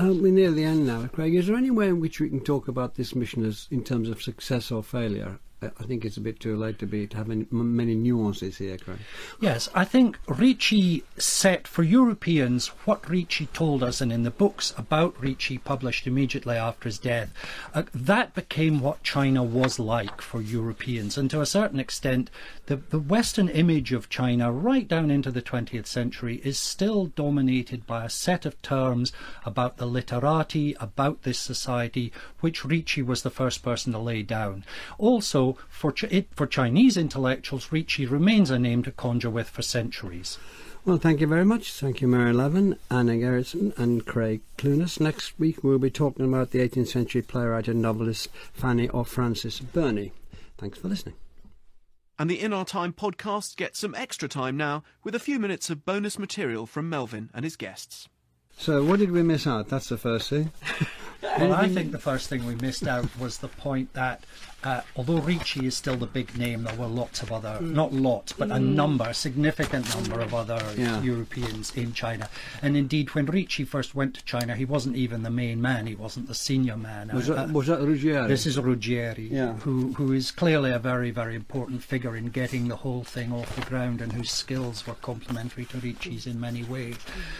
Uh, 0.00 0.12
we're 0.12 0.30
near 0.30 0.52
the 0.52 0.62
end 0.62 0.86
now, 0.86 1.08
Craig. 1.08 1.34
Is 1.34 1.48
there 1.48 1.56
any 1.56 1.70
way 1.70 1.88
in 1.88 1.98
which 1.98 2.20
we 2.20 2.28
can 2.28 2.44
talk 2.44 2.68
about 2.68 2.94
this 2.94 3.16
mission 3.16 3.44
as 3.44 3.66
in 3.70 3.82
terms 3.82 4.08
of 4.08 4.22
success 4.22 4.70
or 4.70 4.84
failure? 4.84 5.40
I 5.60 5.84
think 5.84 6.04
it's 6.04 6.16
a 6.16 6.20
bit 6.20 6.38
too 6.38 6.56
late 6.56 6.78
to 6.78 6.86
be 6.86 7.08
to 7.08 7.16
have 7.16 7.30
any, 7.30 7.44
many 7.50 7.96
nuances 7.96 8.58
here, 8.58 8.78
Craig. 8.78 8.98
Yes, 9.40 9.68
I 9.74 9.84
think 9.84 10.16
Ricci 10.28 11.02
set 11.16 11.66
for 11.66 11.82
Europeans 11.82 12.68
what 12.84 13.08
Ricci 13.10 13.46
told 13.46 13.82
us, 13.82 14.00
and 14.00 14.12
in 14.12 14.22
the 14.22 14.30
books 14.30 14.72
about 14.78 15.20
Ricci 15.20 15.58
published 15.58 16.06
immediately 16.06 16.56
after 16.56 16.88
his 16.88 17.00
death, 17.00 17.32
uh, 17.74 17.82
that 17.92 18.34
became 18.34 18.78
what 18.78 19.02
China 19.02 19.42
was 19.42 19.80
like 19.80 20.20
for 20.20 20.40
Europeans. 20.40 21.18
And 21.18 21.28
to 21.30 21.40
a 21.40 21.46
certain 21.46 21.80
extent, 21.80 22.30
the, 22.66 22.76
the 22.76 23.00
Western 23.00 23.48
image 23.48 23.92
of 23.92 24.08
China, 24.08 24.52
right 24.52 24.86
down 24.86 25.10
into 25.10 25.32
the 25.32 25.42
20th 25.42 25.86
century, 25.86 26.40
is 26.44 26.56
still 26.58 27.06
dominated 27.06 27.84
by 27.84 28.04
a 28.04 28.10
set 28.10 28.46
of 28.46 28.60
terms 28.62 29.12
about 29.44 29.78
the 29.78 29.86
literati, 29.86 30.76
about 30.78 31.22
this 31.22 31.38
society, 31.38 32.12
which 32.38 32.64
Ricci 32.64 33.02
was 33.02 33.22
the 33.22 33.30
first 33.30 33.64
person 33.64 33.92
to 33.92 33.98
lay 33.98 34.22
down. 34.22 34.64
Also, 34.98 35.47
for, 35.68 35.92
Ch- 35.92 36.04
it, 36.04 36.28
for 36.34 36.46
Chinese 36.46 36.96
intellectuals, 36.96 37.72
Ricci 37.72 38.06
remains 38.06 38.50
a 38.50 38.58
name 38.58 38.82
to 38.82 38.90
conjure 38.90 39.30
with 39.30 39.48
for 39.48 39.62
centuries. 39.62 40.38
Well, 40.84 40.98
thank 40.98 41.20
you 41.20 41.26
very 41.26 41.44
much. 41.44 41.72
Thank 41.72 42.00
you, 42.00 42.08
Mary 42.08 42.32
Laven, 42.32 42.78
Anna 42.90 43.12
Gerritsen, 43.12 43.76
and 43.78 44.06
Craig 44.06 44.40
Clunas. 44.56 45.00
Next 45.00 45.38
week, 45.38 45.62
we'll 45.62 45.78
be 45.78 45.90
talking 45.90 46.24
about 46.24 46.50
the 46.50 46.60
18th 46.60 46.88
century 46.88 47.22
playwright 47.22 47.68
and 47.68 47.82
novelist 47.82 48.28
Fanny 48.52 48.88
or 48.88 49.04
Frances 49.04 49.60
Burney. 49.60 50.12
Thanks 50.56 50.78
for 50.78 50.88
listening. 50.88 51.16
And 52.18 52.28
the 52.28 52.40
In 52.40 52.52
Our 52.52 52.64
Time 52.64 52.92
podcast 52.92 53.56
gets 53.56 53.78
some 53.78 53.94
extra 53.94 54.28
time 54.28 54.56
now 54.56 54.82
with 55.04 55.14
a 55.14 55.20
few 55.20 55.38
minutes 55.38 55.70
of 55.70 55.84
bonus 55.84 56.18
material 56.18 56.66
from 56.66 56.88
Melvin 56.88 57.30
and 57.34 57.44
his 57.44 57.56
guests. 57.56 58.08
So, 58.56 58.82
what 58.82 58.98
did 58.98 59.12
we 59.12 59.22
miss 59.22 59.46
out? 59.46 59.68
That's 59.68 59.88
the 59.88 59.98
first 59.98 60.30
thing. 60.30 60.50
Well, 61.22 61.52
I 61.52 61.68
think 61.74 61.92
the 61.92 61.98
first 61.98 62.28
thing 62.28 62.44
we 62.44 62.56
missed 62.56 62.88
out 62.88 63.06
was 63.20 63.38
the 63.38 63.46
point 63.46 63.92
that 63.92 64.24
uh, 64.64 64.80
although 64.96 65.18
Ricci 65.18 65.66
is 65.66 65.76
still 65.76 65.96
the 65.96 66.06
big 66.06 66.36
name, 66.36 66.64
there 66.64 66.74
were 66.74 66.86
lots 66.86 67.22
of 67.22 67.30
other, 67.30 67.60
not 67.60 67.92
lots, 67.92 68.32
but 68.32 68.50
a 68.50 68.58
number, 68.58 69.04
a 69.04 69.14
significant 69.14 69.88
number 69.94 70.20
of 70.20 70.34
other 70.34 70.60
Yeah. 70.76 71.00
Europeans 71.02 71.72
in 71.76 71.92
China. 71.92 72.28
And 72.60 72.76
indeed, 72.76 73.14
when 73.14 73.26
Ricci 73.26 73.64
first 73.64 73.94
went 73.94 74.14
to 74.14 74.24
China, 74.24 74.56
he 74.56 74.64
wasn't 74.64 74.96
even 74.96 75.22
the 75.22 75.30
main 75.30 75.60
man, 75.62 75.86
he 75.86 75.94
wasn't 75.94 76.26
the 76.28 76.34
senior 76.34 76.76
man. 76.76 77.10
Was 77.14 77.30
Uh, 77.30 77.34
that, 77.34 77.52
was 77.52 77.66
that 77.68 77.80
Ruggieri? 77.80 78.26
this 78.28 78.46
is 78.46 78.56
Ruggieri, 78.56 79.30
Yeah. 79.30 79.52
who, 79.58 79.92
who 79.94 80.12
is 80.12 80.30
clearly 80.30 80.70
a 80.72 80.78
very, 80.78 81.10
very 81.10 81.36
important 81.36 81.82
figure 81.84 82.16
in 82.16 82.26
getting 82.30 82.68
the 82.68 82.76
whole 82.76 83.04
thing 83.04 83.32
off 83.32 83.54
the 83.54 83.62
ground 83.62 84.00
and 84.00 84.12
whose 84.12 84.30
skills 84.30 84.86
were 84.86 84.94
complementary 84.94 85.64
to 85.66 85.78
Ricci's 85.78 86.26
in 86.26 86.40
many 86.40 86.64
ways. 86.64 86.96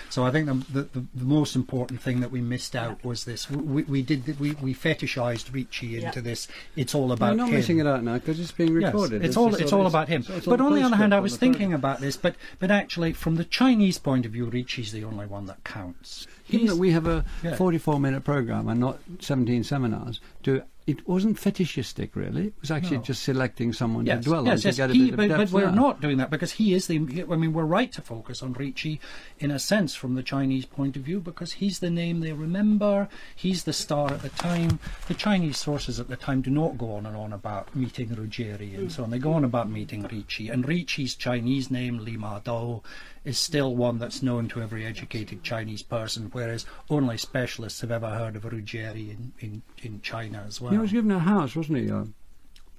So 0.08 0.24
I 0.24 0.30
think 0.30 0.46
the, 0.46 0.54
the, 0.72 0.82
the, 1.00 1.06
the 1.14 1.24
most 1.24 1.56
important 1.56 2.00
thing 2.00 2.20
that 2.20 2.30
we 2.30 2.40
missed 2.40 2.76
out 2.76 3.04
was 3.04 3.24
this. 3.24 3.50
We, 3.50 3.82
we 3.82 4.02
did 4.02 4.38
we, 4.38 4.52
we 4.52 4.74
fetishized 4.74 5.52
Ricci 5.52 5.96
into 5.96 6.18
Yeah. 6.20 6.22
this. 6.22 6.48
It's 6.76 6.94
all 6.94 7.07
about 7.12 7.30
We're 7.30 7.36
not 7.36 7.48
him. 7.48 7.54
missing 7.54 7.78
it 7.78 7.86
out 7.86 8.02
now 8.04 8.14
because 8.14 8.38
it's 8.40 8.52
being 8.52 8.72
recorded. 8.72 8.82
Yes, 8.82 8.92
recorded. 8.92 9.24
it's 9.24 9.36
all 9.36 9.54
it's 9.54 9.72
all 9.72 9.86
about 9.86 10.08
him. 10.08 10.22
it's- 10.22 10.38
it's 10.38 10.46
But 10.46 10.60
on 10.60 10.74
the 10.74 10.82
other 10.82 10.96
hand, 10.96 11.14
I 11.14 11.20
was 11.20 11.36
thinking 11.36 11.72
about 11.72 12.00
this. 12.00 12.16
But 12.16 12.34
but 12.58 12.70
actually, 12.70 13.12
from 13.12 13.36
the 13.36 13.44
Chinese 13.44 13.98
point 13.98 14.26
of 14.26 14.32
view, 14.32 14.46
Ricci's 14.50 14.92
the 14.92 15.04
only 15.04 15.26
one 15.26 15.46
that 15.46 15.62
counts. 15.64 16.26
Given 16.50 16.66
that 16.68 16.76
we 16.76 16.92
have 16.92 17.06
a 17.06 17.24
Yeah. 17.42 17.56
44 17.56 18.00
minute 18.00 18.24
program 18.24 18.68
and 18.68 18.80
not 18.80 18.98
17 19.20 19.64
seminars, 19.64 20.20
to 20.44 20.62
it 20.88 21.06
wasn't 21.06 21.38
fetishistic 21.38 22.16
really. 22.16 22.46
It 22.46 22.54
was 22.60 22.70
actually 22.70 22.96
No. 22.98 23.02
just 23.04 23.22
selecting 23.22 23.72
someone 23.72 24.06
Yes, 24.06 24.24
to 24.24 24.30
dwell 24.30 24.44
yes, 24.46 24.64
on 24.64 24.72
yes. 24.72 24.78
a 24.78 24.92
He, 24.94 25.10
but, 25.10 25.28
but 25.28 25.50
we're 25.50 25.60
there. 25.62 25.70
not 25.72 26.00
doing 26.00 26.16
that 26.16 26.30
because 26.30 26.52
he 26.52 26.72
is 26.72 26.86
the. 26.86 26.96
I 27.30 27.36
mean, 27.36 27.52
we're 27.52 27.64
right 27.64 27.92
to 27.92 28.02
focus 28.02 28.42
on 28.42 28.54
Ricci, 28.54 28.98
in 29.38 29.50
a 29.50 29.58
sense, 29.58 29.94
from 29.94 30.14
the 30.14 30.22
Chinese 30.22 30.64
point 30.64 30.96
of 30.96 31.02
view, 31.02 31.20
because 31.20 31.52
he's 31.60 31.78
the 31.80 31.90
name 31.90 32.20
they 32.20 32.32
remember. 32.32 33.08
He's 33.36 33.64
the 33.64 33.72
star 33.72 34.10
at 34.12 34.22
the 34.22 34.30
time. 34.30 34.78
The 35.08 35.14
Chinese 35.14 35.58
sources 35.58 36.00
at 36.00 36.08
the 36.08 36.16
time 36.16 36.40
do 36.42 36.50
not 36.50 36.78
go 36.78 36.92
on 36.96 37.06
and 37.06 37.16
on 37.16 37.32
about 37.32 37.74
meeting 37.76 38.08
Ruggieri 38.08 38.74
and 38.76 38.90
so 38.90 39.02
on. 39.04 39.10
They 39.10 39.18
go 39.18 39.34
on 39.34 39.44
about 39.44 39.68
meeting 39.70 40.02
Ricci, 40.10 40.48
and 40.48 40.66
Ricci's 40.66 41.14
Chinese 41.14 41.70
name, 41.70 41.98
Li 41.98 42.16
Ma 42.16 42.38
Dou, 42.38 42.82
is 43.28 43.38
still 43.38 43.76
one 43.76 43.98
that's 43.98 44.22
known 44.22 44.48
to 44.48 44.62
every 44.62 44.86
educated 44.86 45.42
Chinese 45.42 45.82
person, 45.82 46.30
whereas 46.32 46.64
only 46.88 47.18
specialists 47.18 47.82
have 47.82 47.90
ever 47.90 48.08
heard 48.08 48.36
of 48.36 48.44
Ruggieri 48.44 49.10
in, 49.10 49.32
in, 49.40 49.62
in 49.82 50.00
China 50.00 50.42
as 50.46 50.62
well. 50.62 50.72
He 50.72 50.78
was 50.78 50.92
given 50.92 51.10
a 51.10 51.18
house, 51.18 51.54
wasn't 51.54 51.78
he, 51.78 51.90
uh, 51.90 52.04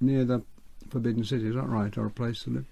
near 0.02 0.26
the 0.26 0.42
Forbidden 0.90 1.24
City? 1.24 1.48
Is 1.48 1.56
that 1.56 1.68
right, 1.68 1.96
or 2.00 2.08
a 2.08 2.10
place 2.10 2.44
to 2.44 2.50
live? 2.50 2.66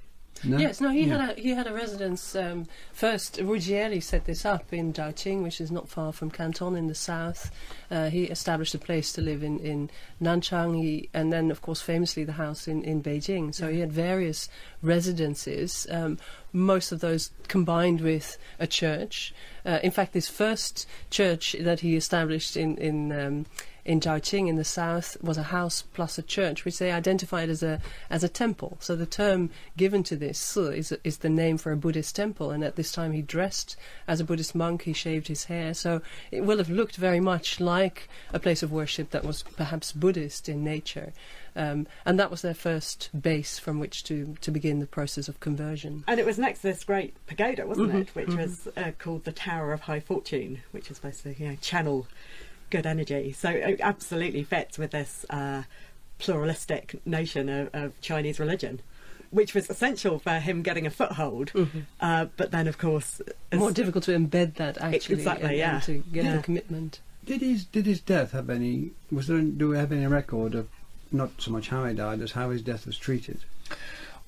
No? 0.44 0.58
Yes, 0.58 0.82
no, 0.82 0.90
he 0.90 1.04
Yeah. 1.06 1.18
had 1.18 1.38
a 1.38 1.42
he 1.42 1.50
had 1.52 1.68
a 1.68 1.74
residence. 1.74 2.36
Um, 2.36 2.68
first, 2.94 3.38
Ruggieri 3.38 4.02
set 4.02 4.26
this 4.26 4.46
up 4.46 4.72
in 4.74 4.94
Zhaoqing, 4.94 5.44
which 5.44 5.60
is 5.62 5.72
not 5.72 5.90
far 5.90 6.14
from 6.14 6.32
Canton 6.32 6.76
in 6.76 6.88
the 6.88 6.96
south. 6.96 7.52
Uh, 7.90 8.10
he 8.10 8.24
established 8.26 8.76
a 8.76 8.80
place 8.80 9.12
to 9.14 9.22
live 9.22 9.44
in 9.44 9.60
in 9.60 9.90
Nanchang, 10.22 10.76
he, 10.82 11.10
and 11.14 11.32
then, 11.32 11.52
of 11.52 11.62
course, 11.62 11.82
famously 11.82 12.24
the 12.24 12.34
house 12.34 12.68
in 12.68 12.84
in 12.84 13.02
Beijing. 13.02 13.54
So 13.54 13.72
he 13.72 13.80
had 13.80 13.92
various 13.92 14.50
residences. 14.82 15.88
Um, 15.90 16.18
most 16.54 16.92
of 16.92 17.00
those 17.02 17.30
combined 17.48 18.02
with 18.02 18.38
a 18.60 18.68
church. 18.68 19.34
Uh, 19.66 19.80
in 19.84 19.92
fact, 19.92 20.14
this 20.14 20.28
first 20.28 20.88
church 21.10 21.56
that 21.60 21.82
he 21.82 21.96
established 21.96 22.58
in 22.58 22.78
in 22.78 23.12
um, 23.12 23.46
in 23.88 24.02
Zhaoqing 24.02 24.50
in 24.50 24.58
the 24.58 24.66
south 24.66 25.16
was 25.24 25.38
a 25.38 25.44
house 25.44 25.82
plus 25.94 26.18
a 26.18 26.22
church, 26.22 26.66
which 26.66 26.78
they 26.78 26.92
identified 26.92 27.50
as 27.50 27.64
a 27.64 27.82
as 28.10 28.22
a 28.22 28.30
temple. 28.30 28.78
So 28.82 28.98
the 28.98 29.06
term 29.06 29.50
given 29.78 30.04
to 30.04 30.18
this 30.18 30.38
Si 30.38 30.78
is 30.78 30.92
is 31.06 31.20
the 31.20 31.30
name 31.30 31.58
for 31.58 31.72
a 31.72 31.78
Buddhist 31.78 32.16
temple. 32.16 32.52
And 32.52 32.64
at 32.66 32.76
this 32.76 32.92
time, 32.92 33.14
he 33.14 33.22
dressed 33.22 33.78
as 34.06 34.20
a 34.20 34.26
Buddhist 34.26 34.54
monk. 34.54 34.84
He 34.84 34.94
shaved 34.94 35.30
his 35.30 35.46
hair, 35.46 35.74
so 35.74 36.02
it 36.32 36.42
will 36.42 36.58
have 36.58 36.70
looked 36.70 36.98
very 36.98 37.22
much 37.22 37.62
like 37.62 38.10
a 38.34 38.40
place 38.40 38.62
of 38.62 38.74
worship 38.74 39.12
that 39.12 39.24
was 39.24 39.44
perhaps 39.56 39.94
Buddhist 39.94 40.50
in 40.50 40.66
nature. 40.66 41.14
Um, 41.56 41.88
and 42.06 42.20
that 42.20 42.30
was 42.30 42.44
their 42.44 42.54
first 42.54 43.10
base 43.20 43.58
from 43.58 43.80
which 43.80 44.04
to, 44.04 44.36
to 44.42 44.52
begin 44.52 44.78
the 44.78 44.86
process 44.86 45.28
of 45.28 45.40
conversion. 45.40 46.04
And 46.08 46.20
it 46.20 46.26
was 46.26 46.38
next 46.38 46.60
to 46.60 46.68
this 46.68 46.84
great 46.84 47.16
pagoda, 47.26 47.66
wasn't 47.66 47.96
it? 47.96 48.10
Which 48.10 48.28
was 48.28 48.68
uh, 48.78 48.92
called 49.00 49.24
the 49.24 49.32
Tower 49.32 49.74
of 49.74 49.82
High 49.82 50.00
Fortune, 50.00 50.60
which 50.72 50.92
is 50.92 51.00
basically 51.00 51.44
you 51.44 51.50
know, 51.50 51.58
channel 51.60 52.06
good 52.70 52.86
energy. 52.86 53.34
So 53.34 53.50
it 53.50 53.80
absolutely 53.82 54.44
fits 54.44 54.78
with 54.78 54.92
this 54.92 55.26
uh, 55.30 55.64
pluralistic 56.20 57.00
notion 57.06 57.50
of, 57.50 57.70
of 57.74 58.02
Chinese 58.02 58.40
religion. 58.40 58.82
Which 59.30 59.54
was 59.54 59.70
essential 59.70 60.20
for 60.20 60.40
him 60.40 60.62
getting 60.62 60.88
a 60.88 60.90
foothold, 60.90 61.52
uh, 62.00 62.28
but 62.38 62.52
then, 62.52 62.66
of 62.66 62.78
course, 62.78 63.22
as- 63.52 63.60
More 63.60 63.74
difficult 63.74 64.06
to 64.06 64.18
embed 64.18 64.54
that 64.56 64.78
actually, 64.82 65.16
Exactly, 65.16 65.50
and, 65.50 65.58
yeah. 65.58 65.74
and 65.76 65.84
to 65.84 65.98
get 66.14 66.24
Yeah. 66.24 66.38
the 66.38 66.44
commitment. 66.44 67.02
Did 67.26 67.42
his 67.42 67.66
did 67.66 67.86
his 67.86 68.00
death 68.00 68.32
have 68.32 68.50
any? 68.50 68.92
Was 69.12 69.28
there? 69.28 69.42
Do 69.42 69.68
we 69.68 69.76
have 69.78 69.92
any 69.92 70.08
record 70.08 70.56
of 70.56 70.70
not 71.12 71.32
so 71.40 71.52
much 71.52 71.68
how 71.68 71.84
he 71.84 71.94
died 71.94 72.22
as 72.22 72.32
how 72.32 72.52
his 72.52 72.62
death 72.62 72.86
was 72.86 72.98
treated? 72.98 73.40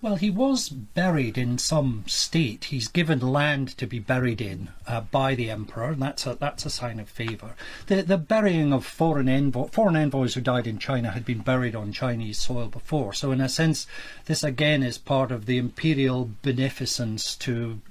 Well, 0.01 0.15
he 0.15 0.29
was 0.29 0.69
buried 0.69 1.37
in 1.37 1.57
some 1.57 2.05
state. 2.07 2.65
He's 2.65 2.87
given 2.87 3.19
land 3.19 3.77
to 3.77 3.85
be 3.85 3.99
buried 3.99 4.39
in 4.39 4.69
uh, 4.87 5.01
by 5.01 5.35
the 5.35 5.49
emperor, 5.49 5.91
and 5.91 6.01
that's 6.01 6.25
a 6.25 6.35
that's 6.35 6.65
a 6.65 6.69
sign 6.69 7.01
of 7.01 7.09
favour. 7.09 7.55
The 7.87 8.03
the 8.03 8.17
burying 8.17 8.71
of 8.71 8.85
foreign 8.85 9.27
envoy, 9.27 9.67
foreign 9.67 9.97
envoys 9.97 10.35
who 10.35 10.41
died 10.41 10.67
in 10.67 10.79
China 10.79 11.11
had 11.11 11.25
been 11.25 11.39
buried 11.39 11.75
on 11.75 11.91
Chinese 11.91 12.39
soil 12.39 12.67
before. 12.67 13.11
So, 13.11 13.33
in 13.33 13.41
a 13.41 13.49
sense, 13.49 13.87
this 14.23 14.41
again 14.41 14.83
is 14.83 14.97
part 14.97 15.33
of 15.33 15.47
the 15.47 15.57
imperial 15.57 16.29
beneficence 16.43 17.35
to 17.37 17.81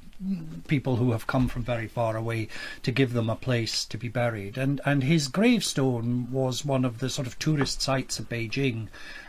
people 0.67 0.97
who 0.97 1.13
have 1.13 1.29
come 1.29 1.47
from 1.47 1.63
very 1.63 1.87
far 1.87 2.17
away 2.17 2.49
to 2.83 2.91
give 2.91 3.13
them 3.13 3.31
a 3.31 3.37
place 3.37 3.85
to 3.85 3.99
be 3.99 4.09
buried. 4.09 4.57
And 4.57 4.81
and 4.87 5.05
his 5.05 5.29
gravestone 5.29 6.29
was 6.33 6.65
one 6.65 6.85
of 6.85 7.01
the 7.01 7.11
sort 7.11 7.27
of 7.27 7.39
tourist 7.39 7.83
sites 7.83 8.19
of 8.19 8.29
Beijing. 8.31 8.89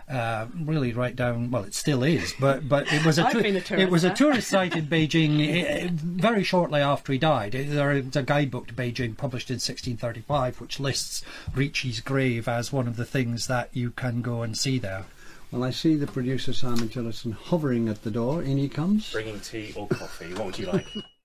Uh, 0.09 0.47
really, 0.63 0.91
right 0.91 1.15
down. 1.15 1.51
Well, 1.51 1.63
it 1.65 1.75
still 1.75 2.01
is, 2.01 2.33
but 2.39 2.67
but 2.67 2.91
it 2.91 3.05
was 3.05 3.19
a 3.19 3.25
I've 3.27 3.33
tou- 3.33 3.43
been 3.43 3.55
a 3.57 3.61
tourist 3.61 3.83
it 3.87 3.91
was 3.91 4.03
a 4.03 4.09
tourist 4.13 4.47
site 4.55 4.75
in 4.75 4.87
Beijing 4.87 5.39
eh, 5.47 5.89
very 5.91 6.43
shortly 6.43 6.81
after 6.81 7.13
he 7.13 7.19
died. 7.19 7.53
Eh, 7.53 7.65
There 7.67 7.91
is 7.91 8.15
a 8.15 8.23
guidebook 8.23 8.67
to 8.69 8.73
Beijing 8.73 9.15
published 9.15 9.51
in 9.51 9.55
1635, 9.55 10.59
which 10.59 10.79
lists 10.79 11.21
Ricci's 11.53 11.99
grave 11.99 12.47
as 12.47 12.73
one 12.73 12.87
of 12.87 12.95
the 12.95 13.05
things 13.05 13.45
that 13.47 13.69
you 13.71 13.91
can 13.91 14.23
go 14.23 14.41
and 14.41 14.57
see 14.57 14.79
there. 14.79 15.05
Well, 15.51 15.63
I 15.63 15.69
see 15.69 15.95
the 15.95 16.07
producer 16.07 16.53
Simon 16.53 16.89
Tillotson 16.89 17.31
hovering 17.33 17.87
at 17.87 18.01
the 18.03 18.11
door. 18.11 18.41
In 18.41 18.57
he 18.57 18.67
comes. 18.67 19.11
Bringing 19.11 19.39
tea 19.39 19.73
or 19.75 19.87
coffee. 19.87 20.33
What 20.33 20.45
would 20.45 20.59
you 20.59 20.65
like? 20.67 20.87